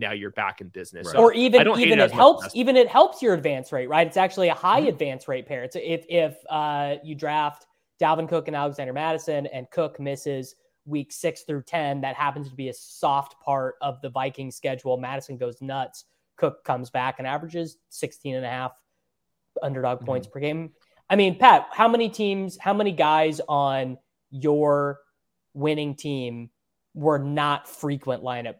[0.00, 1.12] now you're back in business Right.
[1.12, 3.70] so or even I don't hate even it it, helps even it helps your advance
[3.70, 4.06] rate, right?
[4.06, 4.88] It's actually a high Mhm.
[4.88, 5.62] advance rate pair.
[5.62, 7.66] It's if if uh, you draft
[8.00, 10.56] Dalvin Cook and Alexander Mattison, and Cook misses
[10.86, 14.96] week six through ten, that happens to be a soft part of the Vikings schedule.
[14.96, 16.06] Mattison goes nuts.
[16.36, 18.72] Cook comes back and averages 16 and a half
[19.62, 20.72] underdog points per game.
[21.10, 23.98] I mean, Pat, how many teams, how many guys on
[24.30, 25.00] your
[25.52, 26.50] winning team
[26.94, 28.56] were not frequent lineup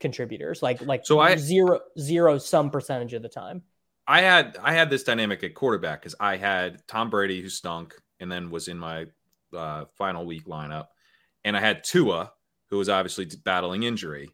[0.00, 0.62] contributors?
[0.62, 3.62] Like like So I- zero zero some percentage of the time.
[4.06, 7.94] I had I had this dynamic at quarterback because I had Tom Brady who stunk
[8.20, 9.06] and then was in my
[9.54, 10.86] uh, final week lineup,
[11.44, 12.32] and I had Tua
[12.70, 14.30] who was obviously battling injury,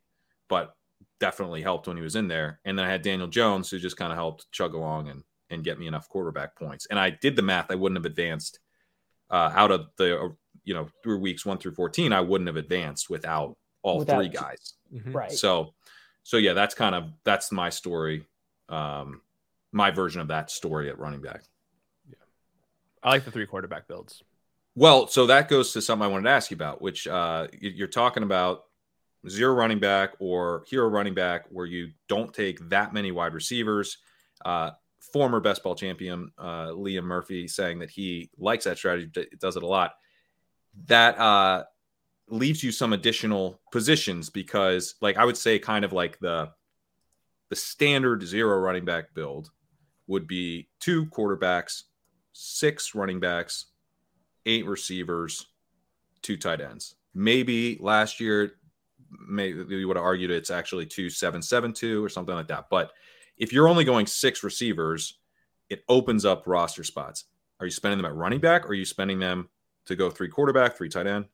[0.49, 0.75] but
[1.21, 3.97] definitely helped when he was in there, and then I had Daniel Jones who just
[3.97, 6.87] kind of helped chug along and and get me enough quarterback points.
[6.91, 8.61] And I did the math; I wouldn't have advanced
[9.31, 10.29] uh, out of the uh,
[10.65, 12.13] you know through weeks one through fourteen.
[12.13, 14.75] I wouldn't have advanced without all Without- three guys.
[14.95, 15.15] Mhm.
[15.15, 15.33] Right.
[15.33, 15.75] So,
[16.23, 18.27] so yeah, that's kind of that's my story,
[18.69, 19.21] um,
[19.73, 21.43] my version of that story at running back.
[22.09, 22.15] Yeah,
[23.03, 24.23] I like the three quarterback builds
[24.77, 27.71] Well, so that goes to something I wanted to ask you about, which uh, you-
[27.71, 28.65] you're talking about
[29.29, 33.99] zero running back or hero running back, where you don't take that many wide receivers.
[34.45, 34.71] Uh,
[35.13, 39.63] former best ball champion uh, Liam Murphy saying that he likes that strategy, does it
[39.63, 39.93] a lot.
[40.87, 41.65] That uh,
[42.29, 46.51] leaves you some additional positions because, like, I would say, kind of like the
[47.51, 49.51] the standard zero running back build
[50.07, 51.83] would be two quarterbacks,
[52.33, 53.67] six running backs,
[54.47, 55.47] eight receivers,
[56.23, 56.97] two tight ends.
[57.15, 58.55] Maybe last year,
[59.29, 62.67] maybe we would have argued it's actually two seven seven two or something like that.
[62.71, 62.93] But
[63.37, 65.19] if you're only going six receivers,
[65.69, 67.25] it opens up roster spots.
[67.61, 68.65] Are you spending them at running back?
[68.65, 69.49] Or are you spending them
[69.87, 71.27] to go three quarterback, three tight end?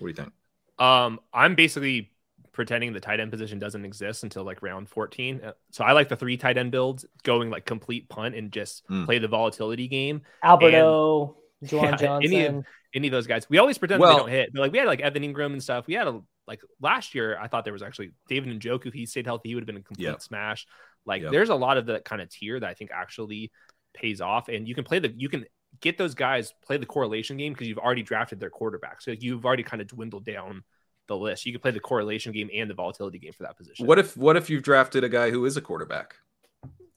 [0.00, 0.32] What do you think?
[0.78, 2.10] um i'm basically
[2.52, 6.08] pretending the tight end position doesn't exist until like round 14 Uh, so i like
[6.08, 9.04] the three tight end builds going like complete punt and just Mm.
[9.04, 12.32] play the volatility game Alberto, Juwan Yeah, Johnson.
[12.32, 13.48] any of- any of those guys.
[13.48, 14.50] We always pretend Well- they don't hit.
[14.52, 15.86] But like we had like Evan Engram and stuff.
[15.86, 17.38] We had a like last year.
[17.38, 18.86] I thought there was actually David Njoku.
[18.86, 20.22] If he stayed healthy, he would have been a complete Yep.
[20.22, 20.66] smash.
[21.06, 21.30] Like Yep.
[21.30, 23.52] there's a lot of that kind of tier that I think actually
[23.94, 25.44] pays off, and you can play the you can
[25.80, 29.00] get those guys play the correlation game because you've already drafted their quarterback.
[29.00, 30.62] So you've already kind of dwindled down
[31.08, 31.46] the list.
[31.46, 33.86] You can play the correlation game and the volatility game for that position.
[33.86, 36.14] What if what if you've drafted a guy who is a quarterback?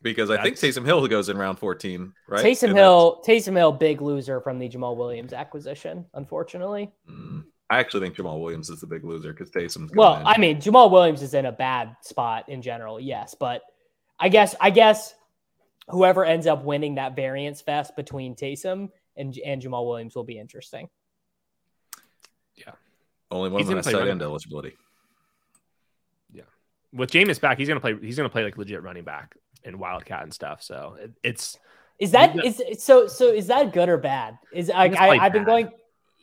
[0.01, 2.43] Because I think That's- Taysom Hill goes in round 14, right?
[2.43, 6.91] Taysom And Hill, Taysom Hill, big loser from the Jamaal Williams acquisition, unfortunately.
[7.09, 10.27] Mm, I actually think Jamaal Williams is the big loser because Taysom's Well, in.
[10.27, 13.61] I mean, Jamaal Williams is in a bad spot in general, yes, but
[14.19, 15.15] I guess I guess
[15.89, 20.39] whoever ends up winning that variance fest between Taysom and and Jamaal Williams will be
[20.39, 20.89] interesting.
[22.55, 22.71] Yeah.
[23.31, 24.25] Only one He's of them gonna has play tight running end back.
[24.27, 24.75] eligibility.
[26.95, 27.95] with Jameis back, he's gonna play.
[27.99, 30.61] He's gonna play like legit running back and wildcat and stuff.
[30.61, 31.57] So it, it's
[31.99, 32.43] Is that Yeah.
[32.43, 34.37] is so so is that good or bad?
[34.53, 35.69] Is like I, I've been going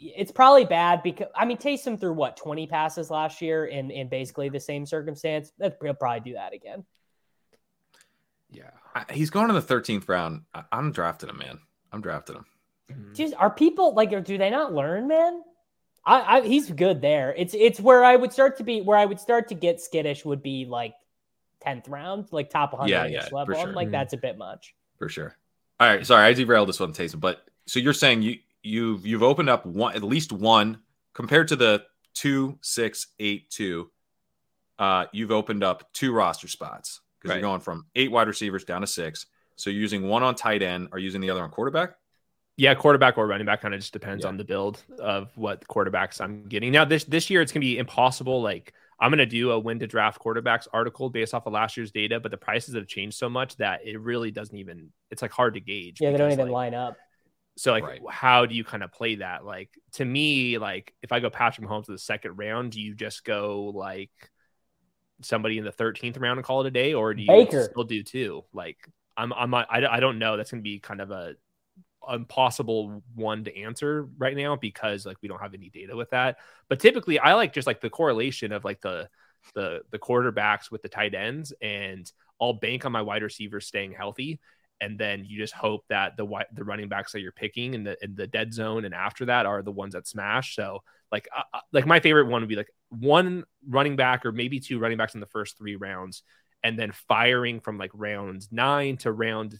[0.03, 4.09] it's probably bad because I mean Taysom threw what 20 passes last year in in
[4.09, 5.53] basically the same circumstance.
[5.59, 6.85] That he'll probably do that again.
[8.51, 8.71] yeah.
[8.95, 10.43] I- He's going in the 13th round.
[10.55, 11.61] I, I'm drafting him, man.
[11.93, 12.47] I'm drafting him.
[12.91, 13.35] Mhm.
[13.39, 15.43] Are people like do they not learn, man?
[16.05, 17.33] I, I he's good there.
[17.37, 20.25] It's it's where I would start to be where I would start to get skittish
[20.25, 20.95] would be like
[21.65, 23.55] 10th round, like top 100 Yeah, ish yeah, level.
[23.57, 23.73] I'm sure.
[23.75, 23.93] like Mhm.
[23.93, 24.75] that's a bit much.
[24.99, 25.37] for sure.
[25.79, 27.21] All right, sorry, I derailed this one, Taysom.
[27.21, 30.81] But so you're saying you you've you've opened up one at least one
[31.15, 31.85] compared to the
[32.15, 33.91] two six eight two.
[34.79, 37.37] Uh, you've opened up two roster spots because Right.
[37.37, 39.27] you're going from eight wide receivers down to six.
[39.57, 41.95] So you're using one on tight end, are you using the other on quarterback?
[42.57, 44.29] Yeah, quarterback or running back kind of just depends Yeah.
[44.29, 46.73] on the build of what quarterbacks I'm getting.
[46.73, 48.43] Now this this year it's gonna be impossible.
[48.43, 51.91] Like I'm gonna do a when to draft quarterbacks article based off of last year's
[51.91, 54.93] data, but the prices have changed so much that it really doesn't even.
[55.11, 56.01] It's like hard to gauge.
[56.01, 56.99] Yeah, they don't even like, line up.
[57.57, 58.01] So like, Right.
[58.11, 59.45] how do you kind of play that?
[59.45, 62.95] Like to me, like if I go Patrick Mahomes to the second round, do you
[62.95, 64.11] just go like
[65.23, 67.65] somebody in the thirteenth round and call it a day, or do you Baker.
[67.71, 68.45] still do two?
[68.53, 68.79] Like
[69.17, 70.37] I'm, I'm, not- I, I don't know.
[70.37, 71.35] That's gonna be kind of a
[72.11, 76.39] impossible one to answer right now because like we don't have any data with that.
[76.69, 79.09] But typically, I like just like the correlation of like the
[79.55, 82.11] the the quarterbacks with the tight ends, and
[82.41, 84.41] I'll bank on my wide receivers staying healthy
[84.81, 88.03] and then you just hope that the the running backs that you're picking in the
[88.03, 90.57] in the dead zone and after that are the ones that smash.
[90.57, 94.33] So like uh, uh, like my favorite one would be like one running back or
[94.33, 96.23] maybe two running backs in the first three rounds
[96.63, 99.59] and then firing from like round 9 to round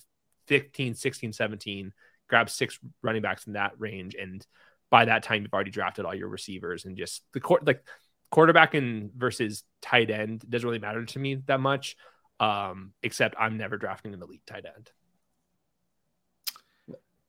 [0.49, 1.93] 15, 16, 17,
[2.29, 4.47] grab six running backs in that range and
[4.91, 7.85] by that time you've already drafted all your receivers and just the court like
[8.31, 11.97] quarterback and versus tight end doesn't really matter to me that much
[12.39, 14.91] um except I'm never drafting an elite tight end.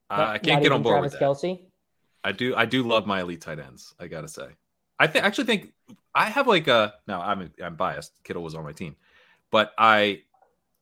[0.09, 1.25] I I can't get on board Travis with that.
[1.25, 1.70] Kelce.
[2.23, 2.55] I do.
[2.55, 3.93] I do love my elite tight ends.
[3.99, 4.47] I gotta say.
[4.99, 5.73] I think actually think
[6.13, 8.23] I have like a now I'm I'm biased.
[8.23, 8.95] Kittle was on my team,
[9.49, 10.21] but I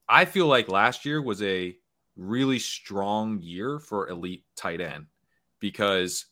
[0.07, 1.77] I feel like last year was a
[2.17, 5.05] really strong year for elite tight end
[5.59, 6.25] because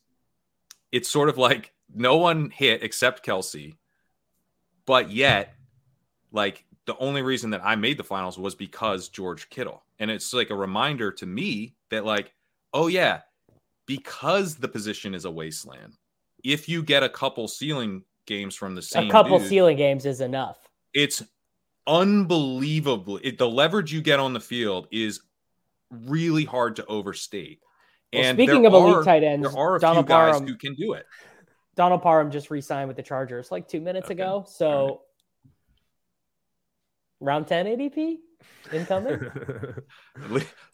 [0.92, 3.74] it's sort of like no one hit except Kelce,
[4.84, 5.54] but yet
[6.30, 10.34] like the only reason that I made the finals was because George Kittle, and it's
[10.34, 12.32] like a reminder to me that like
[12.74, 13.20] oh yeah
[13.88, 15.94] because the position is a wasteland.
[16.44, 20.06] If you get a couple ceiling games from the same A couple dude, ceiling games
[20.06, 20.58] is enough.
[20.94, 21.22] it's
[21.86, 23.18] unbelievable.
[23.24, 25.22] It, the leverage you get on the field is
[25.90, 27.60] really hard to overstate.
[28.12, 30.46] Well, and speaking of elite are- tight ends, there are a Donald few guys Parham,
[30.46, 31.06] who can do it.
[31.74, 34.14] Donald Parham just re-signed with the Chargers like two minutes Okay.
[34.14, 34.44] ago.
[34.48, 35.02] So
[37.20, 38.18] round 10 ADP
[38.72, 39.18] incoming.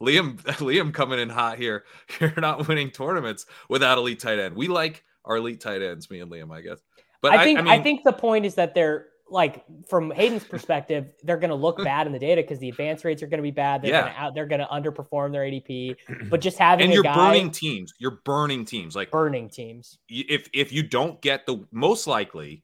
[0.00, 1.84] Liam, Liam coming in hot here.
[2.20, 4.56] You're not winning tournaments without elite tight end.
[4.56, 6.78] We like our elite tight ends, me and Liam, I guess.
[7.20, 11.06] But I think I, mean, think the point is that they're like from Hayden's perspective,
[11.22, 13.42] they're going to look bad in the data because the advance rates are going to
[13.42, 13.80] be bad.
[13.80, 14.02] They're Yeah.
[14.02, 15.96] going to out, they're going to underperform their ADP.
[16.30, 17.94] But just having and a you're guy burning teams.
[17.98, 18.94] You're burning teams.
[18.94, 19.98] Like burning teams.
[20.08, 22.62] if if you don't get the most likely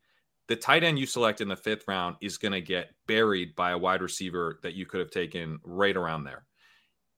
[0.50, 3.70] the tight end you select in the fifth round is going to get buried by
[3.70, 6.44] a wide receiver that you could have taken right around there.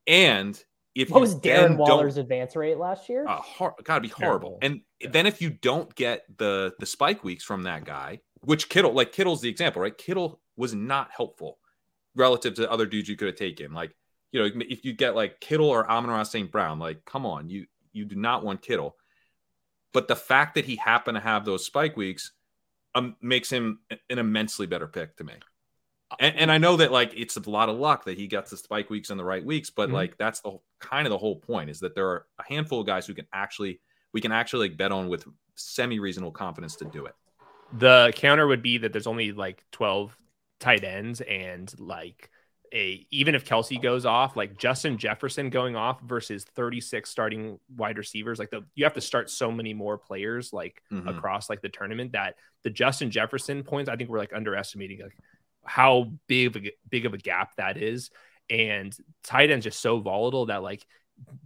[0.06, 0.62] And
[0.94, 3.26] if What you was then Darren Waller's advance rate last year?
[3.26, 4.58] uh, hor- gotta be horrible.
[4.60, 4.82] Terrible.
[5.00, 8.92] and then if you don't get the the spike weeks from that guy which kittle
[8.92, 9.96] like kittle's the example right?
[9.96, 11.58] Kittle was not helpful
[12.14, 13.72] relative to other dudes you could have taken.
[13.72, 13.96] Like
[14.32, 16.52] you know if you get like kittle or Amon-Ra St.
[16.52, 17.64] Brown like come on you
[17.94, 18.96] you do not want kittle.
[19.94, 22.32] But the fact that he happened to have those spike weeks
[22.94, 25.34] um, makes him an immensely better pick to me.
[26.20, 28.56] And, and I know that like it's a lot of luck that he gets the
[28.56, 29.94] spike weeks in the right weeks, but Mhm.
[29.94, 32.86] like that's the kind of the whole point is that there are a handful of
[32.86, 33.80] guys who can actually
[34.12, 37.14] we can actually like bet on with semi reasonable confidence to do it.
[37.72, 40.16] the counter would be that there's only like 12
[40.60, 42.30] tight ends and like
[42.72, 47.98] a even if Kelce goes off, like Justin Jefferson going off versus 36 starting wide
[47.98, 51.08] receivers, like the you have to start so many more players like Mhm.
[51.08, 55.16] across like the tournament that the Justin Jefferson points, I think we're like underestimating like
[55.64, 58.10] how big of a, big of a gap that is.
[58.50, 60.84] And tight ends just so volatile that like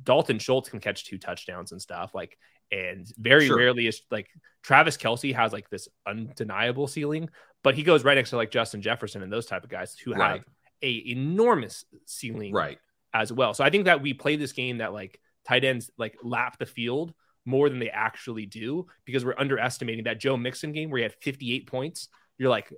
[0.05, 2.15] Dalton Schultz can catch two touchdowns and stuff.
[2.15, 2.39] Like,
[2.73, 3.57] and very Sure.
[3.59, 4.28] rarely is like
[4.62, 7.28] Travis Kelce has like this undeniable ceiling,
[7.62, 10.12] but he goes right next to like Justin Jefferson and those type of guys who
[10.15, 10.36] Right.
[10.39, 10.44] have
[10.82, 12.78] a enormous ceiling Right.
[13.12, 13.55] as well.
[13.55, 16.66] So I think that we play this game that like tight ends like lap the
[16.66, 21.03] field more than they actually do because we're underestimating that Joe Mixon game where he
[21.05, 22.09] had 58 points.
[22.39, 22.73] You're like,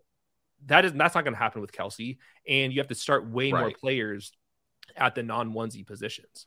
[0.67, 3.53] that is that's not going to happen with Kelce, and you have to start way
[3.53, 4.33] more players
[4.97, 6.47] at the non onesie positions.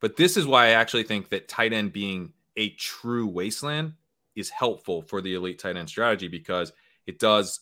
[0.00, 3.94] But this is why I actually think that tight end being a true wasteland
[4.34, 6.72] is helpful for the elite tight end strategy because
[7.06, 7.60] it does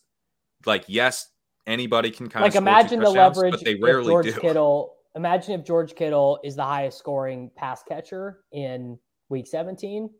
[0.66, 1.28] like yes,
[1.68, 4.32] anybody can kind like of imagine the leverage but they if rarely George do.
[4.40, 4.94] Kittle.
[5.14, 10.10] Imagine if George Kittle is the highest scoring pass catcher in week 17.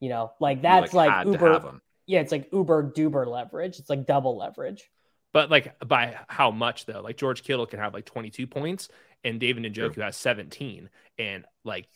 [0.00, 1.80] You know, like You, that's like, had to have uber.
[2.06, 3.78] Yeah, it's like uber duber leverage.
[3.78, 4.88] It's like double leverage.
[5.32, 7.00] But like by how much though?
[7.00, 8.88] Like George Kittle can have like 22 points,
[9.24, 10.88] and David Njoku has 17,
[11.18, 11.88] and like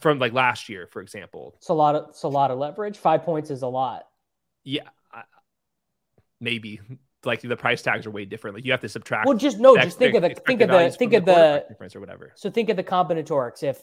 [0.00, 2.98] from like last year, for example, It's a lot of it's a lot of leverage.
[2.98, 4.04] Five points is a lot.
[4.64, 5.22] yeah, I-
[6.40, 6.80] maybe
[7.26, 8.56] like the price tags are way different.
[8.56, 9.26] Like you have to subtract.
[9.26, 11.68] Well, just no, the just think of the think of the think of the quarterback
[11.68, 12.32] difference or whatever.
[12.36, 13.62] so think of the combinatorics.
[13.62, 13.82] If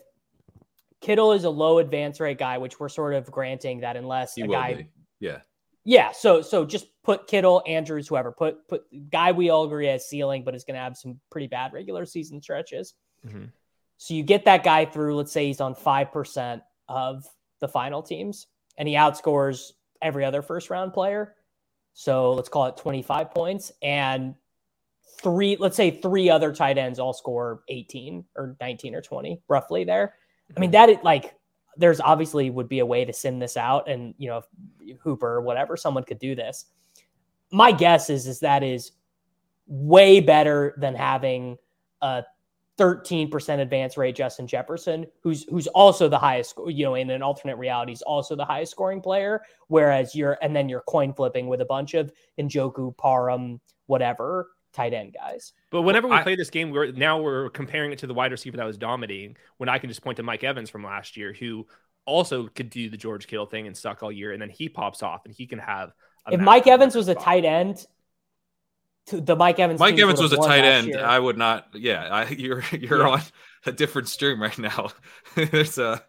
[1.02, 4.44] Kittle is a low advance rate guy, which we're sort of granting that unless He
[4.44, 4.88] a guy be.
[5.20, 5.40] Yeah.
[5.84, 10.08] Yeah, so so just put Kittle, Andrews, whoever, put put guy we all agree has
[10.08, 12.94] ceiling, but is going to have some pretty bad regular season stretches.
[13.26, 13.52] Mhm.
[13.98, 15.16] So you get that guy through.
[15.16, 17.26] Let's say he's on five percent of
[17.62, 18.46] the final teams,
[18.78, 19.72] and he outscores
[20.04, 21.36] every other first round player.
[21.94, 24.36] So let's call it twenty five points, and
[25.22, 25.58] three.
[25.60, 30.16] Let's say three other tight ends all score eighteen or nineteen or twenty, roughly there.
[30.56, 30.74] I mean mhm.
[30.74, 31.36] that it like
[31.78, 34.38] there's obviously would be a way to send this out and you know
[34.82, 36.66] if hooper or whatever someone could do this
[37.52, 38.92] my guess is is that is
[39.68, 41.58] way better than having
[42.02, 42.24] a
[42.82, 47.58] 13% advance rate justin jefferson who's who's also the highest you know in an alternate
[47.58, 51.62] reality is also the highest scoring player whereas you're and then you're coin flipping with
[51.62, 56.50] a bunch of njoku Parham whatever tight end guys But whenever we I- play this
[56.50, 59.36] game, we're now we're comparing it to the wide receiver that was dominating.
[59.58, 61.68] When I can just point to Mike Evans from last year, who
[62.06, 65.04] also could do the George Kittle thing and suck all year, and then he pops
[65.04, 65.92] off and he can have.
[66.32, 67.88] if mike evans was a tight end to
[69.08, 70.88] the mike evans Mike Evans was a tight end.
[70.88, 71.04] year.
[71.04, 71.68] I would not.
[71.74, 73.10] Yeah, I, you're you're Yeah.
[73.10, 73.22] on
[73.66, 74.90] a different stream right now.
[75.36, 76.04] there's a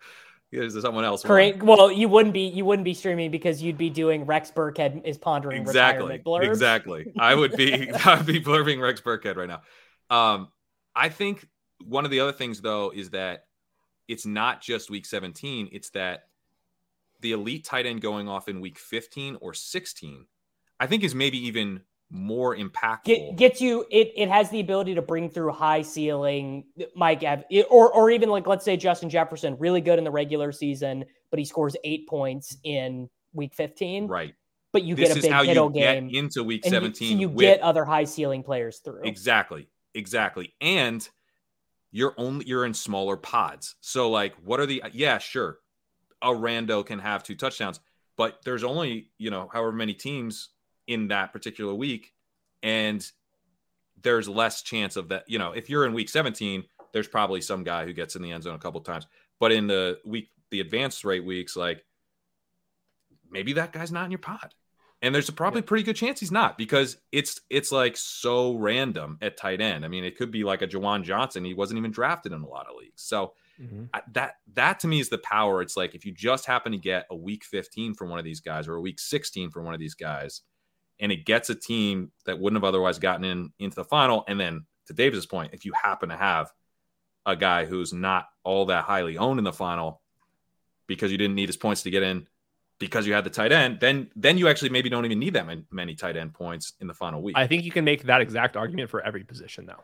[0.53, 1.23] there's someone else.
[1.23, 1.63] Correct.
[1.63, 5.17] Well, you wouldn't be you wouldn't be streaming because you'd be doing Rex Burkhead is
[5.17, 6.23] pondering Exactly.
[6.43, 7.13] Exactly.
[7.19, 9.63] I would be I would be blurbing Rex Burkhead right now.
[10.15, 10.49] Um,
[10.95, 11.49] I think
[11.85, 13.47] one of the other things though is that
[14.09, 15.71] it's not just week 17.
[15.73, 16.25] It's that
[17.21, 20.27] the elite tight end going off in week 15 or 16,
[20.79, 21.81] I think is maybe even
[22.13, 23.05] more impactful.
[23.05, 24.13] Get, gets you it.
[24.15, 26.65] It has the ability to bring through high ceiling
[26.95, 30.53] Mike Ev- or or even like let's say Justin Jefferson, really good in the regular
[30.53, 34.07] season, but he scores eight points in week fifteen.
[34.07, 34.35] right.
[34.73, 37.29] But you this get a big Kittle game, into week and you, 17 so you
[37.29, 39.03] with get other high ceiling players through.
[39.05, 39.69] Exactly.
[39.95, 40.55] Exactly.
[40.63, 41.07] And
[41.91, 43.77] you're only you're in smaller pods.
[43.81, 45.59] So like what are the yeah, sure.
[46.23, 47.81] A rando can have two touchdowns,
[48.17, 50.51] but there's only, you know, however many teams
[50.93, 52.13] in that particular week
[52.63, 53.11] and
[54.03, 57.63] there's less chance of that, you know, if you're in week 17, there's probably some
[57.63, 59.07] guy who gets in the end zone a couple times.
[59.39, 61.85] But in the week the advanced rate weeks like
[63.31, 64.55] maybe that guy's not in your pod
[65.01, 69.19] and there's a probably pretty good chance he's not because it's it's like so random
[69.21, 69.85] at tight end.
[69.85, 71.45] I mean, it could be like a Jawan Johnson.
[71.45, 73.03] He wasn't even drafted in a lot of leagues.
[73.03, 73.91] So Mhm.
[73.93, 75.61] I, that that to me is the power.
[75.61, 78.41] It's like if you just happen to get a week 15 from one of these
[78.41, 80.41] guys or a week 16 from one of these guys,
[81.03, 84.41] and it gets a team that wouldn't have otherwise gotten in into the final, and
[84.41, 86.51] then to Davis's point, if you happen to have
[87.27, 90.01] a guy who's not all that highly owned in the final
[90.87, 92.27] because you didn't need his points to get in
[92.79, 95.47] because you had the tight end, then then you actually maybe don't even need that
[95.47, 97.37] many, many tight end points in the final week.
[97.37, 99.83] I think you can make that exact argument for every position, though.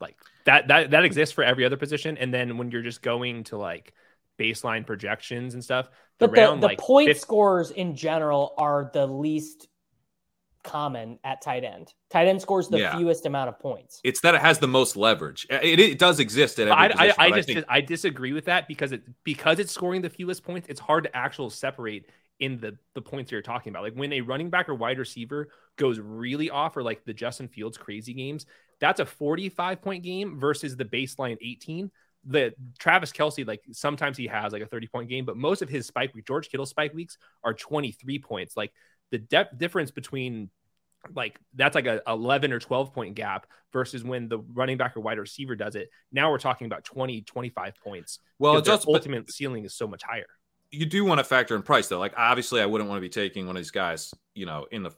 [0.00, 3.44] Like that that that exists for every other position, and then when you're just going
[3.44, 3.92] to like
[4.38, 5.88] baseline projections and stuff,
[6.18, 9.68] the But the, round the like point 50 scores in general are the least
[10.62, 11.92] common at tight end.
[12.10, 12.96] Tight end scores the Yeah.
[12.96, 14.00] fewest amount of points.
[14.04, 15.46] it's that it has the most leverage.
[15.50, 18.44] It, it does exist at every I, I, position, I just think- I disagree with
[18.46, 20.68] that because it because it's scoring the fewest points.
[20.68, 22.06] It's hard to actually separate
[22.40, 23.82] in the the points you're talking about.
[23.82, 27.48] Like when a running back or wide receiver goes really off, or like the Justin
[27.48, 28.46] Fields crazy games,
[28.80, 31.90] that's a 45 point game versus the baseline 18.
[32.24, 35.68] The Travis Kelce, like sometimes he has like a 30 point game, but most of
[35.68, 38.56] his spike week, George Kittle spike weeks are 23 points.
[38.56, 38.72] Like
[39.12, 40.50] the depth difference between
[41.14, 45.00] like that's like a 11 or 12 point gap versus when the running back or
[45.00, 48.94] wide receiver does it now we're talking about 20 25 points well, because it's but
[48.94, 50.26] ultimate ceiling is so much higher
[50.72, 51.98] you do want to factor in price though.
[51.98, 54.82] Like obviously, I wouldn't want to be taking one of these guys, you know, in
[54.82, 54.90] the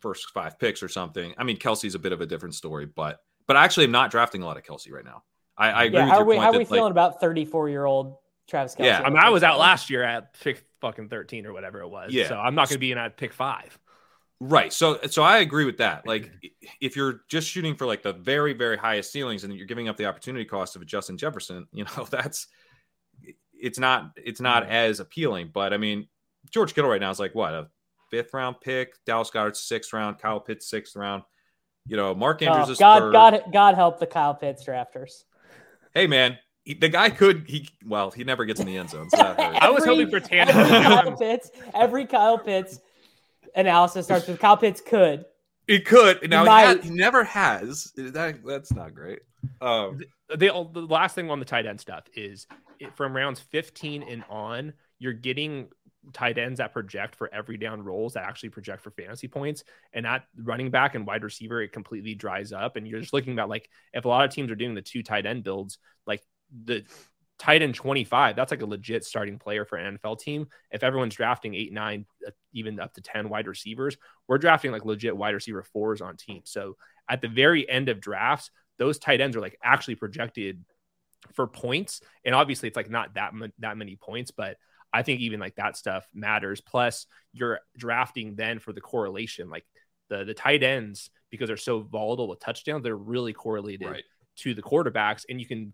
[0.00, 1.34] first five picks or something.
[1.38, 4.42] I mean, Kelce's a bit of a different story, but but actually, I'm not drafting
[4.42, 5.24] a lot of Kelsey right now.
[5.56, 6.78] I, I agree Yeah, with how your are we point how are that, we like,
[6.78, 8.16] feeling about 34 year old
[8.48, 8.84] Travis Kelce?
[8.84, 11.88] Yeah, i mean i was out last year at pick fucking 13 or whatever it
[11.88, 12.28] was Yeah.
[12.28, 13.78] so i'm not going to be in at pick five
[14.40, 14.72] Right.
[14.72, 16.06] So so I agree with that.
[16.06, 16.30] Like
[16.80, 19.96] if you're just shooting for like the very very highest ceilings and you're giving up
[19.96, 22.48] the opportunity cost of a Justin Jefferson, you know, that's
[23.52, 24.72] it's not it's not mm-hmm.
[24.72, 26.08] as appealing, but I mean,
[26.50, 27.68] George Kittle right now is like what, a
[28.10, 31.22] fifth round pick, Dallas Goedert sixth round, Kyle Pitts sixth round.
[31.86, 33.12] You know, Mark oh, Andrews Oh, is God, third.
[33.12, 35.24] God, God help the Kyle Pitts drafters.
[35.94, 39.10] Hey man, he, the guy could he well, he never gets in the end zone.
[39.10, 39.58] So that hurts.
[39.60, 40.52] I was hoping for Tanner.
[40.52, 42.80] Every Kyle Pitts, every Kyle Pitts
[43.54, 45.26] analysis starts with Kyle Pitts could.
[45.66, 46.28] He could.
[46.28, 46.62] Now he, might.
[46.62, 47.92] has, he never has.
[47.96, 49.20] That that's not great.
[49.60, 52.46] Um, the, the last thing on the tight end stuff is
[52.80, 55.68] it, from rounds 15 and on, you're getting
[56.12, 59.64] tight ends that project for every down rolls that actually project for fantasy points.
[59.92, 62.76] And that running back and wide receiver, it completely dries up.
[62.76, 65.02] And you're just looking about like if a lot of teams are doing the two
[65.02, 66.22] tight end builds, like
[66.64, 66.84] the
[67.38, 70.46] tight end 25, that's like a legit starting player for an NFL team.
[70.70, 73.96] If everyone's drafting eight, nine, uh, even up to 10 wide receivers,
[74.28, 76.50] we're drafting like legit wide receiver fours on teams.
[76.50, 76.76] So
[77.08, 80.64] at the very end of drafts, those tight ends are like actually projected
[81.34, 82.00] for points.
[82.24, 84.56] And obviously, it's like not that that many points, but
[84.92, 86.60] I think even like that stuff matters.
[86.60, 89.64] Plus, you're drafting then for the correlation, like
[90.08, 94.04] the the tight ends because they're so volatile with touchdowns, they're really correlated Right.
[94.36, 95.72] to the quarterbacks, and you can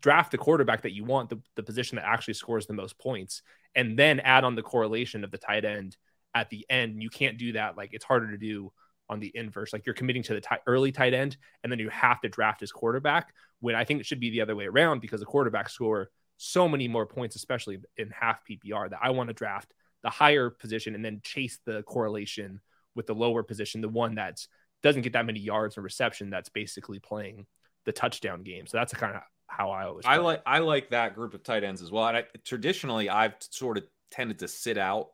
[0.00, 3.42] draft the quarterback that you want, the, the position that actually scores the most points,
[3.74, 5.96] and then add on the correlation of the tight end
[6.34, 7.02] at the end.
[7.02, 7.76] You can't do that.
[7.76, 8.72] Like it's harder to do
[9.08, 9.72] on the inverse.
[9.72, 12.60] Like you're committing to the ti- early tight end, and then you have to draft
[12.60, 13.32] his quarterback.
[13.60, 16.68] When I think it should be the other way around because the quarterback score so
[16.68, 19.72] many more points, especially in half PPR, that I want to draft
[20.02, 22.60] the higher position and then chase the correlation
[22.96, 24.44] with the lower position, the one that
[24.82, 26.30] doesn't get that many yards or reception.
[26.30, 27.46] That's basically playing
[27.84, 28.66] the touchdown game.
[28.66, 29.22] So that's kind of
[29.52, 30.04] how I always.
[30.06, 30.24] I play.
[30.24, 32.06] like I like that group of tight ends as well.
[32.06, 35.10] And I, traditionally, I've sort of tended to sit out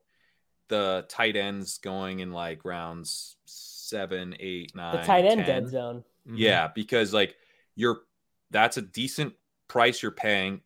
[0.69, 4.97] the tight ends going in like rounds seven, eight, nine.
[4.97, 5.47] the tight end 10.
[5.47, 6.05] dead zone.
[6.29, 6.35] Mhm.
[6.37, 7.37] Yeah, because like
[7.75, 8.01] you're
[8.51, 9.35] that's a decent
[9.67, 10.61] price you're paying.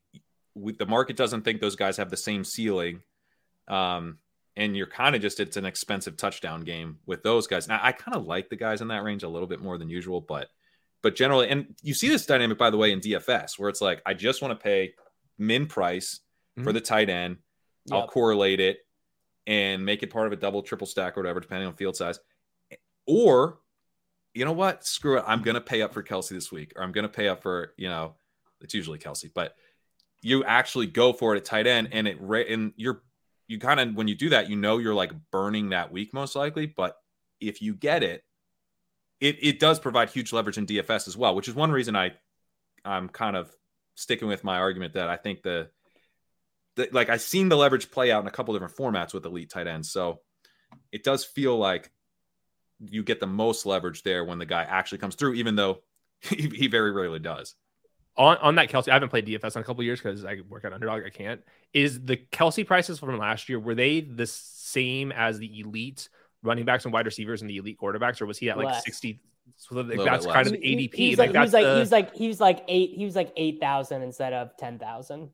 [0.54, 3.02] We, the market doesn't think those guys have the same ceiling.
[3.68, 4.18] Um,
[4.54, 7.68] and you're kind of just it's an expensive touchdown game with those guys.
[7.68, 9.88] Now I kind of like the guys in that range a little bit more than
[9.88, 10.48] usual, but
[11.02, 14.00] but generally, and you see this dynamic by the way in DFS where it's like
[14.06, 14.94] I just want to pay
[15.38, 16.20] min price
[16.56, 16.74] for Mhm.
[16.74, 17.38] the tight end.
[17.90, 18.78] I'll correlate it
[19.46, 22.20] and make it part of a double, triple stack or whatever, depending on field size.
[23.06, 23.58] Or,
[24.34, 24.86] you know what?
[24.86, 25.24] Screw it.
[25.26, 27.42] I'm going to pay up for Kelce this week, or I'm going to pay up
[27.42, 28.14] for, you know,
[28.60, 29.56] it's usually Kelce, but
[30.20, 33.02] you actually go for it at tight end and it, and you're,
[33.48, 36.36] you kind of, when you do that, you know, you're like burning that week most
[36.36, 36.66] likely.
[36.66, 36.96] But
[37.40, 38.22] if you get it,
[39.22, 42.10] it, it does provide huge leverage in DFS as well, which is one reason I,
[42.84, 43.54] I'm kind of
[43.94, 45.70] sticking with my argument that I think the,
[46.74, 49.48] the like I've seen the leverage play out in a couple different formats with elite
[49.48, 49.92] tight ends.
[49.92, 50.18] So
[50.90, 51.92] it does feel like
[52.80, 55.82] you get the most leverage there when the guy actually comes through, even though
[56.20, 57.54] he, he very rarely does.
[58.16, 60.64] on on that Kelce, I haven't played DFS in a couple years because I work
[60.64, 61.04] at Underdog.
[61.06, 61.42] I can't.
[61.72, 66.08] Is the Kelce prices from last year were they the same as the elite
[66.42, 68.84] running backs and wide receivers and the elite quarterbacks, or was he at like Less.
[68.84, 69.20] sixty?
[69.56, 70.54] So like, that's kind less.
[70.56, 70.94] of He- ADP.
[70.94, 73.04] He's like, like, he was like the, he was like he was like eight he
[73.04, 75.30] was like eight thousand instead of ten thousand.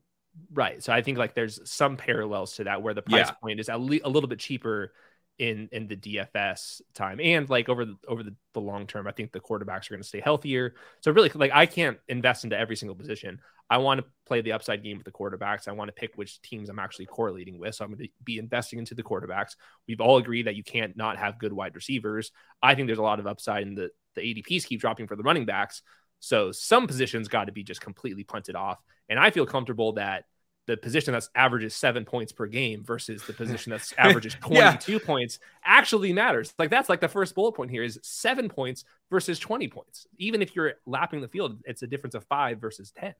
[0.53, 0.81] right.
[0.83, 3.31] So I think like there's some parallels to that where the price Yeah.
[3.33, 4.93] point is at le- a little bit cheaper
[5.39, 9.07] in in the DFS time and like over the over the, the long term.
[9.07, 10.75] I think the quarterbacks are going to stay healthier.
[11.01, 13.39] So really, like I can't invest into every single position.
[13.69, 15.67] I want to play the upside game with the quarterbacks.
[15.67, 17.75] I want to pick which teams I'm actually correlating with.
[17.75, 19.55] So I'm going to be investing into the quarterbacks.
[19.87, 22.31] We've all agreed that you can't not have good wide receivers.
[22.61, 25.23] I think there's a lot of upside in the the ADPs keep dropping for the
[25.23, 25.81] running backs.
[26.19, 28.79] So some positions got to be just completely punted off.
[29.07, 30.25] And I feel comfortable that
[30.69, 34.73] the position that's averages seven points per game versus the position that's averages Yeah.
[34.77, 36.53] 22 points actually matters.
[36.59, 40.05] Like that's like the first bullet point here is seven points versus 20 points.
[40.19, 43.15] Even if you're lapping the field, it's a difference of five versus 10.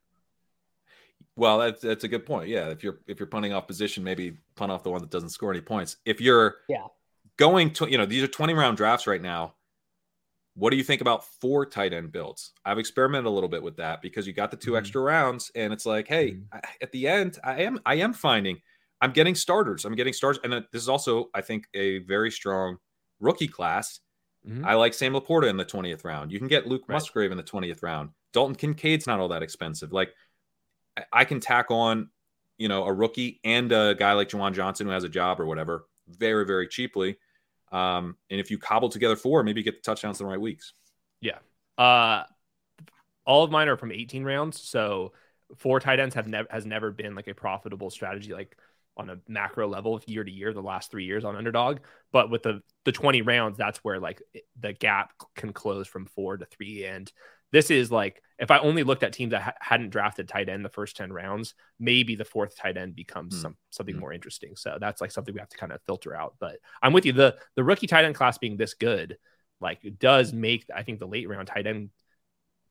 [1.35, 2.49] Well, that's that's a good point.
[2.49, 5.29] Yeah, if you're if you're punting off position, maybe punt off the one that doesn't
[5.29, 5.97] score any points.
[6.05, 6.85] If you're Yeah.
[7.37, 9.55] going to you know these are 20 round drafts right now.
[10.59, 12.51] What do you think about four tight end builds?
[12.65, 14.77] I've experimented a little bit with that because you got the 2 Mhm.
[14.79, 16.47] extra rounds, and it's like, hey, Mhm.
[16.51, 18.61] I- at the end, I am I am finding
[19.01, 19.85] I'm getting starters.
[19.85, 22.77] I'm getting starters, and this is also I think a very strong
[23.21, 24.01] rookie class.
[24.45, 24.65] Mhm.
[24.65, 26.33] I like Sam LaPorta in the 20th round.
[26.33, 26.95] You can get Luke Right.
[26.95, 28.09] Musgrave in the 20th round.
[28.33, 29.93] Dalton Kincaid's not all that expensive.
[29.93, 30.13] Like
[30.97, 32.11] I- I can tack on,
[32.57, 35.45] you know, a rookie and a guy like Juwan Johnson who has a job or
[35.45, 37.17] whatever very, very cheaply.
[37.71, 40.41] Um, and if you cobble together four, maybe you get the touchdowns in the right
[40.41, 40.73] weeks.
[41.21, 41.39] Yeah.
[41.77, 42.23] Uh,
[43.25, 44.59] all of mine are from 18 rounds.
[44.59, 45.13] So
[45.57, 48.57] four tight ends have never has never been like a profitable strategy, like
[48.97, 51.79] on a macro level year to year, the last three years on underdog.
[52.11, 54.21] But with the the 20 rounds, that's where like
[54.59, 56.85] the gap can close from four to three.
[56.85, 57.11] And
[57.51, 60.63] this is like if I only looked at teams that ha- hadn't drafted tight end
[60.63, 63.41] the first 10 rounds, maybe the fourth tight end becomes Hmm.
[63.41, 64.01] some something Hmm.
[64.01, 64.55] more interesting.
[64.55, 66.35] So that's like something we have to kind of filter out.
[66.39, 67.13] But I'm with you.
[67.13, 69.17] The the rookie tight end class being this good
[69.61, 71.89] like it does make I think the late round tight end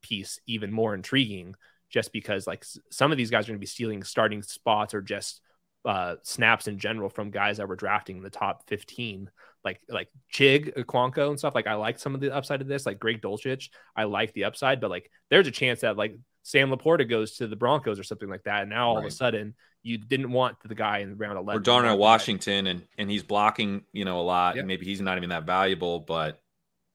[0.03, 1.55] piece even more intriguing
[1.91, 5.01] just because like some of these guys are going to be stealing starting spots or
[5.03, 5.41] just
[5.85, 9.31] uh snaps in general from guys that were drafting in the top 15
[9.65, 12.87] like like Chig Okonkwo and stuff like I like some of the upside of this
[12.87, 16.71] like Greg Dulcich I like the upside but like there's a chance that like Sam
[16.71, 19.55] LaPorta goes to the Broncos or something like that and now all of a sudden
[19.83, 21.99] you didn't want the guy in round 11 Or Darnell Right.
[22.01, 24.59] Washington, and and he's blocking, you know, a lot.
[24.59, 26.41] And maybe he's not even that valuable, but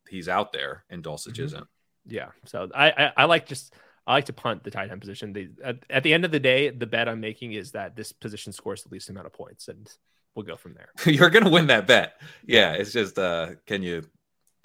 [0.10, 1.44] he's out there, and Dulcich Mhm.
[1.45, 1.68] isn't.
[2.06, 2.30] Yeah.
[2.45, 3.73] So I, I I like just
[4.06, 5.31] I like to punt the tight end position.
[5.31, 8.11] They, at, at the end of the day, the bet I'm making is that this
[8.11, 9.90] position scores the least amount of points, and
[10.36, 10.90] we'll go from there.
[11.14, 12.20] You're gonna win that bet.
[12.46, 14.04] Yeah, it's just uh, can you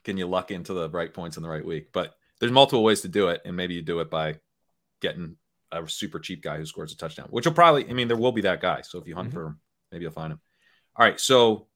[0.04, 1.92] can you luck into the right points in the right week?
[1.92, 4.36] But there's multiple ways to do it, and maybe you do it by
[5.00, 5.36] getting
[5.72, 7.88] a super cheap guy who scores a touchdown, which will probably.
[7.88, 8.80] I mean, there will be that guy.
[8.82, 9.34] So if you hunt Mhm.
[9.34, 9.60] for him,
[9.92, 10.40] maybe you'll find him.
[10.96, 11.66] All right, so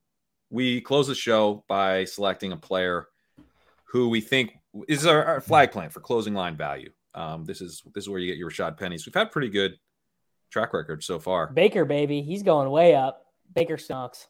[0.50, 3.08] we close the show by selecting a player
[3.84, 4.54] who we think
[4.88, 6.90] is our, our flag plan for closing line value.
[7.14, 9.04] Um, this is this is where you get your Rashad pennies.
[9.06, 9.78] We've had pretty good
[10.50, 11.48] track record so far.
[11.52, 13.21] Baker, baby, he's going way up.
[13.52, 14.26] Baker stunks.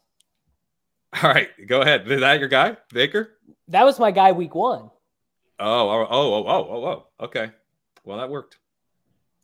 [1.21, 2.09] All right, go ahead.
[2.09, 3.37] Is that your guy, Baker?
[3.67, 4.89] That was my guy week one.
[5.59, 7.25] Oh, oh, oh, oh, oh, oh, oh.
[7.25, 7.51] Okay.
[8.03, 8.57] Well, that worked.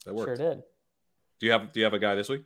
[0.06, 0.38] That worked.
[0.38, 0.64] Sure did.
[1.39, 2.43] Do you have Do you have a guy this week?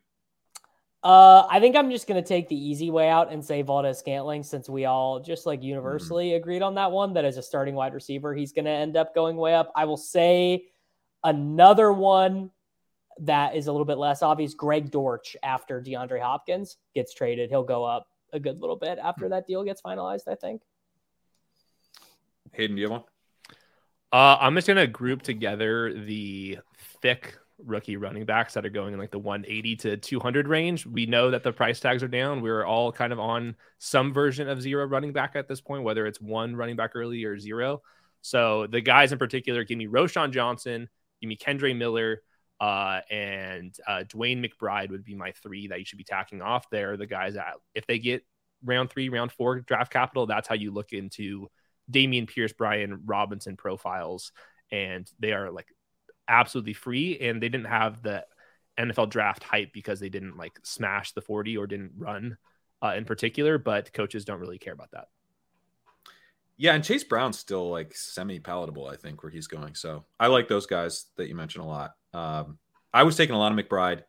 [1.03, 4.69] Uh, I think I'm just gonna take the easy way out and say Valdes-Scantling, since
[4.69, 7.13] we all just like universally agreed on that one.
[7.13, 9.71] That as a starting wide receiver, he's gonna end up going way up.
[9.75, 10.65] I will say
[11.23, 12.51] another one
[13.21, 14.53] that is a little bit less obvious.
[14.53, 19.29] Greg Dortch after DeAndre Hopkins gets traded, he'll go up a good little bit after
[19.29, 20.27] that deal gets finalized.
[20.27, 20.61] I think.
[22.53, 23.03] Hayden, do you have one?
[24.11, 26.59] Uh, I'm just gonna group together the
[27.01, 30.85] thick rookie running backs that are going in like the 180 to 200 range.
[30.85, 32.41] We know that the price tags are down.
[32.41, 36.05] We're all kind of on some version of zero running back at this point, whether
[36.05, 37.81] it's one running back early or zero.
[38.21, 40.89] So the guys in particular, give me Roschon Johnson,
[41.21, 42.21] give me Kendre Miller,
[42.63, 46.69] uh, and uh, DeWayne McBride would be my three that you should be tacking off.
[46.69, 48.25] There, the guys that if they get
[48.63, 51.49] round three, round four draft capital, that's how you look into
[51.91, 54.31] Dameon Pierce, Brian Robinson profiles,
[54.71, 55.67] and they are like
[56.29, 57.19] absolutely free.
[57.19, 58.23] And they didn't have the
[58.79, 62.37] NFL draft hype because they didn't like smash the 40 or didn't run
[62.81, 65.09] uh, in particular, but coaches don't really care about that.
[66.55, 69.75] Yeah, and Chase Brown's still like semi palatable, I think, where he's going.
[69.75, 71.95] So I like those guys that you mentioned a lot.
[72.13, 72.57] Um,
[72.93, 74.03] I was taking a lot of McBride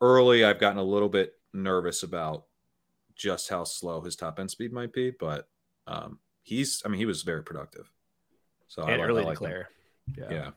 [0.00, 0.44] early.
[0.44, 2.44] I've gotten a little bit nervous about
[3.14, 5.48] just how slow his top end speed might be, but
[5.86, 7.90] um, he's, I mean, he was very productive.
[8.68, 9.34] So I, and like- I early like him.
[9.34, 9.68] declare.
[10.16, 10.30] Yeah.
[10.30, 10.50] Yeah.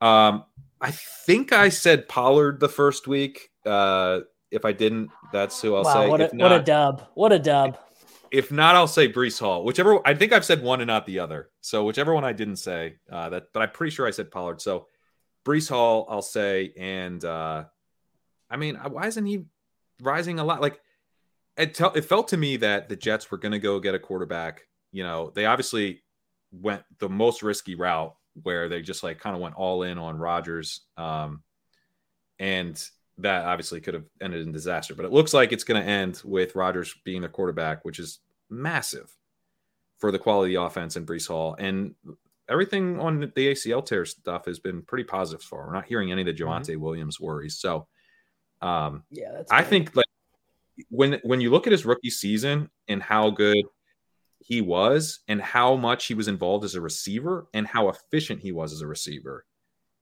[0.00, 0.44] Um,
[0.80, 3.50] I think I said Pollard the first week.
[3.64, 4.20] Uh,
[4.50, 6.08] if I didn't, that's who I'll wow, say.
[6.08, 7.08] what a if, what a dub!
[7.14, 7.78] What a dub!
[8.30, 9.64] if not, I'll say Breece Hall.
[9.64, 10.06] Whichever.
[10.06, 11.50] I think I've said one and not the other.
[11.60, 13.44] So whichever one I didn't say, uh, that.
[13.52, 14.60] But I'm pretty sure I said Pollard.
[14.60, 14.88] So
[15.46, 17.64] Breece Hall, I'll say, and uh,
[18.50, 19.44] I mean, why isn't he
[20.02, 20.60] rising a lot?
[20.60, 20.80] Like
[21.56, 24.66] it, it felt to me that the Jets were going to go get a quarterback.
[24.90, 26.02] You know, they obviously
[26.50, 30.18] went the most risky route where they just like kind of went all in on
[30.18, 30.80] Rodgers.
[30.96, 31.42] Um,
[32.38, 32.82] and
[33.18, 36.20] that obviously could have ended in disaster, but it looks like it's going to end
[36.24, 38.18] with Rodgers being the quarterback, which is
[38.50, 39.14] massive
[39.98, 41.56] for the quality offense and Breece Hall.
[41.58, 41.94] And
[42.48, 45.66] everything on the ACL tear stuff has been pretty positive so far.
[45.66, 47.58] We're not hearing any of the Javonte Williams worries.
[47.58, 47.86] So,
[48.62, 49.50] um, Yeah, that's.
[49.50, 50.06] I think like
[50.90, 53.64] when when you look at his rookie season and how good
[54.38, 58.52] he was and how much he was involved as a receiver and how efficient he
[58.52, 59.44] was as a receiver.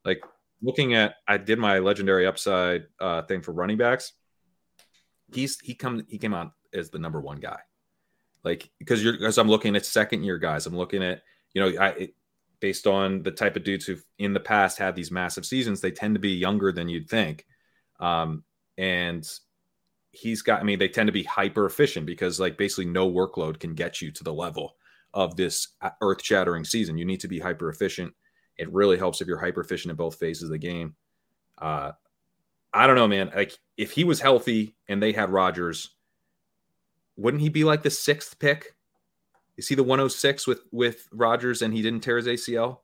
[0.04, 0.22] Like
[0.62, 4.12] looking at I did my legendary upside uh thing for running backs.
[5.32, 7.60] He's he come he came out as the number one guy.
[8.42, 10.66] Like because you're because I'm looking at second year guys.
[10.66, 11.22] I'm looking at,
[11.54, 12.14] you know, I it,
[12.64, 15.90] based on the type of dudes who've in the past had these massive seasons, they
[15.90, 17.46] tend to be younger than you'd think.
[18.00, 18.42] Um
[18.78, 19.22] and
[20.12, 23.58] he's got, I mean, they tend to be hyper efficient because, like, basically no workload
[23.58, 24.76] can get you to the level
[25.12, 25.68] of this
[26.00, 26.96] earth shattering season.
[26.96, 28.14] You need to be hyper efficient.
[28.56, 30.94] It really helps if you're hyper efficient in both phases of the game.
[31.58, 31.92] Uh,
[32.72, 33.32] I don't know, man.
[33.34, 35.90] Like, if he was healthy and they had Rodgers,
[37.16, 38.74] wouldn't he be like the sixth pick?
[39.56, 42.78] Is he the 106 with with Rodgers and he didn't tear his ACL?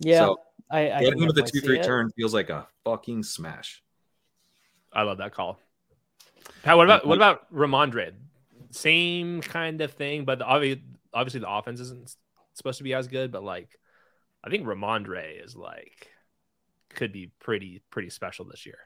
[0.00, 0.36] yeah, so,
[0.70, 1.84] I, I Getting him with the two three it.
[1.84, 3.82] turn feels like a fucking smash.
[4.92, 5.58] I love that call.
[6.62, 8.12] Pat, what about what about Rhamondre?
[8.70, 10.82] Same kind of thing, but the, obvi-
[11.12, 12.16] obviously the offense isn't
[12.54, 13.30] supposed to be as good.
[13.32, 13.78] But like,
[14.42, 16.08] I think Rhamondre is like
[16.90, 18.78] could be pretty pretty special this year.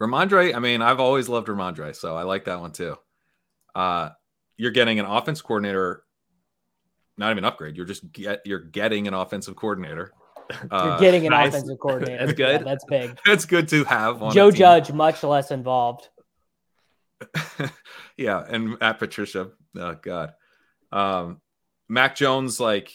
[0.00, 2.96] Rhamondre, I mean, I've always loved Rhamondre, so I like that one too.
[3.74, 4.10] Uh,
[4.56, 6.04] you're getting an offense coordinator,
[7.18, 7.76] not even upgrade.
[7.76, 10.12] You're just get you're getting an offensive coordinator.
[10.50, 11.48] You're Uh, getting an nice.
[11.50, 12.26] offensive coordinator.
[12.26, 12.60] That's good.
[12.60, 13.18] Yeah, that's big.
[13.26, 14.20] That's good to have.
[14.22, 14.50] On Joe.
[14.50, 16.08] Judge much less involved.
[18.16, 20.32] yeah, and at Patricia, oh god,
[20.90, 21.40] um,
[21.88, 22.90] Mac Jones, like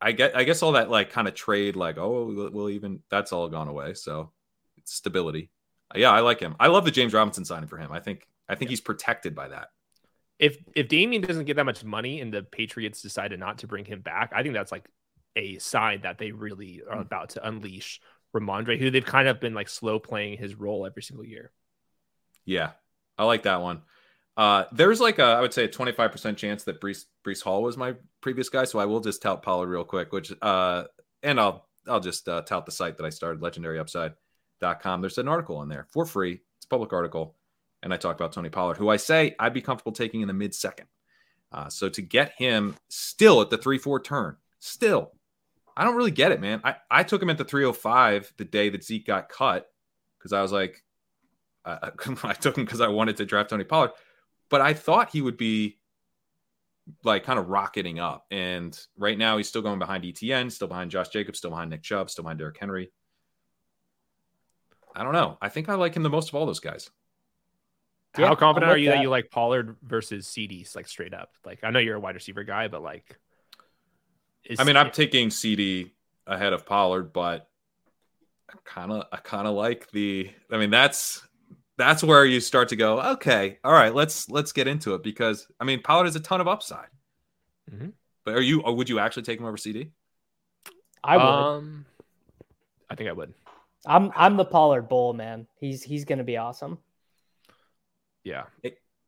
[0.00, 3.00] I get, I guess all that like kind of trade, like oh, we'll, we'll even
[3.10, 3.94] that's all gone away.
[3.94, 4.32] So
[4.84, 5.50] stability.
[5.94, 6.56] Yeah, I like him.
[6.58, 7.92] I love the James Robinson signing for him.
[7.92, 9.68] I think, I think he's protected by that.
[10.42, 13.84] If if Damien doesn't get that much money and the Patriots decided not to bring
[13.84, 14.84] him back, I think that's like
[15.36, 18.00] a sign that they really are about to unleash
[18.34, 21.52] Rhamondre, who they've kind of been like slow playing his role every single year.
[22.44, 22.72] Yeah,
[23.16, 23.82] I like that one.
[24.36, 27.76] Uh, there's like a, I would say a 25% chance that Breece, Breece Hall was
[27.76, 28.64] my previous guy.
[28.64, 30.84] So I will just tout Pollard real quick, which, uh,
[31.22, 35.00] and I'll, I'll just uh, tout the site that I started, legendaryupside.com.
[35.00, 36.40] There's an article on there for free.
[36.56, 37.36] It's a public article.
[37.82, 40.34] And I talk about Tony Pollard, who I say I'd be comfortable taking in the
[40.34, 40.86] mid second.
[41.50, 45.12] Uh, so to get him still at the 3 4 turn, still,
[45.76, 46.60] I don't really get it, man.
[46.64, 49.66] I, I took him at the 305 the day that Zeke got cut
[50.18, 50.82] because I was like,
[51.64, 51.90] I,
[52.24, 53.92] I took him because I wanted to draft Tony Pollard,
[54.48, 55.78] but I thought he would be
[57.04, 58.26] like kind of rocketing up.
[58.30, 61.82] And right now he's still going behind ETN, still behind Josh Jacobs, still behind Nick
[61.82, 62.90] Chubb, still behind Derrick Henry.
[64.94, 65.38] I don't know.
[65.40, 66.90] I think I like him the most of all those guys.
[68.14, 68.96] How confident are you that.
[68.96, 69.02] that.
[69.02, 71.30] you like Pollard versus CeeDee's, like straight up?
[71.44, 73.18] Like I know you're a wide receiver guy, but like,
[74.44, 75.90] is, I mean, I'm taking CeeDee
[76.26, 77.48] ahead of Pollard, but
[78.50, 80.30] I kind of, I kind of like the.
[80.50, 81.22] I mean, that's
[81.78, 83.00] that's where you start to go.
[83.00, 86.40] Okay, all right, let's let's get into it because I mean, Pollard has a ton
[86.40, 86.88] of upside.
[87.70, 87.92] Mhm.
[88.24, 88.62] But are you?
[88.62, 89.90] Or would you actually take him over CeeDee?
[91.02, 91.24] I would.
[91.24, 91.86] Um,
[92.90, 93.32] I think I would.
[93.86, 95.46] I'm I'm the Pollard bull, man.
[95.58, 96.78] He's he's gonna be awesome.
[98.24, 98.44] Yeah,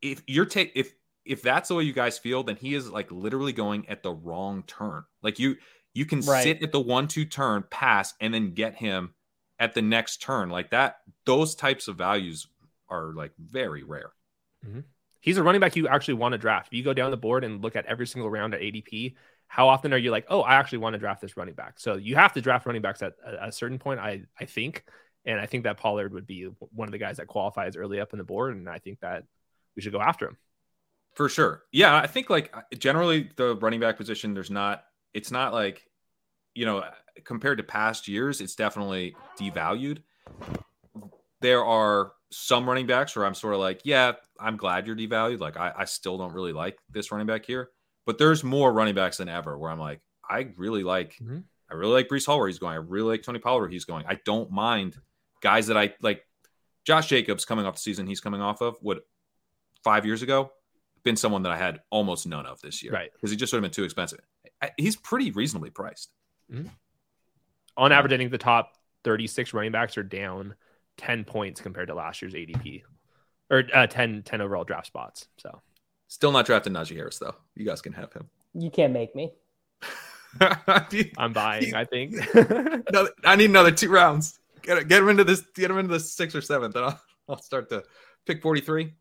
[0.03, 3.11] If you're take if if that's the way you guys feel, then he is like
[3.11, 5.05] literally going at the wrong turn.
[5.23, 5.57] Like you
[5.95, 6.43] you can Right.
[6.43, 9.15] sit at the one two turn, pass, and then get him
[9.59, 10.51] at the next turn.
[10.51, 12.47] Like that, those types of values
[12.89, 14.13] are like very rare.
[14.67, 14.81] Mm-hmm.
[15.21, 16.69] he's a running back you actually want to draft.
[16.69, 19.15] If you go down the board and look at every single round at ADP,
[19.47, 21.79] how often are you like, oh, I actually want to draft this running back?
[21.79, 24.85] So you have to draft running backs at a, a certain point, I I think,
[25.25, 28.13] and I think that Pollard would be one of the guys that qualifies early up
[28.13, 29.25] in the board, and I think that
[29.77, 30.37] we should go after him.
[31.15, 31.63] For sure.
[31.73, 35.87] Yeah, I think like generally the running back position, there's not, it's not like,
[36.55, 36.85] you know,
[37.25, 39.99] compared to past years, it's definitely devalued.
[41.41, 45.41] There are some running backs where I'm sort of like, yeah, I'm glad you're devalued.
[45.41, 47.71] Like, I, I still don't really like this running back here.
[48.07, 51.45] But there's more running backs than ever where I'm like, I really like, Mhm.
[51.71, 52.73] I really like Breece Hall where he's going.
[52.75, 54.05] I really like Tony Pollard where he's going.
[54.07, 54.97] I don't mind
[55.45, 56.27] guys that I like.
[56.85, 59.01] Josh Jacobs coming off the season he's coming off of would
[59.85, 60.51] five years ago
[61.03, 63.11] been someone that I had almost none of this year, Right.
[63.13, 64.21] Because he just would have been too expensive.
[64.77, 66.11] He's pretty reasonably priced.
[67.77, 68.73] On average, I think the top
[69.05, 70.55] 36 running backs are down
[70.99, 72.83] 10 points compared to last year's ADP
[73.51, 75.27] or uh, 10, 10 overall draft spots.
[75.39, 75.61] So
[76.09, 77.35] Still not drafting Najee Harris though.
[77.55, 78.29] You guys can have him.
[78.55, 79.33] You can't make me.
[81.19, 82.15] I'm buying, I think.
[82.35, 84.39] Another- I need another two rounds.
[84.65, 85.43] Get, get him into this.
[85.55, 87.85] Get him into the sixth or seventh, and I'll, I'll start to
[88.27, 88.93] pick forty three.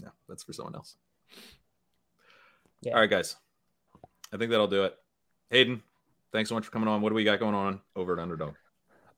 [0.00, 0.96] No, that's for someone else.
[2.82, 2.94] Yeah.
[2.94, 3.36] All right, guys.
[4.32, 4.94] I think that'll do it.
[5.50, 5.82] Hayden,
[6.32, 7.00] thanks so much for coming on.
[7.00, 8.54] What do we got going on over at Underdog?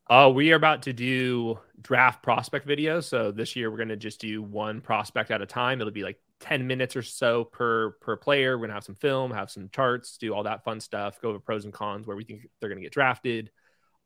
[0.09, 3.05] Uh, we are about to do draft prospect videos.
[3.05, 5.81] So this year we're going to just do one prospect at a time.
[5.81, 8.57] It'll be like 10 minutes or so per per player.
[8.57, 11.31] We're going to have some film, have some charts, do all that fun stuff, go
[11.31, 13.51] over pros and cons where we think they're going to get drafted.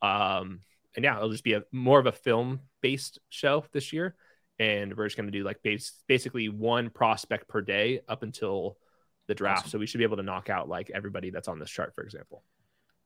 [0.03, 0.61] Um,
[0.97, 4.15] and yeah, it'll just be a more of a film based show this year.
[4.59, 8.79] And we're just going to do like base, basically one prospect per day up until
[9.27, 9.61] the draft.
[9.61, 9.71] Awesome.
[9.71, 12.03] So we should be able to knock out like everybody that's on this chart, for
[12.05, 12.45] example.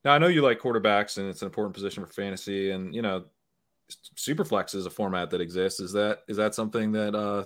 [0.04, 2.70] Now I know you like quarterbacks, and it's an important position for fantasy.
[2.70, 3.24] And you know,
[4.16, 5.80] Superflex is a format that exists.
[5.80, 7.44] Is that is that something that uh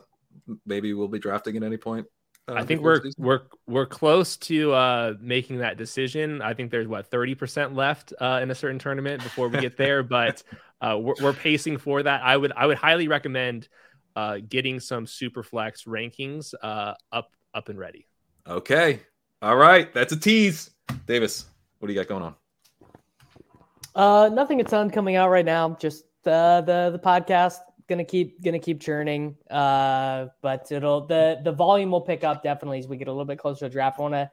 [0.66, 2.06] maybe we'll be drafting at any point?
[2.48, 3.24] Uh, I think we're season?
[3.24, 6.42] we're we're close to uh, making that decision.
[6.42, 10.02] I think there's what 30% left uh, in a certain tournament before we get there,
[10.02, 10.42] but
[10.80, 12.22] uh, we're, we're pacing for that.
[12.22, 13.68] I would I would highly recommend
[14.16, 18.06] uh, getting some Superflex rankings uh, up up and ready.
[18.46, 19.00] okay.
[19.40, 20.70] All right, that's a tease.
[21.04, 21.46] Davis,
[21.80, 22.34] what do you got going on?
[23.94, 25.76] Uh, nothing a ton coming out right now.
[25.80, 27.58] Just uh, the the podcast
[27.92, 29.36] gonna keep gonna keep churning.
[29.50, 33.24] Uh, but it'll the the volume will pick up definitely as we get a little
[33.24, 33.98] bit closer to draft.
[33.98, 34.30] I want to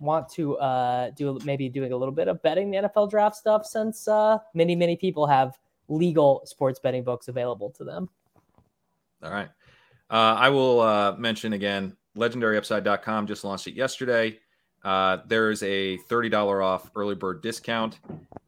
[0.00, 3.64] want to uh do maybe doing a little bit of betting the NFL draft stuff
[3.64, 5.56] since uh many many people have
[5.88, 8.08] legal sports betting books available to them.
[9.22, 9.48] All right.
[10.10, 14.38] Uh, I will uh, mention again legendaryupside.com just launched it yesterday.
[14.84, 18.00] Uh, there is a $30 off early bird discount.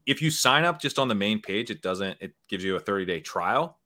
[0.04, 2.80] If you sign up just on the main page, it doesn't, it gives you a
[2.80, 3.78] 30 day trial.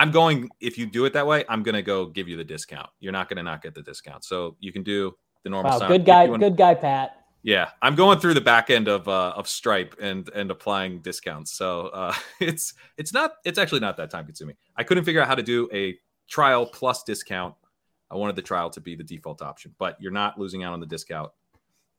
[0.00, 2.44] I'm going, if you do it that way, I'm going to go give you the
[2.44, 2.88] discount.
[3.00, 4.24] You're not going to not get the discount.
[4.24, 5.14] So you can do
[5.44, 7.16] the normal Wow, sign good guy, If you want- good guy, Pat.
[7.42, 11.52] yeah, I'm going through the back end of uh, of Stripe and and applying discounts.
[11.52, 14.56] So uh, it's it's not it's actually not that time consuming.
[14.76, 15.98] I couldn't figure out how to do a
[16.28, 17.54] trial plus discount.
[18.10, 20.80] I wanted the trial to be the default option, but you're not losing out on
[20.80, 21.30] the discount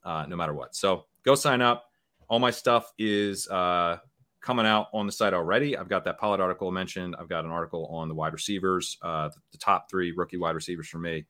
[0.04, 0.76] uh, no matter what.
[0.76, 1.86] So go sign up.
[2.30, 3.98] All my stuff is uh,
[4.42, 5.78] coming out on the site already.
[5.78, 7.16] I've got that Pollard article mentioned.
[7.20, 10.56] I've got an article on the wide receivers, uh, the, the top three rookie wide
[10.56, 11.26] receivers for me.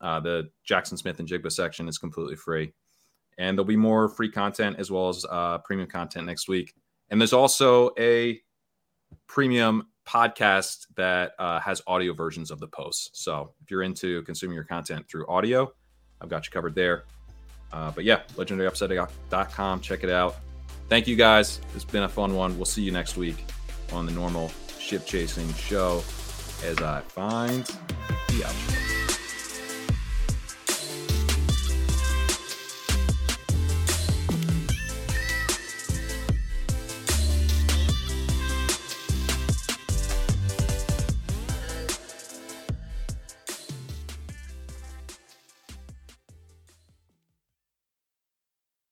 [0.00, 2.72] Uh, the Jaxon Smith-Njigba section is completely free.
[3.38, 6.74] And there'll be more free content as well as uh, premium content next week.
[7.10, 8.40] And there's also a
[9.26, 13.10] premium podcast that uh, has audio versions of the posts.
[13.12, 15.72] So if you're into consuming your content through audio,
[16.20, 17.04] I've got you covered there.
[17.72, 19.80] Uh, but yeah, legendaryupside.com.
[19.80, 20.36] Check it out.
[20.90, 21.60] Thank you guys.
[21.76, 22.56] It's been a fun one.
[22.56, 23.44] We'll see you next week
[23.92, 26.02] on the normal ship chasing show
[26.64, 28.89] as I find the outro.